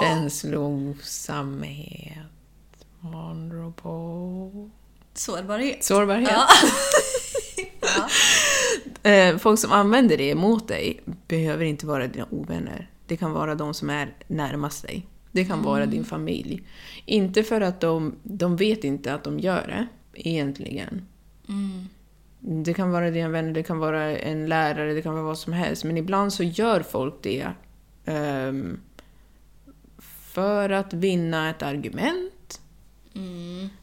känslosamhet, 0.00 2.18
vulnerable, 3.00 4.70
Sårbarhet. 5.14 5.84
sårbarhet. 5.84 6.30
Ja. 9.04 9.10
Eh, 9.10 9.38
Folk 9.38 9.60
som 9.60 9.72
använder 9.72 10.16
det 10.16 10.30
emot 10.30 10.68
dig 10.68 11.00
behöver 11.28 11.64
inte 11.64 11.86
vara 11.86 12.06
dina 12.06 12.26
ovänner. 12.30 12.90
Det 13.06 13.16
kan 13.16 13.32
vara 13.32 13.54
de 13.54 13.74
som 13.74 13.90
är 13.90 14.14
närmast 14.26 14.82
dig. 14.86 15.06
Det 15.32 15.44
kan 15.44 15.62
vara 15.62 15.86
din 15.86 16.04
familj. 16.04 16.62
Inte 17.06 17.42
för 17.42 17.60
att 17.60 17.80
de, 17.80 18.14
de 18.22 18.56
vet 18.56 18.84
inte 18.84 19.14
att 19.14 19.24
de 19.24 19.38
gör 19.40 19.66
det, 19.66 19.86
egentligen. 20.28 21.06
Det 22.44 22.74
kan 22.74 22.90
vara 22.90 23.10
dina 23.10 23.28
vänner, 23.28 23.52
det 23.52 23.62
kan 23.62 23.78
vara 23.78 24.18
en 24.18 24.46
lärare, 24.46 24.94
det 24.94 25.02
kan 25.02 25.14
vara 25.14 25.24
vad 25.24 25.38
som 25.38 25.52
helst. 25.52 25.84
Men 25.84 25.96
ibland 25.96 26.32
så 26.32 26.42
gör 26.42 26.80
folk 26.80 27.14
det 27.22 27.48
ehm, 28.04 28.80
för 30.32 30.70
att 30.70 30.92
vinna 30.92 31.50
ett 31.50 31.62
argument. 31.62 32.32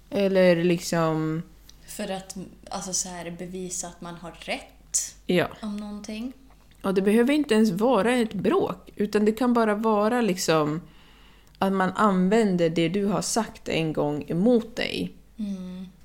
Eller 0.09 0.63
liksom, 0.63 1.43
För 1.85 2.11
att 2.11 2.37
alltså, 2.69 2.93
så 2.93 3.09
här, 3.09 3.31
bevisa 3.31 3.87
att 3.87 4.01
man 4.01 4.15
har 4.15 4.31
rätt 4.31 5.15
ja. 5.25 5.47
om 5.61 5.77
någonting. 5.77 6.33
Och 6.81 6.93
det 6.93 7.01
behöver 7.01 7.33
inte 7.33 7.53
ens 7.53 7.71
vara 7.71 8.13
ett 8.13 8.33
bråk, 8.33 8.89
utan 8.95 9.25
det 9.25 9.31
kan 9.31 9.53
bara 9.53 9.75
vara 9.75 10.21
liksom 10.21 10.81
att 11.57 11.73
man 11.73 11.91
använder 11.91 12.69
det 12.69 12.89
du 12.89 13.05
har 13.05 13.21
sagt 13.21 13.69
en 13.69 13.93
gång 13.93 14.23
emot 14.27 14.75
dig. 14.75 15.13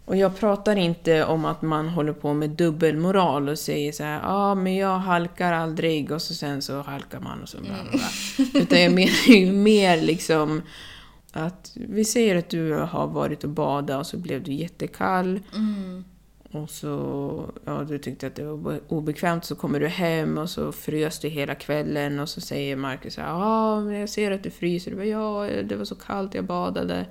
Och 0.04 0.16
jag 0.16 0.38
pratar 0.38 0.76
inte 0.76 1.24
om 1.24 1.44
att 1.44 1.62
man 1.62 1.88
håller 1.88 2.12
på 2.12 2.34
med 2.34 2.50
dubbelmoral 2.50 3.48
och 3.48 3.58
säger 3.58 3.92
så 3.92 4.02
här, 4.02 4.20
ja 4.20 4.22
ah, 4.24 4.54
men 4.54 4.76
jag 4.76 4.98
halkar 4.98 5.52
aldrig 5.52 6.10
och 6.10 6.22
så 6.22 6.34
sen 6.34 6.62
så 6.62 6.82
halkar 6.82 7.20
man 7.20 7.42
och 7.42 7.48
så 7.48 7.58
bla 7.60 7.74
bla 7.82 7.90
bla. 7.90 8.60
Utan 8.60 8.82
jag 8.82 8.92
menar 8.92 9.28
ju 9.28 9.52
mer 9.52 10.00
liksom 10.00 10.62
att 11.32 11.72
vi 11.74 12.04
säger 12.04 12.36
att 12.36 12.50
du 12.50 12.74
har 12.74 13.06
varit 13.06 13.44
och 13.44 13.50
badat 13.50 14.00
och 14.00 14.06
så 14.06 14.16
blev 14.16 14.42
du 14.42 14.52
jättekall. 14.52 15.40
Och 16.50 16.70
så, 16.70 17.52
ja 17.64 17.84
du 17.88 17.98
tyckte 17.98 18.26
att 18.26 18.34
det 18.34 18.44
var 18.44 18.80
obekvämt, 18.88 19.44
så 19.44 19.54
kommer 19.54 19.80
du 19.80 19.88
hem 19.88 20.38
och 20.38 20.50
så 20.50 20.72
frös 20.72 21.18
du 21.18 21.28
hela 21.28 21.54
kvällen 21.54 22.20
och 22.20 22.28
så 22.28 22.40
säger 22.40 22.76
Marcus 22.76 23.16
ja 23.16 23.24
ah, 23.28 23.80
men 23.80 23.94
jag 23.94 24.08
ser 24.08 24.30
att 24.30 24.42
du 24.42 24.50
fryser. 24.50 24.90
Du 24.90 24.96
bara, 24.96 25.06
ja, 25.06 25.48
det 25.62 25.76
var 25.76 25.84
så 25.84 25.94
kallt, 25.94 26.34
jag 26.34 26.44
badade. 26.44 27.06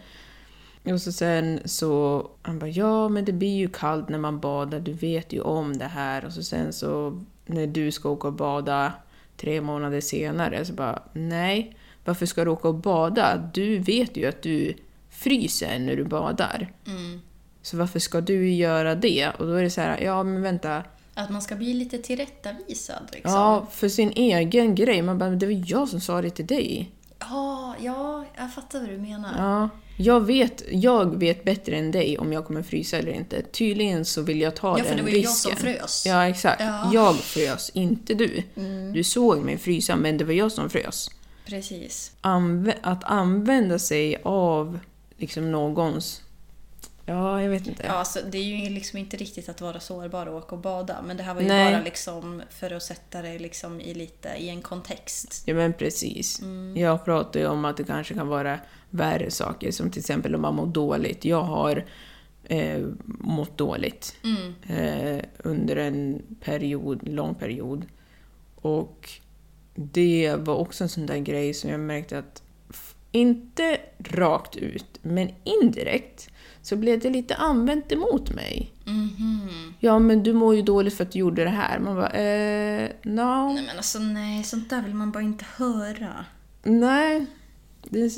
Och 0.84 1.02
så 1.02 1.12
sen 1.12 1.60
så, 1.65 2.28
han 2.41 2.60
bara, 2.60 2.69
ja 2.69 3.10
men 3.10 3.26
det 3.26 3.32
blir 3.34 3.58
ju 3.58 3.67
kallt 3.67 4.10
när 4.10 4.17
man 4.17 4.39
badar, 4.39 4.80
du 4.80 4.93
vet 4.93 5.34
ju 5.34 5.41
om 5.41 5.78
det 5.78 5.86
här. 5.86 6.26
Och 6.26 6.34
så 6.34 6.43
sen 6.43 6.74
så, 6.74 7.24
när 7.46 7.67
du 7.67 7.91
ska 7.91 8.10
åka 8.10 8.28
och 8.28 8.34
bada 8.34 8.93
tre 9.38 9.62
månader 9.62 10.02
senare, 10.02 10.65
så 10.65 10.74
bara, 10.74 11.04
nej, 11.14 11.78
varför 12.05 12.26
ska 12.26 12.45
du 12.45 12.51
åka 12.51 12.68
och 12.68 12.76
bada? 12.76 13.49
Du 13.53 13.80
vet 13.80 14.18
ju 14.18 14.26
att 14.26 14.41
du 14.41 14.74
fryser 15.10 15.80
när 15.80 15.95
du 15.95 16.03
badar. 16.03 16.74
Så 17.62 17.78
varför 17.78 17.99
ska 17.99 18.22
du 18.22 18.53
göra 18.53 18.95
det? 18.95 19.30
Och 19.39 19.45
då 19.45 19.53
är 19.53 19.64
det 19.64 19.70
så 19.70 19.82
här, 19.82 20.01
ja 20.01 20.24
men 20.24 20.41
vänta. 20.41 20.84
Att 21.14 21.30
man 21.30 21.41
ska 21.41 21.55
bli 21.55 21.74
lite 21.74 21.97
tillrättavisad 21.97 23.10
liksom. 23.12 23.32
Ja, 23.34 23.68
för 23.72 23.89
sin 23.89 24.12
egen 24.12 24.76
grej. 24.76 25.01
Man 25.01 25.18
bara, 25.18 25.30
det 25.30 25.45
var 25.45 25.64
jag 25.68 25.89
som 25.89 25.99
sa 25.99 26.22
det 26.22 26.30
till 26.30 26.47
dig. 26.47 26.91
Ja, 27.30 27.76
ja, 27.80 28.26
jag 28.38 28.53
fattar 28.53 28.80
vad 28.80 28.89
du 28.89 28.97
menar. 28.97 29.32
Ja, 29.38 29.69
jag 29.97 30.21
vet, 30.26 30.63
jag 30.71 31.15
vet 31.19 31.43
bättre 31.43 31.76
än 31.78 31.91
dig 31.91 32.17
om 32.17 32.34
jag 32.34 32.45
kommer 32.45 32.63
frysa 32.63 32.97
eller 32.97 33.11
inte. 33.11 33.41
Tydligen 33.41 34.05
så 34.05 34.21
vill 34.21 34.41
jag 34.41 34.55
ta 34.55 34.67
Ja, 34.69 34.76
den 34.78 34.86
för 34.86 34.95
det 34.95 35.01
var 35.01 35.09
ju 35.09 35.15
jag 35.15 35.21
risken. 35.30 35.51
som 35.57 35.61
frös. 35.61 36.03
Ja, 36.05 36.28
exakt. 36.28 36.61
Ja. 36.61 36.82
Mm. 36.82 36.93
Jag 36.93 37.15
frös, 37.15 37.69
inte 37.74 38.13
du. 38.13 38.43
Du 38.93 39.03
såg 39.03 39.38
mig 39.43 39.57
frysa, 39.57 39.95
men 39.95 40.17
det 40.17 40.24
var 40.26 40.34
jag 40.34 40.51
som 40.51 40.69
frös. 40.69 41.09
Precis. 41.45 42.11
Anvä- 42.21 42.78
att 42.82 43.03
använda 43.03 43.80
sig 43.80 44.17
av 44.24 44.80
liksom 45.17 45.51
någons... 45.51 46.21
Ja, 47.06 47.41
jag 47.41 47.49
vet 47.49 47.68
inte. 47.68 47.84
Ja, 47.86 47.91
alltså, 47.91 48.20
det 48.32 48.38
är 48.38 48.43
ju 48.43 48.70
liksom 48.70 48.99
inte 48.99 49.18
riktigt 49.18 49.49
att 49.49 49.62
vara 49.62 49.80
sårbar 49.80 50.26
och 50.26 50.36
åka 50.36 50.56
och 50.56 50.62
bada. 50.62 51.01
Men 51.01 51.18
det 51.18 51.24
här 51.24 51.34
var 51.34 51.41
ju 51.41 51.47
Nej. 51.47 51.74
bara 51.74 51.84
liksom 51.84 52.41
för 52.49 52.72
att 52.72 52.84
sätta 52.84 53.22
det 53.22 53.39
liksom 53.39 53.82
i 53.82 53.93
lite 53.93 54.30
i 54.38 54.49
en 54.49 54.62
kontext. 54.62 55.43
Ja 55.45 55.54
men 55.54 55.74
precis. 55.74 56.41
Jag 56.76 57.06
pratar 57.06 57.39
ju 57.39 57.47
om 57.47 57.66
att 57.66 57.78
det 57.78 57.84
kanske 57.84 58.14
kan 58.14 58.28
vara 58.28 58.60
värre 58.89 59.32
saker, 59.32 59.72
som 59.72 59.91
till 59.91 59.99
exempel 59.99 60.36
om 60.36 60.41
man 60.41 60.56
mår 60.56 60.68
dåligt. 60.68 61.26
Jag 61.26 61.41
har 61.41 61.86
eh, 62.43 62.88
mått 63.06 63.58
dåligt 63.58 64.16
eh, 64.68 65.26
under 65.38 65.76
en 65.76 66.22
period, 66.41 67.08
lång 67.08 67.36
period. 67.36 67.86
Och 68.56 69.10
det 69.76 70.36
var 70.38 70.56
också 70.56 70.84
en 70.84 70.89
sån 70.89 71.06
där 71.06 71.18
grej 71.18 71.54
som 71.54 71.70
jag 71.70 71.80
märkte 71.80 72.20
att, 72.20 72.43
inte 73.12 73.80
rakt 73.99 74.56
ut, 74.56 74.99
men 75.01 75.30
indirekt, 75.43 76.30
så 76.64 76.76
blev 76.76 76.99
det 76.99 77.09
lite 77.09 77.36
använt 77.36 77.91
emot 77.91 78.30
mig. 78.30 78.74
Ja, 79.80 79.99
men 79.99 80.24
du 80.24 80.34
mår 80.34 80.55
ju 80.55 80.61
dåligt 80.61 80.93
för 80.93 81.03
att 81.03 81.11
du 81.11 81.20
gjorde 81.20 81.43
det 81.43 81.49
här. 81.49 81.80
Man 81.80 81.95
bara, 81.95 82.09
eh, 82.09 82.89
no. 83.03 83.53
Nej 83.53 83.66
men 83.68 83.78
alltså 83.78 83.99
nej, 83.99 84.43
sånt 84.43 84.70
där 84.70 84.82
vill 84.82 84.93
man 84.95 85.11
bara 85.11 85.24
inte 85.24 85.45
höra. 85.55 86.26
Nej, 86.64 87.26
this, 87.91 88.18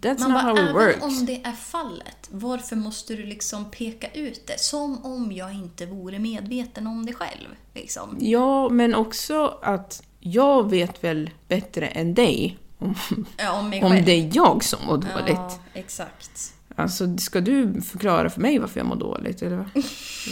that's 0.00 0.20
Man 0.20 0.32
not 0.32 0.42
bara, 0.42 0.42
how 0.42 0.52
it 0.54 0.58
även 0.58 0.74
works. 0.74 1.02
om 1.02 1.26
det 1.26 1.42
är 1.44 1.52
fallet, 1.52 2.28
varför 2.30 2.76
måste 2.76 3.14
du 3.14 3.26
liksom 3.26 3.70
peka 3.70 4.08
ut 4.10 4.46
det? 4.46 4.60
Som 4.60 5.04
om 5.04 5.32
jag 5.32 5.52
inte 5.52 5.86
vore 5.86 6.18
medveten 6.18 6.86
om 6.86 7.06
det 7.06 7.12
själv. 7.12 7.48
Liksom. 7.74 8.16
Ja, 8.20 8.68
men 8.68 8.94
också 8.94 9.58
att 9.62 10.02
jag 10.20 10.70
vet 10.70 11.04
väl 11.04 11.30
bättre 11.48 11.86
än 11.86 12.14
dig 12.14 12.58
om, 12.78 12.94
Ja, 13.36 13.52
om 13.58 13.64
om 13.82 14.02
det 14.04 14.12
är 14.12 14.30
jag 14.32 14.64
som 14.64 14.86
mår 14.86 14.96
dåligt. 14.96 15.34
Ja, 15.36 15.58
exakt. 15.74 16.53
Alltså, 16.76 17.16
ska 17.18 17.40
du 17.40 17.80
förklara 17.82 18.30
för 18.30 18.40
mig 18.40 18.58
varför 18.58 18.80
jag 18.80 18.86
mår 18.86 18.96
dåligt? 18.96 19.42
Eller 19.42 19.56
vad, 19.56 19.66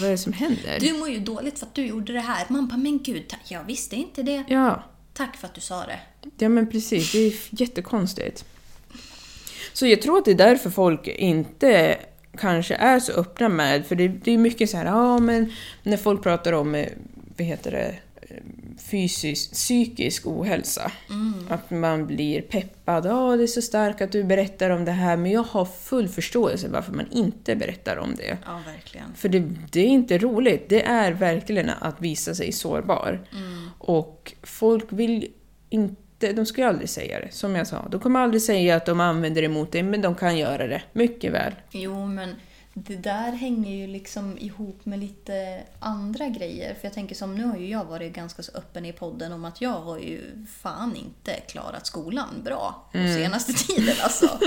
vad 0.00 0.06
är 0.06 0.10
det 0.10 0.18
som 0.18 0.32
händer? 0.32 0.78
Du 0.80 0.92
mår 0.92 1.08
ju 1.08 1.18
dåligt 1.20 1.58
för 1.58 1.66
att 1.66 1.74
du 1.74 1.86
gjorde 1.86 2.12
det 2.12 2.20
här. 2.20 2.46
Man 2.48 2.68
bara, 2.68 2.76
men 2.76 3.02
gud, 3.02 3.34
jag 3.48 3.64
visste 3.64 3.96
inte 3.96 4.22
det. 4.22 4.44
Ja, 4.48 4.82
Tack 5.14 5.36
för 5.36 5.46
att 5.46 5.54
du 5.54 5.60
sa 5.60 5.84
det. 5.86 5.98
ja, 6.38 6.48
men 6.48 6.70
precis. 6.70 7.12
Det 7.12 7.18
är 7.18 7.32
jättekonstigt. 7.50 8.44
Så 9.72 9.86
jag 9.86 10.02
tror 10.02 10.18
att 10.18 10.24
det 10.24 10.30
är 10.30 10.34
därför 10.34 10.70
folk 10.70 11.08
inte 11.08 11.98
kanske 12.38 12.74
är 12.74 13.00
så 13.00 13.12
öppna 13.12 13.48
med, 13.48 13.86
för 13.86 13.94
det, 13.96 14.08
det 14.08 14.30
är 14.32 14.38
mycket 14.38 14.70
så 14.70 14.76
här, 14.76 14.84
ja 14.84 15.18
men 15.18 15.52
när 15.82 15.96
folk 15.96 16.22
pratar 16.22 16.52
om, 16.52 16.74
eh, 16.74 16.88
vad 17.36 17.46
heter 17.46 17.70
det, 17.70 17.94
fysisk, 18.78 19.52
psykisk 19.52 20.26
ohälsa. 20.26 20.92
Att 21.48 21.70
man 21.70 22.06
blir 22.06 22.42
peppad, 22.42 23.06
ja 23.06 23.36
det 23.36 23.42
är 23.42 23.46
så 23.46 23.62
starkt 23.62 24.00
att 24.02 24.12
du 24.12 24.24
berättar 24.24 24.70
om 24.70 24.84
det 24.84 24.92
här, 24.92 25.16
men 25.16 25.32
jag 25.32 25.42
har 25.42 25.64
full 25.64 26.08
förståelse 26.08 26.68
varför 26.68 26.92
man 26.92 27.06
inte 27.10 27.56
berättar 27.56 27.96
om 27.96 28.14
det. 28.16 28.38
Ja, 28.46 28.60
verkligen. 28.66 29.14
För 29.14 29.28
det, 29.28 29.38
det 29.72 29.80
är 29.80 29.86
inte 29.86 30.18
roligt. 30.18 30.68
Det 30.68 30.82
är 30.82 31.12
verkligen 31.12 31.70
att 31.80 32.00
visa 32.00 32.34
sig 32.34 32.52
sårbar. 32.52 33.20
Och 33.78 34.32
folk 34.42 34.84
vill 34.88 35.28
inte, 35.70 36.32
de 36.32 36.46
ska 36.46 36.60
ju 36.60 36.68
aldrig 36.68 36.88
säga 36.88 37.20
det, 37.20 37.32
som 37.32 37.54
jag 37.54 37.66
sa. 37.66 37.88
De 37.90 38.00
kommer 38.00 38.20
aldrig 38.20 38.42
säga 38.42 38.76
att 38.76 38.86
de 38.86 39.00
använder 39.00 39.42
det 39.42 39.46
emot 39.46 39.72
dig, 39.72 39.82
men 39.82 40.00
de 40.00 40.14
kan 40.14 40.38
göra 40.38 40.66
det. 40.66 40.82
Mycket 40.92 41.32
väl. 41.32 41.52
Jo, 41.70 42.06
men 42.06 42.34
det 42.74 42.96
där 42.96 43.32
hänger 43.32 43.76
ju 43.76 43.86
liksom 43.86 44.38
ihop 44.38 44.86
med 44.86 44.98
lite 44.98 45.62
andra 45.78 46.28
grejer. 46.28 46.74
För 46.74 46.84
jag 46.86 46.92
tänker 46.92 47.14
som 47.14 47.34
nu 47.34 47.44
har 47.44 47.56
ju 47.56 47.68
jag 47.68 47.84
varit 47.84 48.12
ganska 48.12 48.42
så 48.42 48.52
öppen 48.54 48.86
i 48.86 48.92
podden 48.92 49.32
om 49.32 49.44
att 49.44 49.60
jag 49.60 49.80
har 49.80 49.98
ju 49.98 50.46
fan 50.60 50.96
inte 50.96 51.40
klarat 51.40 51.86
skolan 51.86 52.42
bra 52.44 52.90
på 52.92 52.98
senaste 52.98 53.52
tiden 53.66 53.96
alltså. 54.02 54.38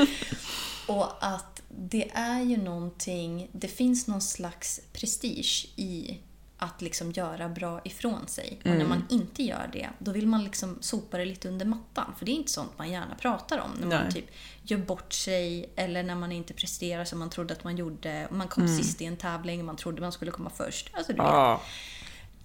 Och 0.87 1.25
att 1.25 1.61
det 1.69 2.11
är 2.13 2.41
ju 2.41 2.57
någonting, 2.57 3.49
det 3.51 3.67
finns 3.67 4.07
någon 4.07 4.21
slags 4.21 4.81
prestige 4.93 5.67
i 5.75 6.19
att 6.57 6.81
liksom 6.81 7.11
göra 7.11 7.49
bra 7.49 7.81
ifrån 7.83 8.27
sig. 8.27 8.59
Och 8.65 8.71
när 8.71 8.85
man 8.85 9.05
inte 9.09 9.43
gör 9.43 9.69
det, 9.73 9.89
då 9.99 10.11
vill 10.11 10.27
man 10.27 10.43
liksom 10.43 10.77
sopa 10.81 11.17
det 11.17 11.25
lite 11.25 11.47
under 11.47 11.65
mattan. 11.65 12.13
För 12.17 12.25
det 12.25 12.31
är 12.31 12.33
inte 12.33 12.51
sånt 12.51 12.77
man 12.77 12.91
gärna 12.91 13.15
pratar 13.15 13.57
om. 13.59 13.71
När 13.79 13.87
man 13.87 14.03
Nej. 14.03 14.13
typ 14.13 14.25
gör 14.63 14.77
bort 14.77 15.13
sig 15.13 15.69
eller 15.75 16.03
när 16.03 16.15
man 16.15 16.31
inte 16.31 16.53
presterar 16.53 17.05
som 17.05 17.19
man 17.19 17.29
trodde 17.29 17.53
att 17.53 17.63
man 17.63 17.77
gjorde. 17.77 18.27
Och 18.29 18.35
man 18.35 18.47
kom 18.47 18.67
sist 18.67 19.01
i 19.01 19.05
en 19.05 19.17
tävling 19.17 19.59
och 19.59 19.65
man 19.65 19.75
trodde 19.75 20.01
man 20.01 20.11
skulle 20.11 20.31
komma 20.31 20.49
först. 20.49 20.89
Alltså, 20.93 21.13
du. 21.13 21.17
Ja. 21.17 21.61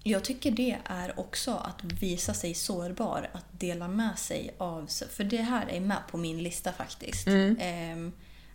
Jag 0.03 0.23
tycker 0.23 0.51
det 0.51 0.77
är 0.85 1.19
också 1.19 1.51
att 1.51 1.83
visa 1.83 2.33
sig 2.33 2.53
sårbar, 2.53 3.29
att 3.33 3.45
dela 3.51 3.87
med 3.87 4.19
sig 4.19 4.55
av... 4.57 4.89
För 5.11 5.23
det 5.23 5.41
här 5.41 5.69
är 5.69 5.79
med 5.79 6.01
på 6.11 6.17
min 6.17 6.43
lista 6.43 6.71
faktiskt. 6.71 7.27
Ehm, 7.27 8.11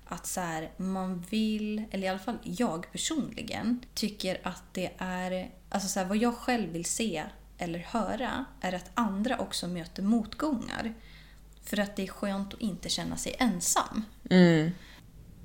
att 0.08 0.26
så 0.26 0.40
här, 0.40 0.70
man 0.76 1.24
vill, 1.30 1.84
eller 1.90 2.06
i 2.06 2.08
alla 2.08 2.18
fall 2.18 2.38
jag 2.42 2.92
personligen, 2.92 3.84
tycker 3.94 4.40
att 4.42 4.62
det 4.72 4.92
är... 4.98 5.50
Alltså 5.68 5.88
så 5.88 6.00
här, 6.00 6.06
vad 6.06 6.16
jag 6.16 6.34
själv 6.34 6.72
vill 6.72 6.84
se 6.84 7.24
eller 7.58 7.78
höra 7.78 8.44
är 8.60 8.72
att 8.72 8.90
andra 8.94 9.38
också 9.38 9.68
möter 9.68 10.02
motgångar. 10.02 10.94
För 11.62 11.80
att 11.80 11.96
det 11.96 12.02
är 12.02 12.08
skönt 12.08 12.54
att 12.54 12.60
inte 12.60 12.88
känna 12.88 13.16
sig 13.16 13.36
ensam. 13.38 14.04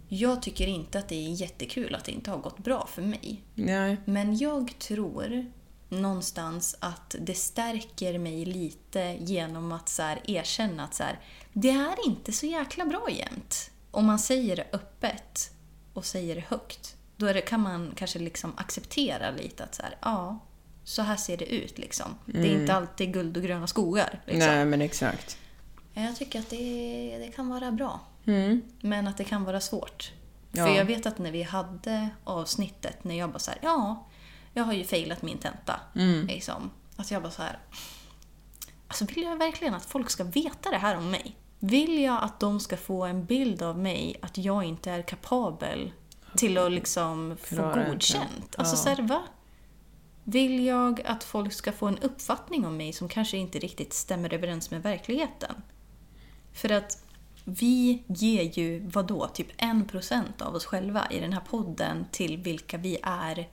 Jag 0.07 0.41
tycker 0.41 0.68
inte 0.68 0.99
att 0.99 1.09
det 1.09 1.16
är 1.16 1.30
jättekul 1.30 1.95
att 1.95 2.05
det 2.05 2.12
inte 2.12 2.32
har 2.32 2.38
gått 2.38 2.57
bra 2.57 2.88
för 2.88 3.01
mig. 3.01 3.43
Nej. 3.55 3.97
Men 4.05 4.38
jag 4.38 4.80
tror 4.80 5.51
någonstans 5.89 6.76
att 6.80 7.16
det 7.20 7.34
stärker 7.34 8.20
mig 8.20 8.45
lite 8.45 9.18
genom 9.20 9.72
att 9.72 9.89
så 9.89 10.16
erkänna 10.26 10.84
att 10.84 10.93
så 10.93 11.03
här, 11.03 11.20
det 11.53 11.70
är 11.70 12.07
inte 12.07 12.32
så 12.32 12.45
jäkla 12.45 12.86
bra 12.86 13.09
jämt. 13.09 13.70
Om 13.91 14.05
man 14.05 14.19
säger 14.19 14.55
det 14.55 14.65
öppet 14.71 15.51
och 15.93 16.05
säger 16.05 16.35
det 16.35 16.43
högt, 16.47 16.95
då 17.17 17.33
det, 17.33 17.41
kan 17.41 17.59
man 17.59 17.93
kanske 17.95 18.19
liksom 18.19 18.53
acceptera 18.57 19.31
lite 19.31 19.63
att 19.63 19.75
så 19.75 19.83
här, 19.83 19.97
ja, 20.01 20.39
så 20.83 21.01
här 21.01 21.15
ser 21.15 21.37
det 21.37 21.53
ut 21.53 21.77
liksom. 21.77 22.15
Det 22.25 22.39
är 22.39 22.61
inte 22.61 22.73
alltid 22.73 23.13
guld 23.13 23.37
och 23.37 23.43
gröna 23.43 23.67
skogar. 23.67 24.21
Liksom. 24.25 24.49
Nej, 24.49 24.65
men 24.65 24.81
exakt. 24.81 25.37
Jag 25.93 26.15
tycker 26.15 26.39
att 26.39 26.49
det, 26.49 27.17
det 27.19 27.31
kan 27.31 27.49
vara 27.49 27.71
bra. 27.71 27.99
Mm. 28.25 28.61
Men 28.81 29.07
att 29.07 29.17
det 29.17 29.23
kan 29.23 29.43
vara 29.43 29.61
svårt. 29.61 30.11
Ja. 30.51 30.65
För 30.65 30.73
jag 30.75 30.85
vet 30.85 31.05
att 31.05 31.17
när 31.17 31.31
vi 31.31 31.43
hade 31.43 32.09
avsnittet, 32.23 33.03
när 33.03 33.15
jag 33.17 33.29
bara 33.29 33.39
så 33.39 33.51
här, 33.51 33.59
ja, 33.63 34.07
jag 34.53 34.63
har 34.63 34.73
ju 34.73 34.83
failat 34.83 35.21
min 35.21 35.37
tenta. 35.37 35.79
Mm. 35.95 36.27
Liksom. 36.27 36.71
Att 36.95 37.11
jag 37.11 37.21
bara 37.21 37.31
så 37.31 37.41
här, 37.41 37.59
alltså 38.87 39.05
vill 39.05 39.23
jag 39.23 39.37
verkligen 39.37 39.73
att 39.73 39.85
folk 39.85 40.09
ska 40.09 40.23
veta 40.23 40.69
det 40.69 40.77
här 40.77 40.97
om 40.97 41.11
mig? 41.11 41.35
Vill 41.64 42.01
jag 42.01 42.24
att 42.24 42.39
de 42.39 42.59
ska 42.59 42.78
få 42.78 43.03
en 43.03 43.26
bild 43.26 43.62
av 43.62 43.80
mig 43.80 44.16
att 44.22 44.38
jag 44.38 44.64
inte 44.64 44.91
är 44.91 45.01
kapabel 45.01 45.91
till 46.38 46.57
att 46.57 46.72
liksom 46.72 47.38
få 47.41 47.55
Klara 47.55 47.89
godkänt? 47.89 48.55
Alltså 48.57 48.76
Ja. 48.76 48.78
så 48.78 48.89
här, 48.89 49.07
va? 49.07 49.22
Vill 50.24 50.66
jag 50.66 51.01
att 51.01 51.24
folk 51.24 51.53
ska 51.53 51.72
få 51.72 51.88
en 51.88 51.97
uppfattning 51.97 52.66
om 52.66 52.78
mig 52.78 52.93
som 52.93 53.09
kanske 53.09 53.38
inte 53.38 53.59
riktigt 53.59 53.93
stämmer 53.93 54.34
överens 54.34 54.72
med 54.72 54.84
verkligheten? 54.84 55.55
För 56.53 56.72
att 56.72 57.03
vi 57.43 58.03
ger 58.07 58.59
ju, 58.59 58.88
vadå, 58.88 59.28
typ 59.28 59.47
en 59.57 59.88
procent 59.88 60.41
av 60.41 60.55
oss 60.55 60.66
själva 60.66 61.07
i 61.12 61.20
den 61.20 61.34
här 61.34 61.41
podden 61.41 62.05
till 62.12 62.38
vilka 62.38 62.78
vi 62.78 62.97
är. 63.03 63.49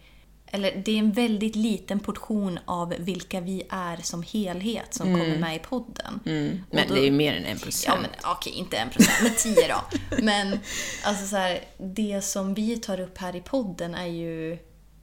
Eller 0.51 0.83
det 0.85 0.93
är 0.93 0.99
en 0.99 1.13
väldigt 1.13 1.57
liten 1.57 2.01
portion 2.01 2.59
av 2.65 2.95
vilka 2.99 3.41
vi 3.41 3.63
är 3.71 3.97
som 3.97 4.23
helhet 4.23 4.95
som 4.95 5.07
kommer 5.19 5.39
med 5.39 5.57
i 5.57 5.59
podden. 5.59 6.21
Men 6.25 6.65
Och 6.71 6.89
då- 6.89 6.95
det 6.95 7.01
är 7.01 7.05
ju 7.05 7.11
mer 7.11 7.33
än 7.37 7.45
en 7.45 7.57
Ja, 7.59 7.65
procent. 7.65 8.01
men 8.01 8.11
okej, 8.33 8.53
inte 8.53 8.77
en 8.77 8.91
procent, 8.91 9.19
men 9.23 9.35
tio 9.35 9.69
då. 9.69 9.99
Men 10.23 10.59
alltså 11.05 11.27
så 11.27 11.37
här, 11.37 11.61
det 11.79 12.21
som 12.25 12.55
vi 12.55 12.77
tar 12.77 13.01
upp 13.01 13.19
här 13.19 13.37
i 13.37 13.41
podden 13.41 13.95
är 13.95 14.07
ju, 14.07 14.59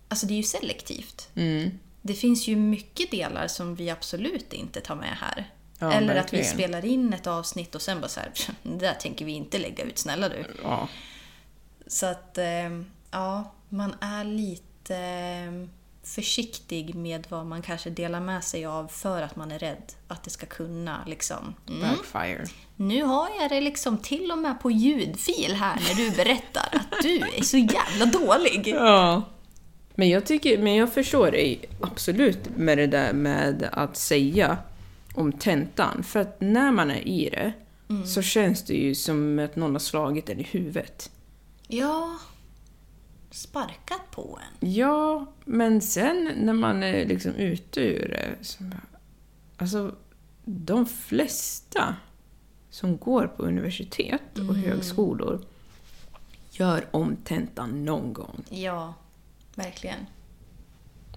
alltså 0.07 0.25
det 0.27 0.33
är 0.33 0.37
ju 0.37 0.43
selektivt. 0.43 1.29
Mm. 1.35 1.79
Det 2.01 2.13
finns 2.13 2.47
ju 2.47 2.55
mycket 2.55 3.11
delar 3.11 3.47
som 3.47 3.75
vi 3.75 3.89
absolut 3.89 4.53
inte 4.53 4.81
tar 4.81 4.95
med 4.95 5.17
här. 5.21 5.51
Ja, 5.79 5.91
Eller 5.93 6.15
att 6.15 6.33
vi 6.33 6.37
verkligen. 6.37 6.45
spelar 6.45 6.85
in 6.85 7.13
ett 7.13 7.27
avsnitt 7.27 7.75
och 7.75 7.81
sen 7.81 8.01
bara 8.01 8.07
så 8.07 8.19
här, 8.19 8.31
det 8.63 8.77
där 8.85 8.93
tänker 8.93 9.25
vi 9.25 9.31
inte 9.31 9.57
lägga 9.57 9.83
ut, 9.83 9.97
snälla 9.97 10.29
du. 10.29 10.45
Ja. 10.63 10.87
Så 11.87 12.05
att, 12.05 12.37
eh, 12.37 12.69
ja, 13.11 13.53
man 13.69 13.95
är 14.01 14.23
lite 14.23 14.63
eh, 14.89 15.67
försiktig 16.03 16.95
med 16.95 17.27
vad 17.29 17.45
man 17.45 17.61
kanske 17.61 17.89
delar 17.89 18.19
med 18.19 18.43
sig 18.43 18.65
av 18.65 18.87
för 18.87 19.21
att 19.21 19.35
man 19.35 19.51
är 19.51 19.59
rädd 19.59 19.93
att 20.07 20.23
det 20.23 20.29
ska 20.29 20.45
kunna 20.45 21.03
liksom... 21.07 21.55
Mm, 21.69 21.81
Backfire. 21.81 22.45
nu 22.75 23.03
har 23.03 23.29
jag 23.41 23.49
det 23.49 23.61
liksom 23.61 23.97
till 23.97 24.31
och 24.31 24.37
med 24.37 24.61
på 24.61 24.71
ljudfil 24.71 25.55
här 25.55 25.75
när 25.75 25.95
du 25.95 26.15
berättar 26.15 26.69
att 26.71 27.03
du 27.03 27.17
är 27.17 27.43
så 27.43 27.57
jävla 27.57 28.05
dålig. 28.05 28.67
Ja. 28.67 29.21
Men 29.95 30.09
jag, 30.09 30.25
tycker, 30.25 30.57
men 30.57 30.75
jag 30.75 30.93
förstår 30.93 31.31
dig 31.31 31.65
absolut 31.81 32.57
med 32.57 32.77
det 32.77 32.87
där 32.87 33.13
med 33.13 33.69
att 33.71 33.97
säga 33.97 34.57
om 35.13 35.31
tentan. 35.31 36.03
För 36.03 36.19
att 36.19 36.41
när 36.41 36.71
man 36.71 36.91
är 36.91 37.07
i 37.07 37.29
det 37.29 37.53
så 38.05 38.21
känns 38.21 38.65
det 38.65 38.73
ju 38.73 38.95
som 38.95 39.39
att 39.39 39.55
någon 39.55 39.71
har 39.71 39.79
slagit 39.79 40.29
en 40.29 40.39
i 40.39 40.43
huvudet. 40.43 41.11
Ja, 41.67 42.17
sparkat 43.35 44.11
på 44.11 44.39
en. 44.41 44.69
Ja, 44.73 45.25
men 45.45 45.81
sen 45.81 46.31
när 46.37 46.53
man 46.53 46.83
är 46.83 47.05
liksom 47.05 47.31
ute 47.35 47.81
ur 47.81 48.07
det... 48.09 48.45
Så, 48.45 48.63
bara- 48.63 48.81
alltså, 49.57 49.95
de 50.45 50.85
flesta 50.85 51.95
som 52.69 52.97
går 52.97 53.27
på 53.27 53.43
universitet 53.43 54.37
och 54.49 54.55
högskolor 54.55 55.41
gör 56.51 56.85
om 56.91 57.15
tentan 57.23 57.85
någon 57.85 58.13
gång. 58.13 58.43
Ja, 58.49 58.93
verkligen. 59.55 59.99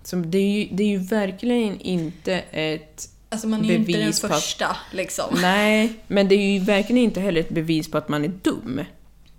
Så 0.02 0.16
det 0.16 0.38
är 0.38 0.58
ju, 0.64 0.68
det 0.76 0.82
är 0.82 0.88
ju 0.88 0.98
verkligen 0.98 1.80
inte 1.80 2.34
ett 2.50 3.08
Alltså 3.30 3.48
man 3.48 3.60
är 3.64 3.68
ju 3.68 3.74
inte 3.74 3.92
den 3.92 4.12
på 4.20 4.26
att- 4.26 4.32
första 4.42 4.76
liksom. 4.92 5.34
Nej, 5.42 5.92
men 6.06 6.28
det 6.28 6.34
är 6.34 6.52
ju 6.52 6.58
verkligen 6.64 7.02
inte 7.04 7.20
heller 7.20 7.40
ett 7.40 7.48
bevis 7.50 7.90
på 7.90 7.98
att 7.98 8.08
man 8.08 8.24
är 8.24 8.28
dum. 8.42 8.80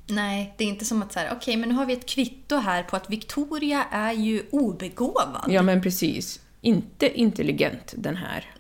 Nej, 0.10 0.54
det 0.58 0.64
är 0.64 0.68
inte 0.68 0.86
som 0.86 1.02
att 1.02 1.14
så 1.14 1.20
här, 1.20 1.30
okej 1.38 1.58
men 1.58 1.70
nu 1.70 1.76
har 1.76 1.86
vi 1.86 1.94
ett 1.94 2.06
kvitto 2.06 2.56
här 2.56 2.84
på 2.84 2.96
att 2.96 3.10
Victoria 3.10 3.84
är 3.92 4.14
ju 4.14 4.44
obegåvad. 4.52 5.46
Ja, 5.48 5.62
men 5.62 5.82
precis. 5.82 6.40
Inte 6.62 7.20
intelligent, 7.20 7.94
den 7.98 8.16
här 8.16 8.52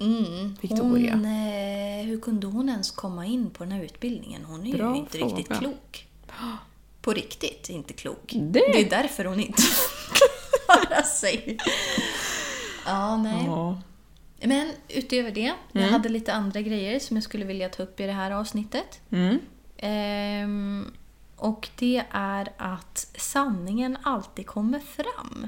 Victoria. 0.62 1.12
Hon, 1.16 1.26
eh, 1.26 2.06
hur 2.06 2.22
kunde 2.22 2.48
hon 2.48 2.70
ens 2.70 2.92
komma 2.92 3.26
in 3.26 3.50
på 3.50 3.64
den 3.64 3.72
här 3.74 3.84
utbildningen? 3.84 4.46
Hon 4.46 4.68
är 4.68 4.78
Bra 4.78 4.94
ju 4.94 5.00
inte 5.00 5.18
riktigt 5.18 5.48
fråga. 5.48 5.60
klok. 5.60 6.08
På 7.02 7.14
riktigt 7.14 7.70
inte 7.70 7.94
klok. 7.94 8.32
Det- 8.34 8.52
det 8.74 8.82
är 8.86 8.90
därför 8.90 9.26
hon 9.26 9.40
inte 9.40 9.62
klarar 10.66 11.02
sig. 11.02 11.58
Ja, 12.86 13.18
nej. 13.18 13.44
Ja. 13.46 13.82
Men 14.44 14.72
utöver 14.90 15.32
det, 15.32 15.54
jag 15.72 15.82
Mm. 15.82 15.94
hade 15.94 16.10
lite 16.10 16.34
andra 16.34 16.62
grejer 16.62 17.00
som 17.00 17.18
jag 17.18 17.24
skulle 17.24 17.46
vilja 17.46 17.70
ta 17.70 17.84
upp 17.84 18.00
i 18.00 18.06
det 18.06 18.12
här 18.12 18.32
avsnittet. 18.32 19.00
Mm. 19.12 19.40
Ehm, 19.78 20.92
och 21.40 21.70
det 21.76 22.04
är 22.12 22.50
att 22.58 23.08
sanningen 23.18 23.98
alltid 24.04 24.48
kommer 24.48 24.80
fram. 24.80 25.48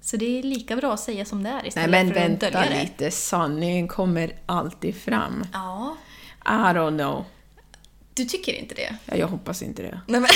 Så 0.00 0.16
det 0.16 0.38
är 0.38 0.42
lika 0.42 0.76
bra 0.76 0.92
att 0.94 1.00
säga 1.00 1.24
som 1.24 1.42
det 1.42 1.48
är 1.50 1.54
Nej, 1.54 1.68
istället 1.68 1.90
men 1.90 2.06
för 2.08 2.14
att 2.20 2.22
vänta 2.30 2.50
det. 2.50 2.80
lite. 2.82 3.10
Sanningen 3.10 3.88
kommer 3.88 4.32
alltid 4.46 4.96
fram. 4.96 5.44
Ja, 5.52 5.96
I 6.44 6.48
don't 6.48 6.98
know. 6.98 7.24
du 8.14 8.24
tycker 8.24 8.52
inte 8.52 8.74
det? 8.74 8.96
Ja, 9.04 9.16
jag 9.16 9.26
hoppas 9.28 9.62
inte 9.62 9.82
det. 9.82 10.00
Nej, 10.06 10.20
men, 10.20 10.30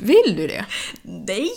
Vill 0.00 0.36
du 0.36 0.46
det? 0.46 0.66
nej! 1.02 1.50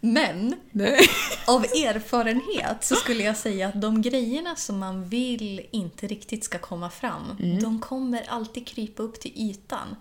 Men 0.00 0.54
Nej. 0.70 0.98
av 1.46 1.64
erfarenhet 1.64 2.84
så 2.84 2.94
skulle 2.94 3.22
jag 3.22 3.36
säga 3.36 3.68
att 3.68 3.80
de 3.80 4.02
grejerna 4.02 4.56
som 4.56 4.78
man 4.78 5.04
vill 5.08 5.66
inte 5.70 6.06
riktigt 6.06 6.44
ska 6.44 6.58
komma 6.58 6.90
fram, 6.90 7.36
Mm. 7.40 7.62
de 7.62 7.80
kommer 7.80 8.24
alltid 8.28 8.66
krypa 8.66 9.02
upp 9.02 9.20
till 9.20 9.32
ytan. 9.36 9.96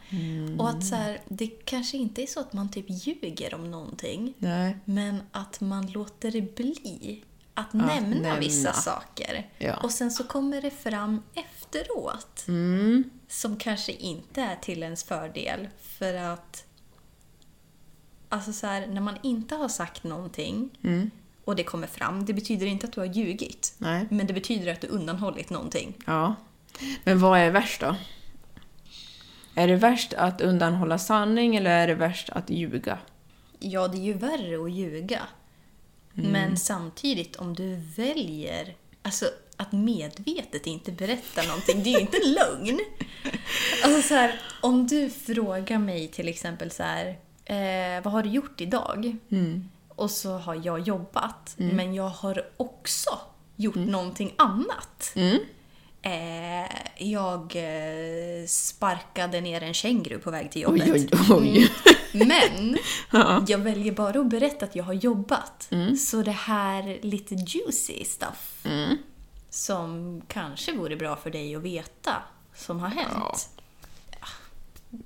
Och 0.60 0.70
att 0.70 0.86
så 0.86 0.96
här, 0.96 1.22
det 1.28 1.48
kanske 1.48 1.98
inte 1.98 2.24
är 2.24 2.28
så 2.28 2.40
att 2.40 2.54
man 2.54 2.72
typ 2.72 2.86
ljuger 2.90 3.54
om 3.54 3.72
någonting, 3.72 4.34
Nej. 4.38 4.78
men 4.86 5.22
att 5.32 5.62
man 5.62 5.88
låter 5.88 6.32
det 6.32 6.56
bli 6.56 7.24
att 7.54 7.74
nämna, 7.74 7.94
nämna. 8.16 8.40
vissa 8.40 8.74
saker. 8.74 9.50
Ja. 9.58 9.78
Och 9.78 9.92
sen 9.92 10.12
så 10.12 10.24
kommer 10.24 10.62
det 10.62 10.72
fram 10.72 11.24
efteråt. 11.36 12.46
Som 13.30 13.58
kanske 13.58 13.92
inte 13.92 14.42
är 14.42 14.56
till 14.56 14.84
ens 14.84 15.04
fördel. 15.04 15.68
För 15.82 16.14
att 16.14 16.64
Alltså 18.30 18.54
så 18.54 18.68
här, 18.68 18.88
när 18.88 19.02
man 19.02 19.18
inte 19.24 19.56
har 19.56 19.68
sagt 19.68 20.04
någonting 20.04 20.70
och 21.46 21.56
det 21.56 21.64
kommer 21.64 21.88
fram, 21.88 22.26
det 22.26 22.34
betyder 22.34 22.66
inte 22.66 22.88
att 22.88 22.94
du 22.94 23.00
har 23.00 23.08
ljugit. 23.08 23.74
Nej. 23.78 24.08
Men 24.10 24.28
det 24.28 24.34
betyder 24.34 24.74
att 24.74 24.82
du 24.82 24.88
undanhållit 24.88 25.50
någonting. 25.50 25.94
Ja. 26.06 26.36
Men 27.04 27.20
vad 27.20 27.40
är 27.40 27.52
värst 27.52 27.82
då? 27.82 27.96
Är 29.56 29.68
det 29.68 29.76
värst 29.76 30.14
att 30.14 30.42
undanhålla 30.42 30.98
sanning 30.98 31.56
eller 31.56 31.70
är 31.70 31.88
det 31.88 31.96
värst 31.96 32.30
att 32.30 32.50
ljuga? 32.50 33.00
Ja, 33.60 33.88
det 33.88 33.98
är 33.98 34.02
ju 34.02 34.14
värre 34.14 34.64
att 34.64 34.72
ljuga. 34.72 35.22
Men 36.14 36.58
samtidigt, 36.58 37.36
om 37.36 37.56
du 37.56 37.76
väljer 37.76 38.76
alltså, 39.02 39.26
att 39.58 39.72
medvetet 39.72 40.68
inte 40.68 40.92
berätta 40.92 41.44
någonting, 41.44 41.84
det 41.84 41.90
är 41.90 41.94
ju 41.94 42.00
inte 42.00 42.20
lögn. 42.26 42.80
Alltså 43.84 44.02
så 44.02 44.14
här, 44.14 44.42
om 44.62 44.88
du 44.88 45.10
frågar 45.10 45.80
mig 45.80 46.08
till 46.08 46.28
exempel 46.28 46.72
så 46.72 46.84
här, 46.84 47.18
eh, 47.48 48.04
vad 48.04 48.14
har 48.14 48.24
du 48.24 48.30
gjort 48.30 48.62
idag? 48.62 49.16
Och 49.90 50.12
så 50.12 50.38
har 50.38 50.62
jag 50.64 50.80
jobbat, 50.80 51.54
men 51.58 51.94
jag 51.94 52.10
har 52.10 52.46
också 52.58 53.20
gjort 53.56 53.76
någonting 53.76 54.34
annat. 54.38 55.14
Eh, 56.02 56.72
jag 56.98 57.56
eh, 57.56 58.46
sparkade 58.48 59.42
ner 59.42 59.64
en 59.64 59.74
känguru 59.74 60.20
på 60.20 60.32
väg 60.32 60.52
till 60.52 60.62
jobbet. 60.62 60.90
Oj, 60.90 61.10
oj, 61.30 61.30
oj. 61.30 61.72
Men 62.12 62.78
jag 63.48 63.58
väljer 63.58 63.92
bara 63.92 64.20
att 64.20 64.28
berätta 64.30 64.66
att 64.66 64.76
jag 64.76 64.84
har 64.84 64.94
jobbat. 64.94 65.70
Så 66.00 66.22
det 66.22 66.32
här 66.32 67.00
lite 67.02 67.36
juicy 67.36 68.06
stuff 68.06 68.66
som 69.50 70.22
kanske 70.28 70.72
vore 70.72 70.96
bra 70.96 71.16
för 71.16 71.30
dig 71.30 71.56
att 71.56 71.62
veta 71.62 72.14
som 72.56 72.80
har 72.80 72.90
hänt. 72.90 73.50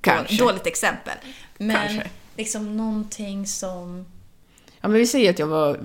Kanske. 0.02 0.38
Dåligt 0.38 0.68
exempel. 0.68 1.18
Men 1.58 1.88
Kanske. 1.88 2.10
Liksom 2.42 2.78
någonting 2.78 3.48
som... 3.48 4.06
Ja, 4.82 4.88
men 4.88 4.98
vi 4.98 5.08
säger 5.08 5.30
att, 5.30 5.40
jag 5.40 5.48
var, 5.48 5.80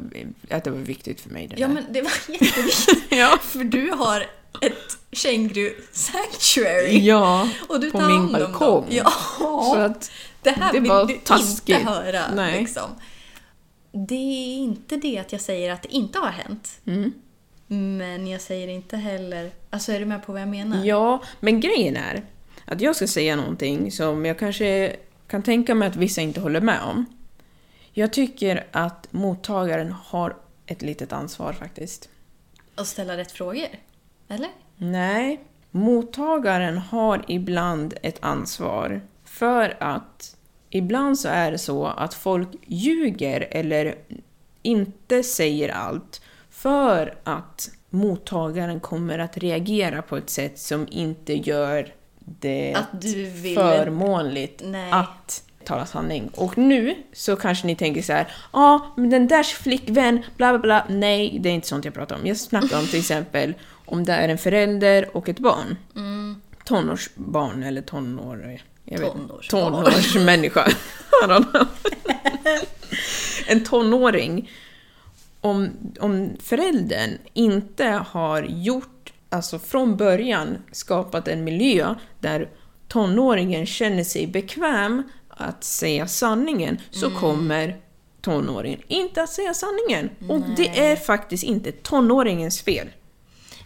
att 0.51 0.65
det 0.65 0.71
var 0.71 0.79
viktigt 0.79 1.21
för 1.21 1.31
mig. 1.31 1.47
Det 1.47 1.55
Ja 1.61 1.67
där. 1.67 1.75
men 1.75 1.85
det 1.93 2.03
var 2.03 2.13
jätteviktigt. 2.29 3.05
Ja. 3.11 3.39
För 3.43 3.65
du 3.65 3.91
har 3.91 4.21
ett 4.61 4.99
känguru 5.13 5.73
sanctuary. 5.93 6.99
Ja, 7.07 7.49
Och 7.69 7.81
du 7.81 7.91
på 7.91 7.99
tar 7.99 8.07
min 8.07 8.17
hand 8.17 8.35
om 8.37 8.41
dem. 8.41 8.53
balkong. 8.53 8.87
Ja. 8.89 9.11
Så 9.75 9.77
att 9.79 10.11
Det 10.43 10.51
här 10.51 10.73
det 10.73 10.81
vill 10.81 10.91
var 10.91 11.07
du 11.07 11.15
taskigt. 11.25 11.79
inte 11.79 11.91
höra. 11.91 12.23
Nej. 12.35 12.61
Liksom. 12.61 12.91
Det 13.93 14.15
är 14.15 14.57
inte 14.59 14.97
det 14.97 15.19
att 15.19 15.33
jag 15.33 15.41
säger 15.41 15.73
att 15.73 15.83
det 15.83 15.95
inte 15.95 16.19
har 16.19 16.31
hänt. 16.31 16.81
Mm. 16.87 17.13
Men 17.99 18.27
jag 18.27 18.41
säger 18.41 18.69
inte 18.69 18.97
heller... 18.97 19.51
Alltså 19.71 19.93
är 19.93 19.99
du 20.01 20.05
med 20.07 20.27
på 20.27 20.33
vad 20.33 20.41
jag 20.41 20.49
menar? 20.49 20.85
Ja, 20.85 21.23
men 21.41 21.61
grejen 21.61 21.97
är 21.97 22.23
att 22.65 22.81
jag 22.81 22.97
ska 22.97 23.07
säga 23.07 23.37
någonting 23.37 23.93
som 23.93 24.25
jag 24.27 24.39
kanske 24.39 24.97
kan 25.27 25.43
tänka 25.43 25.74
mig 25.74 25.89
att 25.89 25.97
vissa 25.97 26.20
inte 26.20 26.41
håller 26.41 26.61
med 26.61 26.81
om. 26.83 27.07
Jag 27.93 28.12
tycker 28.12 28.66
att 28.70 29.09
mottagaren 29.11 29.93
har 29.93 30.37
ett 30.66 30.83
litet 30.83 31.12
ansvar 31.12 31.53
faktiskt. 31.53 32.09
Och 32.74 32.87
ställa 32.87 33.16
rätt 33.16 33.33
frågor? 33.33 33.68
Eller? 34.29 34.51
Nej, 34.77 35.41
mottagaren 35.70 36.79
har 36.79 37.24
ibland 37.29 37.95
ett 38.03 38.18
ansvar 38.20 39.01
för 39.24 39.77
att 39.81 40.37
ibland 40.70 41.18
så 41.18 41.29
är 41.29 41.53
det 41.53 41.59
så 41.59 41.87
att 41.87 42.14
folk 42.14 42.49
ljuger 42.66 43.49
eller 43.51 43.95
inte 44.62 45.22
säger 45.22 45.68
allt 45.68 46.22
för 46.51 47.18
att 47.24 47.70
mottagaren 47.91 48.81
kommer 48.81 49.18
att 49.18 49.37
reagera 49.37 50.03
på 50.03 50.16
ett 50.16 50.31
sätt 50.31 50.59
som 50.59 50.87
inte 50.91 51.35
gör 51.35 51.95
det 52.41 52.74
Att 52.74 53.01
du 53.03 53.24
vill- 53.24 53.55
förmånligt 53.55 54.62
Nej. 54.64 54.91
att 54.93 55.43
tala 55.64 55.87
sanning. 55.87 56.29
Och 56.35 56.59
nu 56.59 56.95
så 57.12 57.37
kanske 57.37 57.66
ni 57.66 57.77
tänker 57.77 58.03
så 58.03 58.12
här, 58.12 58.33
ja, 58.53 58.93
men 58.97 59.11
den 59.11 59.29
där 59.29 59.43
flickvän, 59.43 60.22
bla 60.37 60.51
bla 60.53 60.59
bla. 60.59 60.87
Nej, 60.89 61.39
det 61.41 61.49
är 61.49 61.53
inte 61.53 61.68
sånt 61.68 61.85
jag 61.85 61.95
pratar 61.95 62.16
om. 62.16 62.27
Jag 62.27 62.37
snackar 62.37 62.79
om 62.79 62.87
till 62.87 62.99
exempel 63.01 63.55
om 63.87 64.05
det 64.05 64.12
är 64.12 64.29
en 64.29 64.39
förälder 64.39 65.16
och 65.16 65.29
ett 65.29 65.39
barn. 65.39 65.77
Tonårsbarn 66.64 67.62
eller 67.62 67.83
tonår... 67.83 68.61
Jag 68.85 68.99
vet. 68.99 69.12
Tonårsbarn. 69.12 69.72
Tonårsmänniska. 69.72 70.68
En 73.47 73.64
tonåring. 73.64 74.51
Om, 75.41 75.70
om 76.01 76.37
föräldern 76.43 77.11
inte 77.33 77.85
har 77.87 78.43
gjort, 78.43 78.96
alltså 79.29 79.59
från 79.59 79.97
början 79.97 80.59
skapat 80.72 81.29
en 81.29 81.45
miljö 81.45 81.95
där 82.20 82.51
tonåringen 82.89 83.66
känner 83.66 84.05
sig 84.05 84.27
bekväm 84.27 85.03
att 85.29 85.64
säga 85.64 86.07
sanningen, 86.07 86.81
så 86.91 87.11
kommer 87.11 87.81
tonåringen 88.20 88.81
inte 88.89 89.22
att 89.22 89.31
säga 89.31 89.55
sanningen. 89.55 90.11
Och 90.29 90.41
det 90.57 90.79
är 90.79 90.97
faktiskt 90.97 91.45
inte 91.45 91.72
tonåringens 91.72 92.62
fel. 92.62 92.89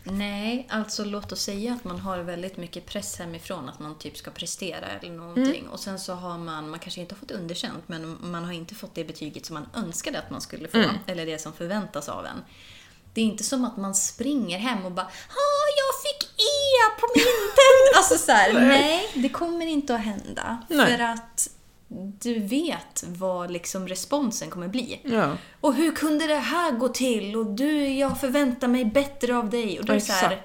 Nej, 0.04 0.66
alltså 0.70 1.04
låt 1.04 1.32
oss 1.32 1.42
säga 1.42 1.72
att 1.72 1.84
man 1.84 1.98
har 1.98 2.18
väldigt 2.18 2.56
mycket 2.56 2.86
press 2.86 3.18
hemifrån 3.18 3.68
att 3.68 3.78
man 3.78 3.98
typ 3.98 4.16
ska 4.16 4.30
prestera 4.30 4.86
eller 4.86 5.12
någonting. 5.12 5.68
Och 5.68 5.80
sen 5.80 5.98
så 5.98 6.14
har 6.14 6.38
man, 6.38 6.70
man 6.70 6.78
kanske 6.78 7.00
inte 7.00 7.14
har 7.14 7.18
fått 7.18 7.30
underkänt, 7.30 7.84
men 7.86 8.18
man 8.20 8.44
har 8.44 8.52
inte 8.52 8.74
fått 8.74 8.94
det 8.94 9.04
betyget 9.04 9.46
som 9.46 9.54
man 9.54 9.84
önskade 9.84 10.18
att 10.18 10.30
man 10.30 10.40
skulle 10.40 10.68
få. 10.68 10.84
Eller 11.06 11.26
det 11.26 11.38
som 11.38 11.52
förväntas 11.52 12.08
av 12.08 12.26
en. 12.26 12.42
Det 13.14 13.20
är 13.20 13.24
inte 13.24 13.44
som 13.44 13.64
att 13.64 13.76
man 13.76 13.94
springer 13.94 14.58
hem 14.58 14.84
och 14.84 14.92
bara 14.92 15.06
“Ja, 15.28 15.60
jag 15.76 16.02
fick 16.02 16.30
E 16.38 17.00
på 17.00 17.06
min 17.16 17.24
tenn!” 17.24 17.96
Alltså 17.96 18.18
så 18.18 18.32
här, 18.32 18.52
nej, 18.52 19.10
det 19.14 19.28
kommer 19.28 19.66
inte 19.66 19.94
att 19.94 20.00
hända. 20.00 20.58
Nej. 20.68 20.96
För 20.96 21.04
att 21.04 21.50
du 22.20 22.38
vet 22.38 23.04
vad 23.06 23.50
liksom 23.50 23.88
responsen 23.88 24.50
kommer 24.50 24.68
bli. 24.68 25.00
Ja. 25.04 25.36
Och 25.60 25.74
hur 25.74 25.92
kunde 25.92 26.26
det 26.26 26.36
här 26.36 26.72
gå 26.72 26.88
till? 26.88 27.36
Och 27.36 27.46
du, 27.46 27.88
jag 27.88 28.20
förväntar 28.20 28.68
mig 28.68 28.84
bättre 28.84 29.36
av 29.36 29.50
dig. 29.50 29.78
Och 29.78 29.84
då 29.84 29.92
är 29.92 29.94
det 29.94 30.00
så 30.00 30.12
här, 30.12 30.42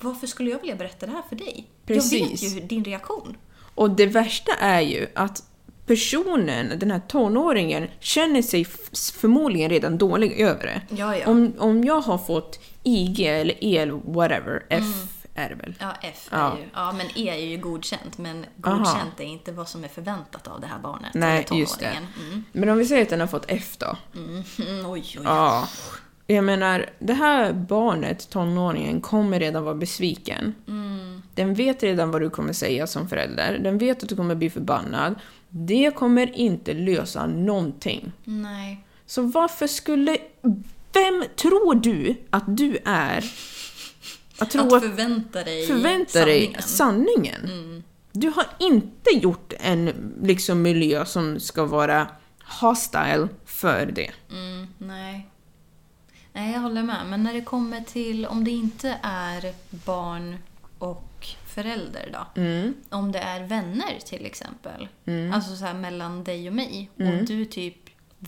varför 0.00 0.26
skulle 0.26 0.50
jag 0.50 0.58
vilja 0.58 0.76
berätta 0.76 1.06
det 1.06 1.12
här 1.12 1.22
för 1.28 1.36
dig? 1.36 1.70
Jag 1.86 1.96
Precis. 1.96 2.42
vet 2.42 2.56
ju 2.56 2.60
din 2.60 2.84
reaktion. 2.84 3.36
Och 3.74 3.90
det 3.90 4.06
värsta 4.06 4.52
är 4.52 4.80
ju 4.80 5.08
att 5.14 5.42
personen, 5.86 6.78
den 6.78 6.90
här 6.90 7.00
tonåringen, 7.08 7.88
känner 8.00 8.42
sig 8.42 8.64
förmodligen 9.20 9.70
redan 9.70 9.98
dålig 9.98 10.40
över 10.40 10.62
det. 10.66 10.80
Ja, 10.96 11.16
ja. 11.16 11.26
Om, 11.26 11.52
om 11.58 11.84
jag 11.84 12.00
har 12.00 12.18
fått 12.18 12.60
IG 12.82 13.20
eller 13.20 13.54
EL, 13.60 13.90
whatever, 14.04 14.62
F, 14.68 14.84
är 15.34 15.48
det 15.48 15.54
väl? 15.54 15.74
Ja, 15.80 15.92
F 16.02 16.28
Ja. 16.30 16.52
är 16.52 16.58
ju... 16.58 16.68
Ja, 16.74 16.92
men 16.92 17.06
E 17.14 17.28
är 17.28 17.46
ju 17.50 17.56
godkänt. 17.58 18.18
Men 18.18 18.46
godkänt 18.56 19.20
är 19.20 19.24
inte 19.24 19.52
vad 19.52 19.68
som 19.68 19.84
är 19.84 19.88
förväntat 19.88 20.48
av 20.48 20.60
det 20.60 20.66
här 20.66 20.78
barnet. 20.78 21.14
Nej, 21.14 21.46
eller 21.48 21.60
just 21.60 21.78
det. 21.80 21.86
Mm. 21.86 22.44
Men 22.52 22.68
om 22.68 22.78
vi 22.78 22.86
säger 22.86 23.02
att 23.02 23.08
den 23.08 23.20
har 23.20 23.26
fått 23.26 23.44
F 23.48 23.76
då? 23.78 23.96
Mm, 24.14 24.42
oj, 24.68 24.86
oj, 24.86 25.16
oj. 25.18 25.22
Ja. 25.24 25.68
Jag 26.26 26.44
menar, 26.44 26.90
det 26.98 27.12
här 27.12 27.52
barnet, 27.52 28.30
tonåringen, 28.30 29.00
kommer 29.00 29.40
redan 29.40 29.64
vara 29.64 29.74
besviken. 29.74 30.54
Mm. 30.68 31.22
Den 31.34 31.54
vet 31.54 31.82
redan 31.82 32.10
vad 32.10 32.20
du 32.20 32.30
kommer 32.30 32.52
säga 32.52 32.86
som 32.86 33.08
förälder. 33.08 33.58
Den 33.58 33.78
vet 33.78 34.02
att 34.02 34.08
du 34.08 34.16
kommer 34.16 34.34
bli 34.34 34.50
förbannad. 34.50 35.14
Det 35.54 35.90
kommer 35.94 36.36
inte 36.36 36.74
lösa 36.74 37.26
någonting. 37.26 38.12
Nej. 38.24 38.84
Så 39.06 39.22
varför 39.22 39.66
skulle... 39.66 40.16
Vem 40.92 41.24
tror 41.36 41.74
du 41.74 42.16
att 42.30 42.56
du 42.56 42.78
är? 42.84 43.24
Att 44.38 44.56
Att 44.56 44.82
förvänta 44.82 45.44
dig 45.44 45.66
förvänta 45.66 46.24
dig 46.24 46.56
sanningen. 46.60 46.62
sanningen. 46.62 47.44
Mm. 47.44 47.82
Du 48.12 48.28
har 48.28 48.46
inte 48.58 49.10
gjort 49.10 49.52
en 49.60 50.12
liksom, 50.22 50.62
miljö 50.62 51.04
som 51.04 51.40
ska 51.40 51.64
vara 51.64 52.06
hostile 52.60 53.28
för 53.44 53.86
det. 53.86 54.10
Mm, 54.30 54.66
nej. 54.78 55.28
Nej, 56.32 56.52
jag 56.52 56.60
håller 56.60 56.82
med. 56.82 57.06
Men 57.06 57.22
när 57.22 57.34
det 57.34 57.40
kommer 57.40 57.80
till 57.80 58.26
om 58.26 58.44
det 58.44 58.50
inte 58.50 58.98
är 59.02 59.52
barn 59.70 60.36
och 60.78 61.11
förälder 61.54 62.08
då. 62.12 62.40
Mm. 62.40 62.74
Om 62.88 63.12
det 63.12 63.18
är 63.18 63.40
vänner 63.44 63.98
till 64.04 64.26
exempel. 64.26 64.88
Alltså 65.32 65.56
så 65.56 65.64
här 65.64 65.74
mellan 65.74 66.24
dig 66.24 66.48
och 66.48 66.54
mig. 66.54 66.90
Mm. 66.98 67.18
Och 67.18 67.24
du 67.24 67.44
typ 67.44 67.76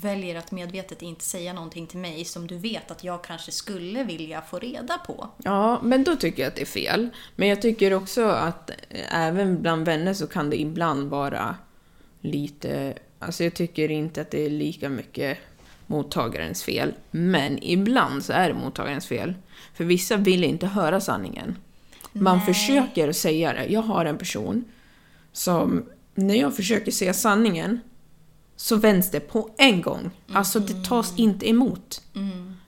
väljer 0.00 0.36
att 0.36 0.52
medvetet 0.52 1.02
inte 1.02 1.24
säga 1.24 1.52
någonting 1.52 1.86
till 1.86 1.98
mig 1.98 2.24
som 2.24 2.46
du 2.46 2.58
vet 2.58 2.90
att 2.90 3.04
jag 3.04 3.24
kanske 3.24 3.52
skulle 3.52 4.04
vilja 4.04 4.42
få 4.42 4.58
reda 4.58 4.98
på. 4.98 5.28
Ja, 5.44 5.80
men 5.82 6.04
då 6.04 6.16
tycker 6.16 6.42
jag 6.42 6.48
att 6.48 6.56
det 6.56 6.62
är 6.62 6.66
fel. 6.66 7.08
Men 7.36 7.48
jag 7.48 7.62
tycker 7.62 7.94
också 7.94 8.24
att 8.24 8.70
eh, 8.70 9.26
även 9.26 9.62
bland 9.62 9.86
vänner 9.86 10.14
så 10.14 10.26
kan 10.26 10.50
det 10.50 10.60
ibland 10.60 11.10
vara 11.10 11.56
lite... 12.20 12.94
Alltså 13.18 13.44
jag 13.44 13.54
tycker 13.54 13.90
inte 13.90 14.20
att 14.20 14.30
det 14.30 14.46
är 14.46 14.50
lika 14.50 14.88
mycket 14.88 15.38
mottagarens 15.86 16.62
fel. 16.62 16.94
Men 17.10 17.58
ibland 17.62 18.24
så 18.24 18.32
är 18.32 18.48
det 18.48 18.54
mottagarens 18.54 19.06
fel. 19.06 19.34
För 19.74 19.84
vissa 19.84 20.16
vill 20.16 20.44
inte 20.44 20.66
höra 20.66 21.00
sanningen. 21.00 21.56
Man 22.14 22.36
Nej. 22.36 22.46
försöker 22.46 23.12
säga 23.12 23.52
det. 23.52 23.66
Jag 23.66 23.82
har 23.82 24.04
en 24.04 24.18
person 24.18 24.64
som, 25.32 25.84
när 26.14 26.34
jag 26.34 26.56
försöker 26.56 26.92
säga 26.92 27.14
sanningen, 27.14 27.80
så 28.56 28.76
vänds 28.76 29.10
det 29.10 29.20
på 29.20 29.50
en 29.58 29.82
gång. 29.82 30.10
Alltså 30.32 30.58
det 30.60 30.84
tas 30.84 31.12
inte 31.18 31.48
emot. 31.50 32.02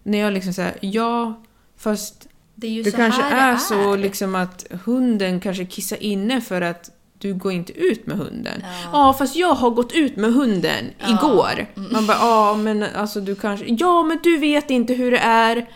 När 0.03 0.19
jag 0.19 0.33
liksom 0.33 0.53
säger 0.53 0.75
ja, 0.81 1.43
fast 1.77 2.29
Det 2.55 2.67
är 2.81 2.85
det 2.85 2.91
kanske 2.91 3.23
är, 3.23 3.53
det 3.53 3.59
så 3.59 3.97
liksom 3.97 4.35
att 4.35 4.67
hunden 4.85 5.41
kanske 5.41 5.65
kissar 5.65 6.03
inne 6.03 6.41
för 6.41 6.61
att 6.61 6.91
du 7.19 7.35
går 7.35 7.53
inte 7.53 7.73
ut 7.73 8.07
med 8.07 8.17
hunden. 8.19 8.61
Ja, 8.63 8.89
Ja. 8.93 9.13
fast 9.19 9.37
jag 9.37 9.55
har 9.55 9.71
gått 9.71 9.93
ut 9.93 10.17
med 10.17 10.33
hunden 10.35 10.85
igår. 11.09 11.67
Man 11.93 12.07
bara, 12.07 12.17
ja 12.21 12.55
men 12.57 12.83
alltså 12.83 13.21
du 13.21 13.35
kanske... 13.35 13.67
Ja 13.69 14.03
men 14.03 14.19
du 14.23 14.39
vet 14.39 14.71
inte 14.71 14.95
hur 14.95 15.11
det 15.11 15.19
är 15.19 15.67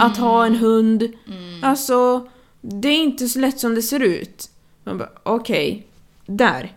att 0.00 0.16
ha 0.16 0.46
en 0.46 0.54
hund. 0.56 1.12
Alltså, 1.62 2.28
det 2.60 2.88
är 2.88 2.98
inte 2.98 3.28
så 3.28 3.38
lätt 3.38 3.60
som 3.60 3.74
det 3.74 3.82
ser 3.82 4.00
ut. 4.00 4.50
Man 4.84 4.98
bara, 4.98 5.10
okej, 5.22 5.86
där. 6.26 6.76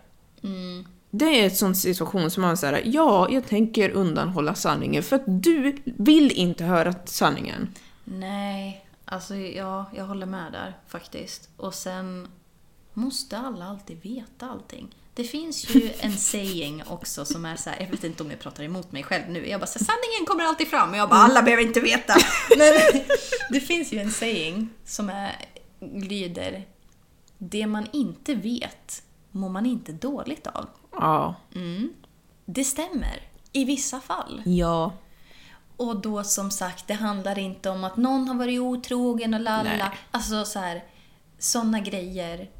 Det 1.10 1.24
är 1.40 1.44
en 1.44 1.56
sån 1.56 1.74
situation 1.74 2.30
som 2.30 2.42
man 2.42 2.56
säger, 2.56 2.82
ja, 2.84 3.28
jag 3.30 3.46
tänker 3.46 3.90
undanhålla 3.90 4.54
sanningen 4.54 5.02
för 5.02 5.16
att 5.16 5.22
du 5.26 5.76
vill 5.84 6.30
inte 6.32 6.64
höra 6.64 6.94
sanningen. 7.04 7.74
Nej, 8.04 8.86
alltså 9.04 9.34
ja, 9.34 9.86
jag 9.96 10.04
håller 10.04 10.26
med 10.26 10.52
där 10.52 10.76
faktiskt. 10.88 11.48
Och 11.56 11.74
sen 11.74 12.28
måste 12.92 13.38
alla 13.38 13.64
alltid 13.64 14.02
veta 14.02 14.46
allting. 14.50 14.94
Det 15.14 15.24
finns 15.24 15.70
ju 15.70 15.90
en 15.98 16.12
saying 16.18 16.82
också 16.86 17.24
som 17.24 17.44
är 17.44 17.56
så 17.56 17.70
här, 17.70 17.80
jag 17.80 17.86
vet 17.86 18.04
inte 18.04 18.22
om 18.22 18.30
jag 18.30 18.40
pratar 18.40 18.64
emot 18.64 18.92
mig 18.92 19.02
själv 19.02 19.30
nu. 19.30 19.48
Jag 19.48 19.60
bara 19.60 19.66
så 19.66 19.78
här, 19.78 19.86
sanningen 19.86 20.26
kommer 20.26 20.44
alltid 20.44 20.68
fram 20.68 20.90
och 20.90 20.96
jag 20.96 21.08
bara 21.08 21.20
alla 21.20 21.42
behöver 21.42 21.62
inte 21.62 21.80
veta. 21.80 22.14
Men 22.58 22.72
det 23.50 23.60
finns 23.60 23.92
ju 23.92 23.98
en 23.98 24.10
saying 24.10 24.68
som 24.84 25.08
är, 25.08 25.36
lyder 25.92 26.64
det 27.38 27.66
man 27.66 27.86
inte 27.92 28.34
vet 28.34 29.02
mår 29.30 29.48
man 29.48 29.66
inte 29.66 29.92
dåligt 29.92 30.46
av. 30.46 30.68
Ja. 30.92 31.34
Det 32.44 32.64
stämmer 32.64 33.22
i 33.52 33.64
vissa 33.64 34.00
fall. 34.00 34.42
Ja. 34.44 34.92
Och 35.76 36.00
då 36.00 36.24
som 36.24 36.50
sagt, 36.50 36.88
det 36.88 36.94
handlar 36.94 37.38
inte 37.38 37.70
om 37.70 37.84
att 37.84 37.96
någon 37.96 38.28
har 38.28 38.34
varit 38.34 38.60
otrogen 38.60 39.34
och 39.34 39.40
lalla. 39.40 39.92
Alltså 40.10 40.44
så 40.44 40.58
här, 40.58 40.84
sådana 41.38 41.80
grejer. 41.80 42.50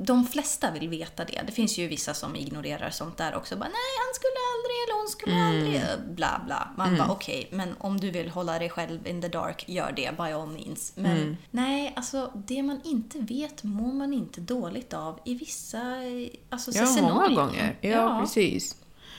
De 0.00 0.26
flesta 0.26 0.70
vill 0.70 0.88
veta 0.88 1.24
det. 1.24 1.42
Det 1.46 1.52
finns 1.52 1.78
ju 1.78 1.88
vissa 1.88 2.14
som 2.14 2.36
ignorerar 2.36 2.90
sånt 2.90 3.16
där 3.16 3.36
också. 3.36 3.56
Bara, 3.56 3.64
Nej, 3.68 3.74
han 4.06 4.14
skulle 4.14 4.38
aldrig 4.54 4.76
eller 4.84 5.00
hon 5.00 5.08
skulle 5.08 5.44
aldrig. 5.44 6.14
Bla 6.16 6.40
bla. 6.46 6.68
Man 6.76 6.96
bara 6.96 7.10
okej, 7.10 7.48
men 7.52 7.74
om 7.78 8.00
du 8.00 8.10
vill 8.10 8.28
hålla 8.28 8.58
dig 8.58 8.70
själv 8.70 9.06
in 9.06 9.22
the 9.22 9.28
dark, 9.28 9.64
gör 9.68 9.92
det 9.96 10.16
by 10.16 10.22
all 10.32 10.48
means. 10.48 10.92
Men 10.96 11.36
nej, 11.50 11.92
alltså 11.96 12.30
det 12.34 12.62
man 12.62 12.80
inte 12.84 13.18
vet 13.18 13.62
mår 13.62 13.92
man 13.92 14.12
inte 14.12 14.40
dåligt 14.40 14.94
av 14.94 15.20
i 15.24 15.34
vissa 15.34 15.82
alltså, 16.50 16.72
så 16.72 16.78
Ja, 16.78 16.82
många 16.84 16.92
scenarion. 16.96 17.34
gånger. 17.34 17.76
Ja, 17.80 18.18
precis. 18.20 18.76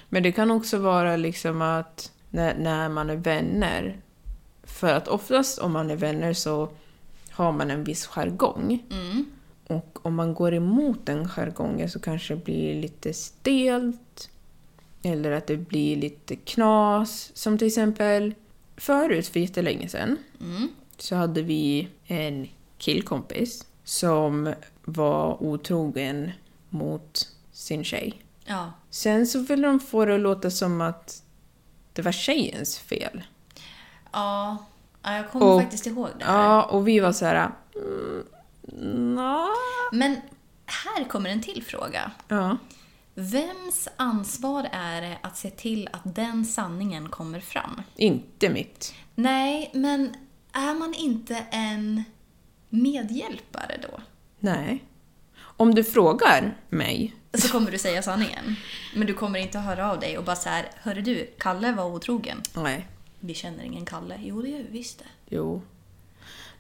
Men 0.10 0.24
det 0.24 0.32
kan 0.32 0.52
också 0.52 0.78
vara 0.78 1.16
liksom 1.16 1.62
att 1.62 2.12
när, 2.30 2.56
när 2.58 2.90
man 2.90 3.10
är 3.10 3.16
vänner, 3.16 4.02
för 4.64 4.94
att 4.94 5.08
oftast 5.08 5.60
om 5.60 5.72
man 5.72 5.92
är 5.92 5.96
vänner 5.96 6.34
så 6.34 6.70
har 7.32 7.52
man 7.52 7.72
en 7.72 7.84
viss 7.84 8.08
jargong. 8.08 8.84
Mm. 8.92 9.26
Och 9.70 10.06
om 10.06 10.16
man 10.16 10.34
går 10.34 10.54
emot 10.54 11.06
den 11.06 11.28
jargongen 11.28 11.90
så 11.90 12.00
kanske 12.00 12.34
det 12.36 12.44
blir 12.46 12.82
lite 12.82 13.14
stelt. 13.14 14.30
Eller 15.04 15.32
att 15.32 15.48
det 15.48 15.58
blir 15.58 15.96
lite 15.96 16.36
knas. 16.36 17.32
Som 17.34 17.58
till 17.58 17.68
exempel 17.68 18.34
förut, 18.78 19.28
för 19.28 19.40
jättelänge 19.40 19.90
sedan, 19.90 20.18
Mm. 20.42 20.70
så 20.98 21.16
hade 21.16 21.42
vi 21.42 21.88
en 22.06 22.48
killkompis 22.78 23.66
som 23.84 24.54
var 24.84 25.44
otrogen 25.44 26.32
mot 26.70 27.28
sin 27.52 27.84
tjej. 27.84 28.22
Ja. 28.46 28.72
Sen 28.90 29.28
så 29.28 29.40
ville 29.40 29.68
de 29.68 29.80
få 29.80 30.06
det 30.06 30.16
att 30.16 30.22
låta 30.22 30.52
som 30.52 30.82
att 30.82 31.24
det 31.94 32.02
var 32.02 32.12
tjejens 32.12 32.78
fel. 32.80 33.24
Ja, 34.12 34.58
ja, 35.04 35.16
jag 35.16 35.32
kommer 35.32 35.62
faktiskt 35.62 35.88
ihåg 35.88 36.08
det. 36.20 36.26
här. 36.26 36.44
Ja, 36.44 36.64
och 36.64 36.88
vi 36.88 37.00
var 37.00 37.12
så 37.12 37.26
här... 37.26 37.52
Mm, 37.76 38.24
nja. 38.78 39.48
Men 39.92 40.18
här 40.66 41.04
kommer 41.04 41.30
en 41.30 41.42
till 41.42 41.64
fråga. 41.64 42.12
Ja. 42.28 42.58
Vems 43.14 43.88
ansvar 43.98 44.70
är 44.72 45.02
det 45.02 45.18
att 45.22 45.38
se 45.38 45.50
till 45.50 45.90
att 45.94 46.16
den 46.16 46.46
sanningen 46.46 47.10
kommer 47.10 47.40
fram? 47.40 47.82
Inte 47.96 48.50
mitt. 48.50 48.94
Nej, 49.16 49.72
men 49.74 50.16
är 50.54 50.74
man 50.74 50.94
inte 50.94 51.46
en 51.52 52.04
medhjälpare 52.70 53.80
då? 53.82 54.00
Nej. 54.40 54.84
Om 55.40 55.76
du 55.76 55.84
frågar 55.84 56.58
mig. 56.70 57.16
Så 57.34 57.48
kommer 57.48 57.72
du 57.72 57.78
säga 57.78 58.02
sanningen. 58.02 58.56
Men 58.96 59.08
du 59.08 59.14
kommer 59.14 59.40
inte 59.40 59.60
höra 59.60 59.92
av 59.92 60.00
dig 60.00 60.18
och 60.18 60.24
bara 60.24 60.36
så 60.36 60.50
här, 60.50 60.72
hörru 60.76 61.02
du, 61.02 61.34
Kalle 61.38 61.72
var 61.72 61.86
otrogen. 61.86 62.42
Nej. 62.56 62.88
Vi 63.20 63.34
känner 63.34 63.64
ingen 63.64 63.86
Kalle. 63.86 64.20
Jo, 64.24 64.42
det 64.42 64.50
gör 64.50 64.58
vi 64.58 64.68
visst 64.70 65.00
det. 65.00 65.36
Jo. 65.36 65.62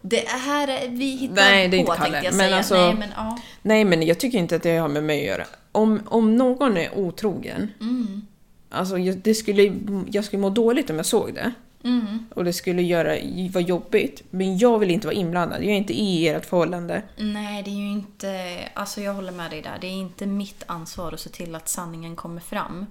Det 0.02 0.28
här, 0.28 0.68
är- 0.68 0.88
vi 0.90 1.06
hittar 1.16 1.36
Nej, 1.36 1.68
det 1.68 1.78
är 1.78 1.86
på 1.86 1.92
inte 1.94 2.04
Kalle, 2.04 2.12
tänkte 2.22 2.26
jag 2.26 2.36
men 2.36 2.46
säga. 2.46 2.58
alltså- 2.58 2.76
Nej, 2.76 2.96
men 2.96 3.10
ja. 3.16 3.40
Nej, 3.62 3.86
men 3.86 4.02
jag 4.02 4.20
tycker 4.20 4.38
inte 4.38 4.56
att 4.56 4.64
det 4.64 4.78
har 4.78 4.88
med 4.88 5.04
mig 5.04 5.20
att 5.20 5.28
göra. 5.38 5.46
Om, 5.72 6.02
om 6.06 6.36
någon 6.36 6.78
är 6.78 6.98
otrogen, 6.98 7.72
Mm. 7.82 8.26
alltså 8.70 8.98
jag, 8.98 9.18
det 9.18 9.34
skulle, 9.36 9.74
jag 10.12 10.26
skulle 10.26 10.42
må 10.42 10.50
dåligt 10.50 10.90
om 10.90 10.96
jag 10.96 11.06
såg 11.06 11.34
det. 11.34 11.52
Mm. 11.84 12.26
Och 12.36 12.44
det 12.46 12.54
skulle 12.54 12.82
göra, 12.82 13.16
vara 13.52 13.64
jobbigt. 13.64 14.24
Men 14.30 14.58
jag 14.58 14.80
vill 14.80 14.92
inte 14.92 15.08
vara 15.08 15.16
inblandad. 15.16 15.64
Jag 15.64 15.70
är 15.72 15.76
inte 15.78 15.94
i 15.94 16.28
ert 16.28 16.46
förhållande. 16.46 17.02
Nej, 17.18 17.64
det 17.64 17.70
är 17.70 17.76
ju 17.76 17.90
inte... 17.92 18.60
Alltså 18.74 19.02
jag 19.02 19.14
håller 19.14 19.32
med 19.32 19.52
dig 19.52 19.62
där. 19.62 19.78
Det 19.82 19.88
är 19.88 19.92
inte 19.92 20.26
mitt 20.26 20.64
ansvar 20.66 21.12
att 21.14 21.20
se 21.20 21.30
till 21.30 21.56
att 21.56 21.70
sanningen 21.70 22.16
kommer 22.16 22.42
fram. 22.42 22.86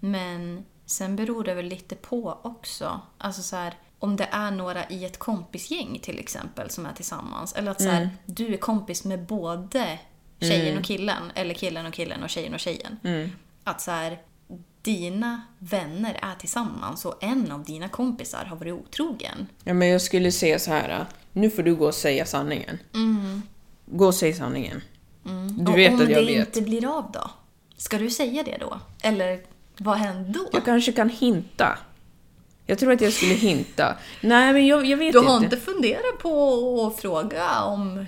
Men 0.00 0.64
sen 0.86 1.16
beror 1.16 1.44
det 1.44 1.54
väl 1.54 1.64
lite 1.66 1.94
på 1.94 2.38
också. 2.42 3.00
Alltså 3.18 3.42
så 3.42 3.56
här, 3.56 3.74
om 3.98 4.16
det 4.16 4.28
är 4.30 4.50
några 4.50 4.88
i 4.88 5.04
ett 5.04 5.18
kompisgäng 5.18 5.98
till 6.02 6.18
exempel 6.18 6.70
som 6.70 6.86
är 6.86 6.92
tillsammans. 6.92 7.52
Eller 7.52 7.70
att 7.70 7.82
så 7.82 7.88
här, 7.88 8.10
du 8.26 8.52
är 8.54 8.56
kompis 8.56 9.04
med 9.04 9.26
både 9.26 9.98
tjejen 10.40 10.78
och 10.78 10.84
killen. 10.84 11.32
Eller 11.34 11.54
killen 11.54 11.86
och 11.86 11.92
killen 11.94 12.22
och 12.22 12.30
tjejen 12.30 12.54
och 12.54 12.60
tjejen. 12.60 12.98
Att 13.64 13.80
så 13.80 13.90
här, 13.90 14.18
dina 14.82 15.42
vänner 15.58 16.18
är 16.22 16.34
tillsammans 16.34 17.04
och 17.04 17.24
en 17.24 17.52
av 17.52 17.64
dina 17.64 17.88
kompisar 17.88 18.44
har 18.44 18.56
varit 18.56 18.72
otrogen. 18.74 19.46
Ja, 19.64 19.74
men 19.74 19.88
jag 19.88 20.02
skulle 20.02 20.32
säga 20.32 20.58
så 20.58 20.70
här. 20.70 21.06
Nu 21.32 21.50
får 21.50 21.62
du 21.62 21.74
gå 21.74 21.86
och 21.86 21.94
säga 21.94 22.26
sanningen. 22.26 22.78
Gå 23.86 24.06
och 24.06 24.14
säg 24.14 24.34
sanningen. 24.34 24.82
Du 25.22 25.30
Mm. 25.30 25.66
Och 25.68 25.78
vet 25.78 25.92
om 25.92 25.96
att 26.02 26.10
jag 26.10 26.22
det 26.26 26.26
vet. 26.38 26.46
inte 26.56 26.62
blir 26.62 26.98
av 26.98 27.12
då? 27.12 27.30
Ska 27.76 27.98
du 27.98 28.10
säga 28.10 28.42
det 28.42 28.56
då? 28.60 28.80
Eller 29.02 29.40
vad 29.78 29.96
händer 29.96 30.32
då? 30.32 30.48
Jag 30.52 30.64
kanske 30.64 30.92
kan 30.92 31.08
hinta. 31.08 31.78
Jag 32.70 32.78
tror 32.78 32.92
att 32.92 33.00
jag 33.00 33.12
skulle 33.12 33.34
hinta. 33.34 33.96
Nej, 34.20 34.52
men 34.52 34.66
jag, 34.66 34.86
jag 34.86 34.96
vet 34.96 35.12
Du 35.12 35.18
inte. 35.18 35.30
har 35.30 35.44
inte 35.44 35.56
funderat 35.56 36.18
på 36.22 36.86
att 36.94 37.00
fråga 37.02 37.62
om... 37.62 38.06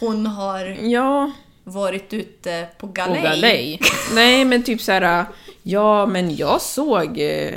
Hon 0.00 0.26
har 0.26 0.64
Ja, 0.66 1.30
varit 1.64 2.12
ute 2.12 2.68
på 2.78 2.86
på 2.86 2.92
galej. 2.92 3.22
galej. 3.22 3.80
Nej, 4.14 4.44
men 4.44 4.62
typ 4.62 4.80
så 4.82 4.92
här. 4.92 5.24
ja 5.62 6.06
men 6.06 6.36
jag 6.36 6.60
såg 6.60 7.18
eh, 7.18 7.54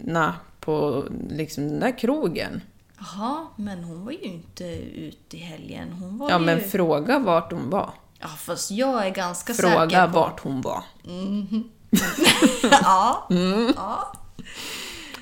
na 0.00 0.34
på 0.60 1.04
liksom 1.30 1.68
den 1.68 1.80
där 1.80 1.98
krogen. 1.98 2.60
Jaha, 2.98 3.46
men 3.56 3.84
hon 3.84 4.04
var 4.04 4.12
ju 4.12 4.18
inte 4.18 4.64
ute 4.94 5.36
i 5.36 5.40
helgen. 5.40 5.92
Hon 5.92 6.18
var 6.18 6.30
Ja, 6.30 6.38
ju... 6.38 6.44
men 6.44 6.60
fråga 6.60 7.18
vart 7.18 7.52
hon 7.52 7.70
var. 7.70 7.90
Ja, 8.18 8.28
fast 8.28 8.70
jag 8.70 9.06
är 9.06 9.10
ganska 9.10 9.54
Fråga 9.54 9.80
säker 9.90 10.06
på... 10.06 10.12
vart 10.20 10.40
hon 10.40 10.60
var. 10.60 10.82
ja, 12.70 13.26
Mm. 13.30 13.72
ja, 13.76 14.12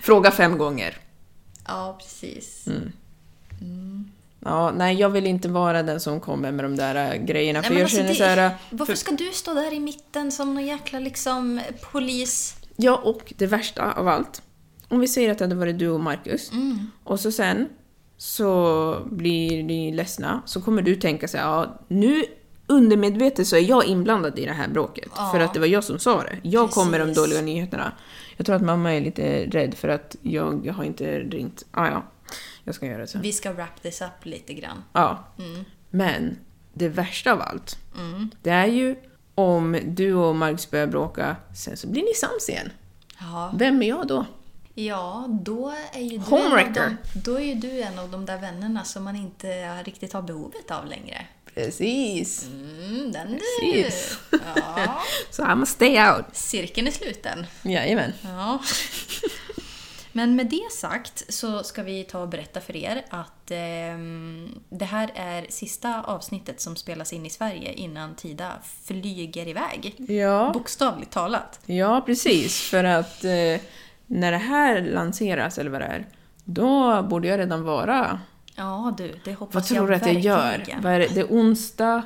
Fråga 0.02 0.30
fem 0.30 0.58
gånger. 0.58 0.96
ja, 1.66 1.96
precis. 2.00 2.66
Mm. 2.66 2.92
Ja, 4.46 4.70
nej, 4.76 4.96
jag 4.96 5.10
vill 5.10 5.26
inte 5.26 5.48
vara 5.48 5.82
den 5.82 6.00
som 6.00 6.20
kommer 6.20 6.52
med 6.52 6.64
de 6.64 6.76
där 6.76 7.14
äh, 7.14 7.24
grejerna. 7.24 7.60
Nej, 7.60 7.68
för 7.68 7.74
jag 7.74 7.82
alltså, 7.82 7.96
känner 7.96 8.08
det- 8.08 8.14
så 8.14 8.24
här... 8.24 8.50
Varför 8.70 8.92
För, 8.92 8.98
ska 8.98 9.12
du 9.12 9.30
stå 9.32 9.54
där 9.54 9.72
i 9.72 9.80
mitten 9.80 10.32
som 10.32 10.54
någon 10.54 10.66
jäkla 10.66 10.98
liksom 10.98 11.60
polis? 11.92 12.56
ja, 12.76 12.96
och 12.96 13.32
det 13.36 13.46
värsta 13.46 13.92
av 13.92 14.08
allt. 14.08 14.42
Om 14.88 15.00
vi 15.00 15.08
säger 15.08 15.30
att 15.32 15.38
det 15.38 15.44
hade 15.44 15.54
varit 15.54 15.78
du 15.78 15.88
och 15.88 16.00
Marcus. 16.00 16.52
Mm. 16.52 16.90
Och 17.04 17.20
så 17.20 17.32
sen 17.32 17.68
så 18.16 18.98
blir 19.10 19.62
ni 19.62 19.92
ledsna. 19.92 20.42
Så 20.46 20.60
kommer 20.60 20.82
du 20.82 20.96
tänka 20.96 21.28
så 21.28 21.36
här, 21.36 21.44
ja, 21.44 21.80
nu 21.88 22.24
undermedvetet 22.66 23.46
så 23.46 23.56
är 23.56 23.60
jag 23.60 23.84
inblandad 23.84 24.38
i 24.38 24.44
det 24.44 24.52
här 24.52 24.68
bråket. 24.68 25.08
För 25.32 25.40
att 25.40 25.54
det 25.54 25.60
var 25.60 25.66
jag 25.66 25.84
som 25.84 25.98
sa 25.98 26.22
det. 26.22 26.36
Jag 26.42 26.70
kom 26.70 26.90
med 26.90 27.00
de 27.00 27.04
Precis. 27.04 27.16
dåliga 27.16 27.40
nyheterna. 27.42 27.92
Jag 28.37 28.47
tror 28.47 28.57
att 28.57 28.62
mamma 28.62 28.95
är 28.95 29.01
lite 29.01 29.47
rädd 29.47 29.74
för 29.74 29.89
att 29.89 30.16
jag 30.22 30.66
har 30.72 30.85
inte 30.85 31.18
ringt. 31.18 31.64
Ah, 31.70 31.87
ja, 31.87 32.03
jag 32.64 32.74
ska 32.74 32.87
göra 32.87 32.99
det 32.99 33.07
sen. 33.07 33.22
Vi 33.22 33.32
ska 33.32 33.53
wrap 33.53 33.82
this 33.82 34.01
up 34.01 34.24
lite 34.24 34.55
grann. 34.55 34.85
Ja. 34.93 35.24
Men 35.91 36.37
det 36.72 36.89
värsta 36.89 37.32
av 37.32 37.41
allt, 37.41 37.78
det 38.43 38.51
är 38.51 38.66
ju 38.66 38.97
om 39.35 39.78
du 39.85 40.14
och 40.14 40.37
Marcus 40.37 40.70
börjar 40.70 40.87
bråka, 40.87 41.37
sen 41.55 41.76
så 41.76 41.87
blir 41.89 42.03
ni 42.03 42.14
sams 42.14 42.49
igen. 42.49 42.70
Ja, 43.20 43.55
Vem 43.59 43.82
är 43.82 43.89
jag 43.89 44.07
då? 44.07 44.26
ja 44.74 45.26
då 45.28 45.74
är 45.93 46.01
ju 46.01 46.18
du 46.18 46.37
en 46.37 46.53
av 46.53 46.72
de, 46.74 46.97
Då 47.24 47.35
är 47.41 47.45
ju 47.45 47.55
du 47.55 47.82
en 47.82 47.99
av 47.99 48.11
de 48.11 48.26
där 48.26 48.39
vännerna 48.39 48.85
som 48.85 49.05
man 49.05 49.16
inte 49.16 49.82
riktigt 49.82 50.12
har 50.12 50.22
behovet 50.22 50.70
av 50.70 50.87
längre. 50.87 51.26
Precis. 51.55 52.46
Mm, 52.46 53.12
den 53.12 53.28
du. 53.32 53.38
Precis. 53.61 54.18
Ja, 54.30 55.02
Så 55.30 55.42
I'm 55.42 55.62
a 55.62 55.66
stay 55.66 55.98
out. 56.11 56.24
cirkeln 56.32 56.86
är 56.86 56.90
sluten. 56.90 57.46
Jajamän. 57.62 58.12
Ja. 58.22 58.59
Men 60.16 60.36
med 60.36 60.46
det 60.46 60.72
sagt 60.72 61.24
så 61.34 61.62
ska 61.62 61.82
vi 61.82 62.05
ta 62.05 62.18
och 62.18 62.28
berätta 62.28 62.61
för 62.61 62.76
er 62.76 63.05
att 63.11 63.50
ehm, 63.50 64.48
det 64.68 64.84
här 64.84 65.11
är 65.14 65.46
sista 65.48 66.02
avsnittet 66.02 66.61
som 66.61 66.76
spelas 66.76 67.12
in 67.12 67.26
i 67.26 67.30
Sverige 67.30 67.72
innan 67.72 68.14
Tida 68.14 68.52
flyger 68.84 69.48
iväg. 69.48 69.94
Ja. 70.09 70.50
Bokstavligt 70.55 71.11
talat. 71.12 71.61
ja, 71.66 72.02
precis. 72.07 72.61
För 72.61 72.84
att 72.84 73.24
eh, 73.24 73.61
när 74.07 74.32
det 74.32 74.38
här 74.38 74.82
lanseras, 74.82 75.59
eller 75.59 75.70
vad 75.70 75.80
det 75.80 75.86
är, 75.86 76.07
då 76.44 77.02
borde 77.02 77.28
jag 77.28 77.38
redan 77.40 77.62
vara... 77.64 78.20
Ja 78.55 78.94
du, 78.96 79.20
det 79.24 79.34
hoppas 79.34 79.55
Vad 79.55 79.64
tror 79.64 79.86
du 79.86 79.92
jag 79.92 80.02
att 80.02 80.07
jag 80.07 80.20
gör? 80.20 80.78
Vad 80.82 80.92
är 80.92 80.98
det? 81.00 81.09
det 81.14 81.20
är 81.20 81.26
onsdag 81.26 82.02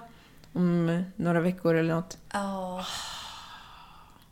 om 0.53 1.05
några 1.17 1.41
veckor 1.41 1.75
eller 1.75 1.95
något. 1.95 2.19
Ja. 2.33 2.85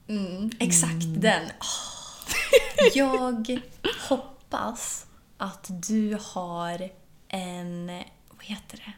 Mm, 0.09 0.51
exakt 0.59 1.05
den. 1.07 1.43
Jag 2.95 3.61
hoppas 4.09 5.07
att 5.39 5.71
du 5.89 6.19
har 6.21 6.91
en, 7.29 7.87
vad 8.31 8.45
heter 8.45 8.77
det? 8.77 8.93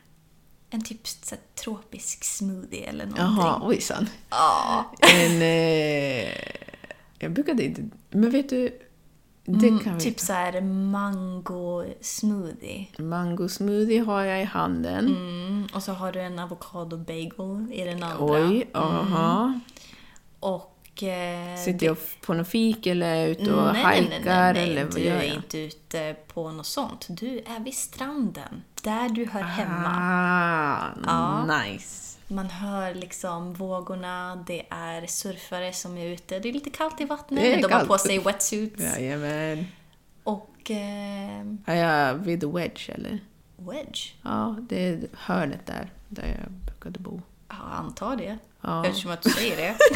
En 0.71 0.85
typ 0.85 1.07
så 1.07 1.35
här, 1.35 1.43
tropisk 1.55 2.25
smoothie 2.25 2.85
eller 2.85 3.07
någonting. 3.07 3.45
Jaha, 3.45 3.61
ojsan. 3.63 4.09
Ja. 4.31 4.93
En... 5.01 5.43
Eh, 5.43 6.33
jag 7.19 7.33
brukade 7.33 7.65
inte... 7.65 7.89
Men 8.11 8.31
vet 8.31 8.49
du, 8.49 8.79
det 9.51 9.85
kan 9.85 9.95
vi... 9.95 10.01
Typ 10.01 10.21
så 10.21 10.33
här 10.33 10.61
mango 10.61 11.85
smoothie. 12.01 12.87
Mango 12.99 13.49
smoothie 13.49 14.01
har 14.01 14.23
jag 14.23 14.43
i 14.43 14.45
handen. 14.45 15.07
Mm, 15.07 15.69
och 15.75 15.83
så 15.83 15.93
har 15.93 16.13
du 16.13 16.21
en 16.21 16.39
avokado 16.39 16.97
bagel 16.97 17.73
i 17.73 17.85
den 17.85 18.03
andra. 18.03 18.49
Oj, 18.49 18.69
aha. 18.75 19.61
Och... 20.41 20.75
Eh, 21.03 21.57
Sitter 21.57 21.87
jag 21.87 21.97
på 22.21 22.35
någon 22.35 22.45
fik 22.45 22.87
eller 22.87 23.07
är 23.07 23.15
jag 23.15 23.29
ute 23.29 23.53
och 23.53 23.73
nej, 23.73 23.83
nej, 23.85 24.07
nej, 24.09 24.11
hajkar 24.11 24.53
nej, 24.53 24.53
nej. 24.53 24.71
eller 24.71 24.85
vad 24.85 24.95
Du 24.95 25.09
är 25.09 25.35
inte 25.35 25.59
ute 25.59 26.17
på 26.35 26.51
något 26.51 26.67
sånt. 26.67 27.07
Du 27.09 27.39
är 27.39 27.61
vid 27.65 27.75
stranden. 27.75 28.63
Där 28.83 29.09
du 29.09 29.27
hör 29.27 29.43
hemma. 29.43 29.95
Ah, 31.07 31.45
nice. 31.45 32.08
Man 32.31 32.51
hör 32.51 32.95
liksom 32.95 33.55
vågorna, 33.55 34.45
det 34.47 34.67
är 34.71 35.07
surfare 35.07 35.73
som 35.73 35.99
är 35.99 36.07
ute. 36.07 36.39
Det 36.39 36.49
är 36.49 36.53
lite 36.53 36.71
kallt 36.71 37.01
i 37.01 37.05
vattnet, 37.05 37.45
är 37.45 37.57
de 37.57 37.63
har 37.63 37.69
kallt. 37.69 37.89
på 37.89 37.99
sig 37.99 38.19
wetsuits. 38.19 38.83
Jajamän. 38.83 39.67
Och... 40.23 40.71
Eh, 40.71 41.41
Är 41.65 41.75
jag 41.75 42.15
vid 42.15 42.45
Wedge 42.45 42.91
eller? 42.91 43.19
wedge? 43.57 44.13
Ja, 44.23 44.57
det 44.69 44.89
är 44.89 45.01
hörnet 45.13 45.67
där, 45.67 45.91
där 46.09 46.39
jag 46.43 46.53
brukade 46.53 46.99
bo. 46.99 47.21
Ja, 47.49 47.55
antar 47.55 48.17
det. 48.17 48.39
Ja. 48.61 48.87
Eftersom 48.87 49.11
att 49.11 49.23
du 49.23 49.31
säger 49.31 49.57
det. 49.57 49.77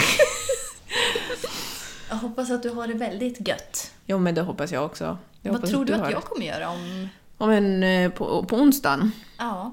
jag 2.11 2.17
hoppas 2.17 2.51
att 2.51 2.63
du 2.63 2.71
har 2.71 2.87
det 2.87 2.95
väldigt 2.95 3.49
gött. 3.49 3.93
Jo, 4.07 4.19
men 4.19 4.35
det 4.35 4.43
hoppas 4.43 4.73
jag 4.73 4.85
också. 4.85 5.19
Jag 5.43 5.53
Vad 5.53 5.67
tror 5.67 5.85
du 5.85 5.93
har 5.93 6.01
att 6.01 6.07
det. 6.07 6.13
jag 6.13 6.25
kommer 6.25 6.47
göra 6.47 6.71
om... 6.71 7.09
Om 7.39 7.51
en, 7.51 7.83
eh, 7.83 8.11
på, 8.13 8.45
på 8.45 8.57
onsdagen? 8.57 9.13
Ja, 9.39 9.73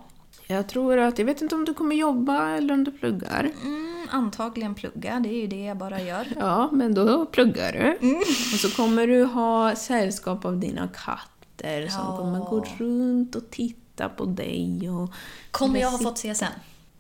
Jag 0.52 0.70
tror 0.70 0.98
att, 0.98 1.20
jag 1.20 1.26
vet 1.26 1.42
inte 1.42 1.56
om 1.56 1.66
du 1.66 1.74
kommer 1.74 1.96
jobba 1.96 2.50
eller 2.50 2.74
om 2.74 2.84
du 2.84 2.92
pluggar. 2.92 3.52
mm, 3.64 4.08
antagligen 4.12 4.76
plugga. 4.76 5.20
Det 5.20 5.30
är 5.30 5.42
ju 5.42 5.48
det 5.48 5.64
jag 5.64 5.78
bara 5.78 6.02
gör. 6.02 6.28
Ja, 6.40 6.70
men 6.72 6.94
då 6.94 7.26
pluggar 7.26 7.72
du. 7.72 8.08
Mm. 8.08 8.20
Och 8.54 8.60
så 8.60 8.70
kommer 8.72 9.08
du 9.08 9.24
ha 9.24 9.76
sällskap 9.76 10.46
av 10.46 10.58
dina 10.60 10.88
katter 10.88 11.88
som 11.88 12.02
Ja. 12.08 12.18
kommer 12.18 12.40
gå 12.40 12.66
runt 12.78 13.36
och 13.36 13.50
titta 13.50 14.10
på 14.10 14.26
dig. 14.26 14.90
Och 14.90 15.14
Kommer 15.52 15.80
jag 15.80 15.92
ha 15.92 15.98
fått 15.98 16.18
CSN? 16.22 16.44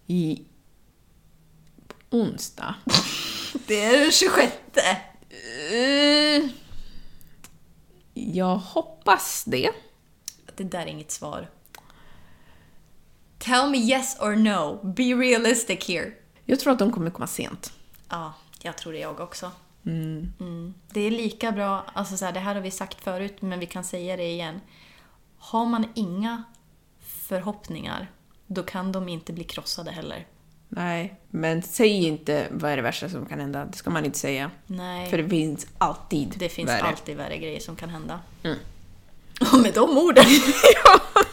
I 0.07 0.43
på 1.87 2.17
onsdag. 2.17 2.75
Det 3.67 3.85
är 3.85 3.99
den 3.99 4.11
26. 4.11 4.53
Eh, 5.73 6.49
jag 8.13 8.55
hoppas 8.57 9.43
det. 9.47 9.69
Det 10.55 10.63
där 10.63 10.79
är 10.81 10.85
inget 10.87 11.11
svar. 11.11 11.49
Tell 13.39 13.69
me 13.69 13.77
yes 13.77 14.17
or 14.19 14.35
no. 14.35 14.79
Be 14.83 15.03
realistic 15.03 15.87
here. 15.87 16.11
Jag 16.45 16.59
tror 16.59 16.73
att 16.73 16.79
de 16.79 16.91
kommer 16.91 17.11
komma 17.11 17.27
sent. 17.27 17.73
Ja, 18.09 18.33
jag 18.61 18.77
tror 18.77 18.93
det 18.93 18.99
jag 18.99 19.19
också. 19.19 19.51
Mm. 19.85 20.73
Det 20.91 21.01
är 21.01 21.11
lika 21.11 21.51
bra, 21.51 21.85
alltså 21.93 22.17
så 22.17 22.25
här, 22.25 22.31
det 22.31 22.39
här 22.39 22.55
har 22.55 22.61
vi 22.61 22.71
sagt 22.71 23.03
förut 23.03 23.41
men 23.41 23.59
vi 23.59 23.65
kan 23.65 23.83
säga 23.83 24.17
det 24.17 24.23
igen. 24.31 24.61
Har 25.37 25.65
man 25.65 25.87
inga 25.95 26.43
förhoppningar, 26.99 28.11
då 28.47 28.63
kan 28.63 28.91
de 28.91 29.09
inte 29.09 29.33
bli 29.33 29.43
krossade 29.43 29.91
heller. 29.91 30.27
Nej, 30.69 31.19
men 31.29 31.61
säg 31.63 32.05
inte 32.07 32.47
vad 32.51 32.71
är 32.71 32.75
det 32.75 32.81
värsta 32.81 33.09
som 33.09 33.25
kan 33.25 33.39
hända. 33.39 33.65
Det 33.65 33.77
ska 33.77 33.89
man 33.89 34.05
inte 34.05 34.19
säga. 34.19 34.51
Nej, 34.67 35.09
För 35.09 35.17
det 35.17 35.29
finns 35.29 35.67
alltid 35.77 36.35
det 36.39 36.49
finns 36.49 36.69
värre. 36.69 36.81
alltid 36.81 37.17
värre 37.17 37.37
grejer 37.37 37.59
som 37.59 37.75
kan 37.75 37.89
hända. 37.89 38.19
Och 39.53 39.59
med 39.59 39.73
de 39.73 39.97
orden 39.97 40.25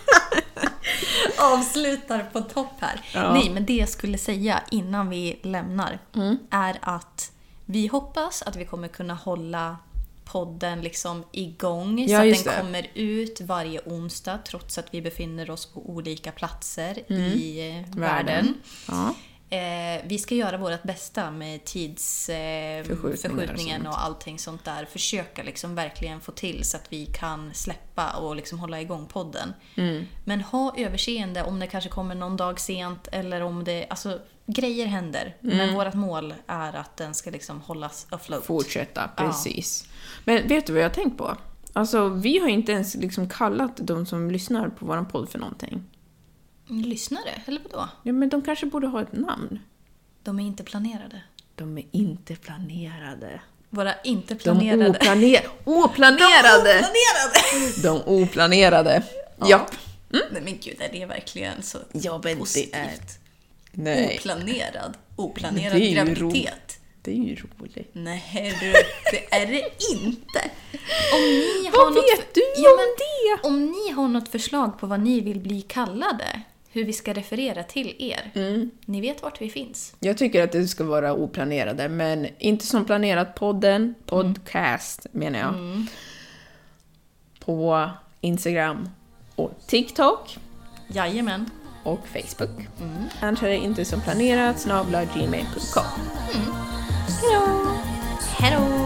avslutar 1.38 2.30
på 2.32 2.40
topp 2.40 2.72
här. 2.80 3.00
Ja. 3.14 3.32
Nej, 3.32 3.50
men 3.50 3.64
det 3.66 3.76
jag 3.76 3.88
skulle 3.88 4.18
säga 4.18 4.62
innan 4.70 5.10
vi 5.10 5.38
lämnar 5.42 5.98
Mm. 6.14 6.36
är 6.50 6.78
att 6.82 7.32
vi 7.64 7.86
hoppas 7.86 8.42
att 8.42 8.56
vi 8.56 8.64
kommer 8.64 8.88
kunna 8.88 9.14
hålla 9.14 9.76
podden 10.24 10.80
liksom 10.80 11.24
igång 11.32 11.98
Ja, 12.08 12.18
så 12.20 12.28
att 12.28 12.44
den 12.44 12.54
det. 12.54 12.60
kommer 12.60 12.86
ut 12.94 13.40
varje 13.40 13.80
onsdag 13.86 14.38
trots 14.48 14.78
att 14.78 14.86
vi 14.90 15.02
befinner 15.02 15.50
oss 15.50 15.66
på 15.66 15.90
olika 15.90 16.32
platser 16.32 16.98
Mm. 17.08 17.22
i 17.22 17.70
eh, 17.88 17.96
världen. 18.00 18.54
Ja. 18.88 19.14
Eh, 19.50 20.02
vi 20.04 20.18
ska 20.18 20.34
göra 20.34 20.56
vårt 20.56 20.82
bästa 20.82 21.30
med 21.30 21.64
tidsförskjutningen 21.64 23.86
eh, 23.86 23.90
och 23.90 24.04
allting 24.04 24.38
sånt 24.38 24.64
där. 24.64 24.84
Försöka 24.84 25.42
liksom 25.42 25.74
verkligen 25.74 26.20
få 26.20 26.32
till 26.32 26.64
så 26.64 26.76
att 26.76 26.92
vi 26.92 27.06
kan 27.06 27.54
släppa 27.54 28.10
och 28.10 28.36
liksom 28.36 28.58
hålla 28.58 28.80
igång 28.80 29.06
podden. 29.06 29.52
Mm. 29.74 30.04
Men 30.24 30.40
ha 30.40 30.74
överseende 30.76 31.42
om 31.42 31.60
det 31.60 31.66
kanske 31.66 31.90
kommer 31.90 32.14
någon 32.14 32.36
dag 32.36 32.60
sent 32.60 33.08
eller 33.12 33.40
om 33.40 33.64
det... 33.64 33.86
Alltså, 33.90 34.20
grejer 34.46 34.86
händer. 34.86 35.36
Mm. 35.42 35.56
Men 35.56 35.74
vårt 35.74 35.94
mål 35.94 36.34
är 36.46 36.76
att 36.76 36.96
den 36.96 37.14
ska 37.14 37.30
liksom 37.30 37.60
hållas 37.60 38.06
afloat. 38.10 38.44
Fortsätta, 38.44 39.10
Ja. 39.16 39.22
precis. 39.24 39.88
Men 40.24 40.48
vet 40.48 40.66
du 40.66 40.72
vad 40.72 40.82
jag 40.82 40.88
har 40.88 40.94
tänkt 40.94 41.18
på? 41.18 41.36
Alltså, 41.72 42.08
vi 42.08 42.38
har 42.38 42.48
inte 42.48 42.72
ens 42.72 42.94
liksom 42.94 43.28
kallat 43.28 43.72
de 43.76 44.06
som 44.06 44.30
lyssnar 44.30 44.68
på 44.68 44.86
vår 44.86 45.04
podd 45.04 45.28
för 45.28 45.38
någonting. 45.38 45.84
Lyssnare, 46.68 47.42
eller 47.46 47.60
vadå? 47.70 47.88
Ja, 48.02 48.12
men 48.12 48.28
de 48.28 48.42
kanske 48.42 48.66
borde 48.66 48.86
ha 48.86 49.02
ett 49.02 49.12
namn. 49.12 49.58
De 50.22 50.38
är 50.40 50.44
inte 50.44 50.64
planerade. 50.64 51.22
De 51.54 51.78
är 51.78 51.84
inte 51.92 52.36
planerade. 52.36 53.40
Våra 53.70 53.94
inte 54.04 54.34
De 54.34 54.38
planerade... 54.40 54.90
oplaner- 54.98 55.46
oplanerade! 55.64 56.84
Planerade! 56.84 57.82
De 57.82 58.02
oplanerade. 58.06 59.02
Japp. 59.48 59.70
Nej 60.10 60.42
men 60.44 60.58
gud, 60.62 60.76
är 60.80 60.92
det 60.92 61.06
verkligen 61.06 61.62
så 61.62 61.78
Ja, 61.92 62.12
men 62.12 62.32
det 62.34 62.36
positivt? 62.36 62.74
är- 62.74 62.98
Nej. 63.72 64.16
Oplanerad. 64.18 64.96
Oplanerad 65.16 65.80
Det 65.80 65.90
graviditet. 65.90 66.78
Det 67.02 67.10
är 67.10 67.14
ju 67.14 67.34
roligt. 67.36 67.88
Nej 67.92 68.56
du, 68.60 68.72
det 69.12 69.34
är 69.34 69.46
det 69.46 69.70
inte. 69.92 70.50
Om 71.12 71.20
ni 71.22 71.70
Vad 71.72 71.80
har 71.84 71.90
något 71.90 72.04
vet 72.18 72.34
du 72.34 72.40
ja, 72.56 72.70
om 72.70 72.76
men 72.76 72.86
det? 72.98 73.48
Om 73.48 73.66
ni 73.72 73.90
har 73.92 74.08
något 74.08 74.28
förslag 74.28 74.78
på 74.78 74.86
vad 74.86 75.00
ni 75.00 75.20
vill 75.20 75.40
bli 75.40 75.60
kallade, 75.62 76.40
hur 76.76 76.84
vi 76.84 76.92
ska 76.92 77.12
referera 77.12 77.62
till 77.62 77.94
er. 77.98 78.30
Mm. 78.34 78.70
Ni 78.84 79.00
vet 79.00 79.22
vart 79.22 79.40
vi 79.40 79.50
finns. 79.50 79.94
Jag 80.00 80.18
tycker 80.18 80.44
att 80.44 80.52
det 80.52 80.68
ska 80.68 80.84
vara 80.84 81.14
oplanerade, 81.14 81.88
men 81.88 82.26
inte 82.38 82.66
som 82.66 82.84
planerat 82.84 83.34
podden, 83.34 83.94
podcast 84.06 85.06
menar 85.12 85.38
jag. 85.38 85.54
På 87.44 87.90
Instagram 88.20 88.88
och 89.34 89.52
TikTok 89.66 90.38
Jajamän. 90.88 91.50
och 91.82 92.00
Facebook. 92.08 92.66
Annars 93.20 93.42
är 93.42 93.48
det 93.48 93.56
inte 93.56 93.84
som 93.84 94.00
planerat, 94.00 94.60
snabla 94.60 95.04
gmail.com. 95.04 95.84
Hejdå! 98.38 98.85